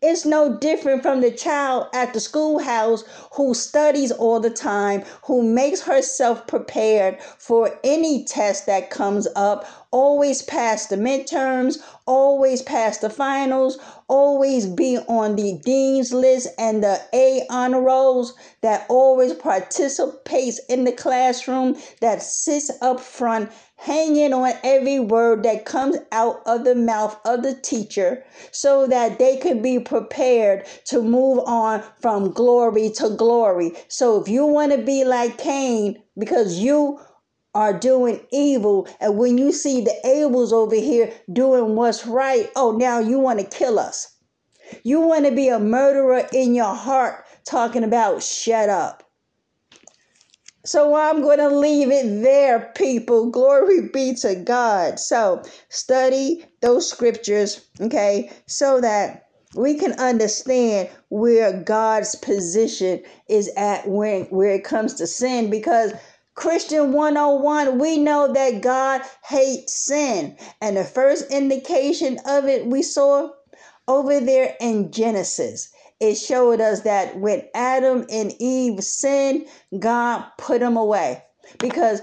It's 0.01 0.25
no 0.25 0.57
different 0.57 1.03
from 1.03 1.21
the 1.21 1.29
child 1.29 1.87
at 1.93 2.13
the 2.13 2.19
schoolhouse 2.19 3.03
who 3.33 3.53
studies 3.53 4.11
all 4.11 4.39
the 4.39 4.49
time, 4.49 5.03
who 5.25 5.43
makes 5.43 5.81
herself 5.81 6.47
prepared 6.47 7.21
for 7.21 7.79
any 7.83 8.25
test 8.25 8.65
that 8.65 8.89
comes 8.89 9.27
up, 9.35 9.65
always 9.91 10.41
pass 10.41 10.87
the 10.87 10.95
midterms, 10.95 11.77
always 12.05 12.61
pass 12.61 12.97
the 12.97 13.09
finals, 13.09 13.77
always 14.07 14.65
be 14.65 14.97
on 15.07 15.35
the 15.35 15.59
dean's 15.63 16.13
list 16.13 16.47
and 16.57 16.83
the 16.83 17.01
A 17.13 17.45
honor 17.49 17.81
rolls, 17.81 18.33
that 18.61 18.85
always 18.89 19.33
participates 19.33 20.59
in 20.69 20.83
the 20.83 20.91
classroom, 20.91 21.77
that 22.01 22.21
sits 22.21 22.71
up 22.81 22.99
front 22.99 23.51
hanging 23.77 24.33
on 24.33 24.53
every 24.63 24.99
word 24.99 25.43
that 25.43 25.65
comes 25.65 25.97
out 26.11 26.41
of 26.45 26.63
the 26.63 26.75
mouth 26.75 27.19
of 27.25 27.43
the 27.43 27.53
teacher 27.53 28.23
so 28.51 28.87
that 28.87 29.19
they 29.19 29.37
could 29.37 29.61
be 29.61 29.79
prepared 29.79 30.65
to 30.83 31.01
move 31.01 31.39
on 31.45 31.83
from 32.01 32.31
glory 32.31 32.89
to 32.89 33.09
glory. 33.11 33.71
So 33.87 34.19
if 34.19 34.27
you 34.27 34.45
want 34.45 34.71
to 34.71 34.79
be 34.79 35.05
like 35.05 35.37
Cain, 35.37 36.01
because 36.17 36.57
you 36.57 36.99
are 37.53 37.77
doing 37.77 38.25
evil, 38.31 38.87
and 38.99 39.17
when 39.17 39.37
you 39.37 39.51
see 39.51 39.81
the 39.81 39.95
Abels 40.05 40.51
over 40.51 40.75
here 40.75 41.11
doing 41.31 41.75
what's 41.75 42.05
right, 42.05 42.49
oh, 42.55 42.71
now 42.71 42.99
you 42.99 43.19
want 43.19 43.39
to 43.39 43.45
kill 43.45 43.79
us. 43.79 44.15
You 44.83 45.01
want 45.01 45.25
to 45.25 45.31
be 45.31 45.47
a 45.47 45.59
murderer 45.59 46.27
in 46.33 46.53
your 46.53 46.75
heart, 46.75 47.25
talking 47.45 47.83
about 47.83 48.21
shut 48.21 48.69
up. 48.69 49.03
So 50.65 50.95
I'm 50.95 51.21
going 51.21 51.37
to 51.37 51.47
leave 51.47 51.89
it 51.91 52.21
there, 52.21 52.73
people. 52.75 53.31
Glory 53.31 53.87
be 53.87 54.13
to 54.15 54.35
God. 54.35 54.99
So 54.99 55.41
study 55.69 56.43
those 56.61 56.89
scriptures, 56.89 57.65
okay, 57.79 58.29
so 58.47 58.81
that 58.81 59.29
we 59.55 59.75
can 59.75 59.93
understand 59.93 60.89
where 61.07 61.63
God's 61.63 62.15
position 62.15 63.01
is 63.29 63.49
at 63.55 63.87
when 63.87 64.23
where 64.25 64.51
it 64.51 64.65
comes 64.65 64.95
to 64.95 65.07
sin 65.07 65.49
because 65.49 65.93
Christian 66.37 66.93
101, 66.93 67.77
we 67.79 67.97
know 67.97 68.31
that 68.31 68.61
God 68.61 69.01
hates 69.27 69.75
sin. 69.75 70.37
And 70.61 70.77
the 70.77 70.85
first 70.85 71.29
indication 71.31 72.19
of 72.25 72.45
it 72.45 72.67
we 72.67 72.81
saw 72.81 73.31
over 73.89 74.21
there 74.21 74.55
in 74.61 74.91
Genesis 74.91 75.69
it 75.99 76.15
showed 76.15 76.61
us 76.61 76.81
that 76.81 77.17
when 77.17 77.43
Adam 77.55 78.05
and 78.11 78.33
Eve 78.39 78.83
sinned, 78.83 79.47
God 79.79 80.25
put 80.37 80.59
them 80.59 80.77
away 80.77 81.23
because 81.57 82.01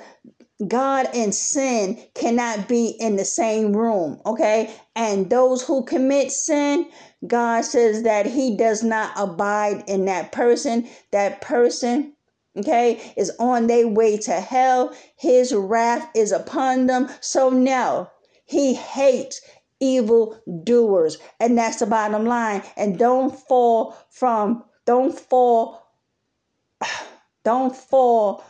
God 0.67 1.09
and 1.15 1.35
sin 1.35 2.03
cannot 2.15 2.69
be 2.69 2.89
in 2.99 3.17
the 3.17 3.25
same 3.25 3.77
room, 3.77 4.21
okay? 4.27 4.75
And 4.97 5.31
those 5.31 5.63
who 5.63 5.85
commit 5.85 6.33
sin, 6.33 6.89
God 7.27 7.65
says 7.65 8.03
that 8.03 8.27
He 8.27 8.57
does 8.57 8.83
not 8.83 9.13
abide 9.17 9.85
in 9.87 10.07
that 10.07 10.33
person. 10.33 10.89
That 11.13 11.41
person, 11.41 12.14
okay, 12.57 13.13
is 13.17 13.33
on 13.39 13.67
their 13.67 13.89
way 13.89 14.17
to 14.19 14.33
hell. 14.33 14.95
His 15.17 15.55
wrath 15.55 16.09
is 16.15 16.33
upon 16.33 16.87
them. 16.87 17.09
So, 17.21 17.51
now 17.51 18.11
He 18.45 18.75
hates 18.75 19.41
evil 19.81 20.39
doers. 20.65 21.19
And 21.41 21.59
that's 21.59 21.79
the 21.79 21.87
bottom 21.87 22.25
line. 22.25 22.63
And 22.77 22.99
don't 22.99 23.35
fall 23.35 23.97
from, 24.11 24.65
don't 24.87 25.19
fall, 25.19 25.93
don't 27.45 27.75
fall 27.75 28.45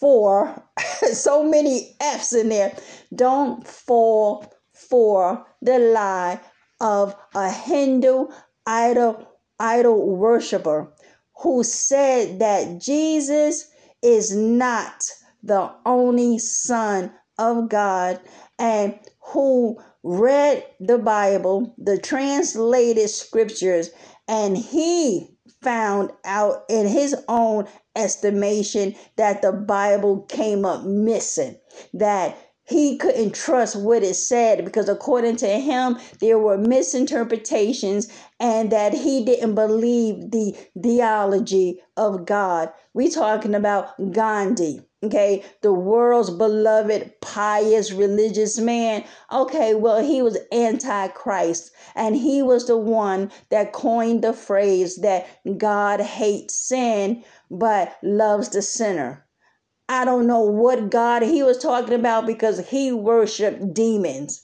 for 0.00 0.62
so 1.12 1.42
many 1.42 1.96
F's 2.00 2.32
in 2.32 2.48
there. 2.48 2.76
Don't 3.14 3.66
fall 3.66 4.52
for 4.72 5.46
the 5.62 5.78
lie 5.78 6.40
of 6.80 7.16
a 7.34 7.50
Hindu 7.50 8.28
idol 8.66 9.26
idol 9.58 10.16
worshiper 10.16 10.92
who 11.38 11.62
said 11.62 12.38
that 12.38 12.80
Jesus 12.80 13.68
is 14.02 14.34
not 14.34 15.02
the 15.42 15.70
only 15.84 16.38
son 16.38 17.12
of 17.38 17.68
God 17.68 18.20
and 18.58 18.98
who 19.20 19.78
read 20.02 20.64
the 20.80 20.98
Bible, 20.98 21.74
the 21.78 21.98
translated 21.98 23.10
scriptures, 23.10 23.90
and 24.28 24.56
he 24.56 25.36
found 25.62 26.12
out 26.24 26.64
in 26.68 26.86
his 26.86 27.14
own 27.28 27.66
estimation 27.96 28.94
that 29.16 29.42
the 29.42 29.52
Bible 29.52 30.22
came 30.22 30.64
up 30.64 30.84
missing, 30.84 31.56
that 31.94 32.36
he 32.68 32.96
couldn't 32.98 33.34
trust 33.34 33.76
what 33.76 34.02
it 34.02 34.14
said 34.14 34.64
because 34.64 34.88
according 34.88 35.36
to 35.36 35.48
him 35.48 35.98
there 36.20 36.38
were 36.38 36.58
misinterpretations 36.58 38.08
and 38.40 38.70
that 38.72 38.92
he 38.92 39.24
didn't 39.24 39.54
believe 39.54 40.30
the 40.30 40.56
theology 40.82 41.80
of 41.96 42.26
God. 42.26 42.72
We 42.92 43.10
talking 43.10 43.54
about 43.54 44.12
Gandhi 44.12 44.82
okay, 45.04 45.44
the 45.62 45.72
world's 45.72 46.30
beloved, 46.30 47.12
pious, 47.20 47.92
religious 47.92 48.58
man. 48.58 49.04
Okay, 49.32 49.74
well, 49.74 50.02
he 50.02 50.22
was 50.22 50.38
antichrist, 50.52 51.70
and 51.94 52.16
he 52.16 52.42
was 52.42 52.66
the 52.66 52.78
one 52.78 53.30
that 53.50 53.72
coined 53.72 54.22
the 54.22 54.32
phrase 54.32 54.96
that 54.96 55.26
God 55.58 56.00
hates 56.00 56.54
sin 56.54 57.24
but 57.50 57.96
loves 58.02 58.48
the 58.48 58.62
sinner. 58.62 59.25
I 59.88 60.04
don't 60.04 60.26
know 60.26 60.40
what 60.40 60.90
God 60.90 61.22
he 61.22 61.42
was 61.42 61.58
talking 61.58 61.94
about 61.94 62.26
because 62.26 62.68
he 62.68 62.92
worshiped 62.92 63.72
demons. 63.72 64.42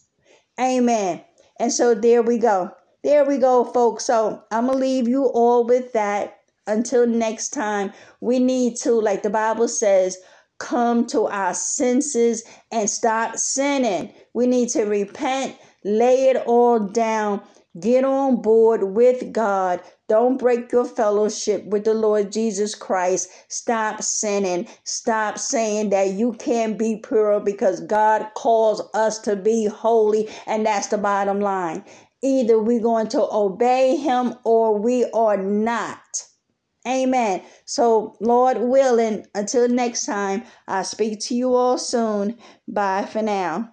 Amen. 0.60 1.22
And 1.58 1.72
so 1.72 1.94
there 1.94 2.22
we 2.22 2.38
go. 2.38 2.70
There 3.02 3.24
we 3.24 3.38
go, 3.38 3.64
folks. 3.64 4.04
So 4.06 4.42
I'm 4.52 4.66
going 4.66 4.78
to 4.78 4.84
leave 4.84 5.08
you 5.08 5.24
all 5.26 5.66
with 5.66 5.92
that. 5.92 6.38
Until 6.68 7.08
next 7.08 7.48
time, 7.50 7.92
we 8.20 8.38
need 8.38 8.76
to, 8.78 8.92
like 8.92 9.24
the 9.24 9.30
Bible 9.30 9.66
says, 9.66 10.16
come 10.58 11.04
to 11.08 11.26
our 11.26 11.54
senses 11.54 12.44
and 12.70 12.88
stop 12.88 13.36
sinning. 13.36 14.12
We 14.32 14.46
need 14.46 14.68
to 14.70 14.84
repent, 14.84 15.56
lay 15.84 16.28
it 16.28 16.36
all 16.46 16.78
down, 16.78 17.42
get 17.80 18.04
on 18.04 18.42
board 18.42 18.94
with 18.94 19.32
God. 19.32 19.80
Don't 20.12 20.36
break 20.36 20.70
your 20.72 20.84
fellowship 20.84 21.64
with 21.64 21.84
the 21.84 21.94
Lord 21.94 22.32
Jesus 22.32 22.74
Christ. 22.74 23.30
Stop 23.48 24.02
sinning. 24.02 24.68
Stop 24.84 25.38
saying 25.38 25.88
that 25.88 26.10
you 26.10 26.34
can't 26.34 26.78
be 26.78 26.96
pure 26.96 27.40
because 27.40 27.80
God 27.80 28.26
calls 28.34 28.82
us 28.92 29.18
to 29.20 29.36
be 29.36 29.64
holy, 29.64 30.28
and 30.46 30.66
that's 30.66 30.88
the 30.88 30.98
bottom 30.98 31.40
line. 31.40 31.82
Either 32.22 32.58
we're 32.60 32.82
going 32.82 33.08
to 33.08 33.26
obey 33.32 33.96
Him 33.96 34.34
or 34.44 34.78
we 34.78 35.06
are 35.14 35.38
not. 35.38 36.24
Amen. 36.86 37.42
So, 37.64 38.14
Lord 38.20 38.58
willing, 38.58 39.26
until 39.34 39.66
next 39.66 40.04
time, 40.04 40.42
I'll 40.68 40.84
speak 40.84 41.20
to 41.20 41.34
you 41.34 41.54
all 41.54 41.78
soon. 41.78 42.36
Bye 42.68 43.06
for 43.06 43.22
now. 43.22 43.72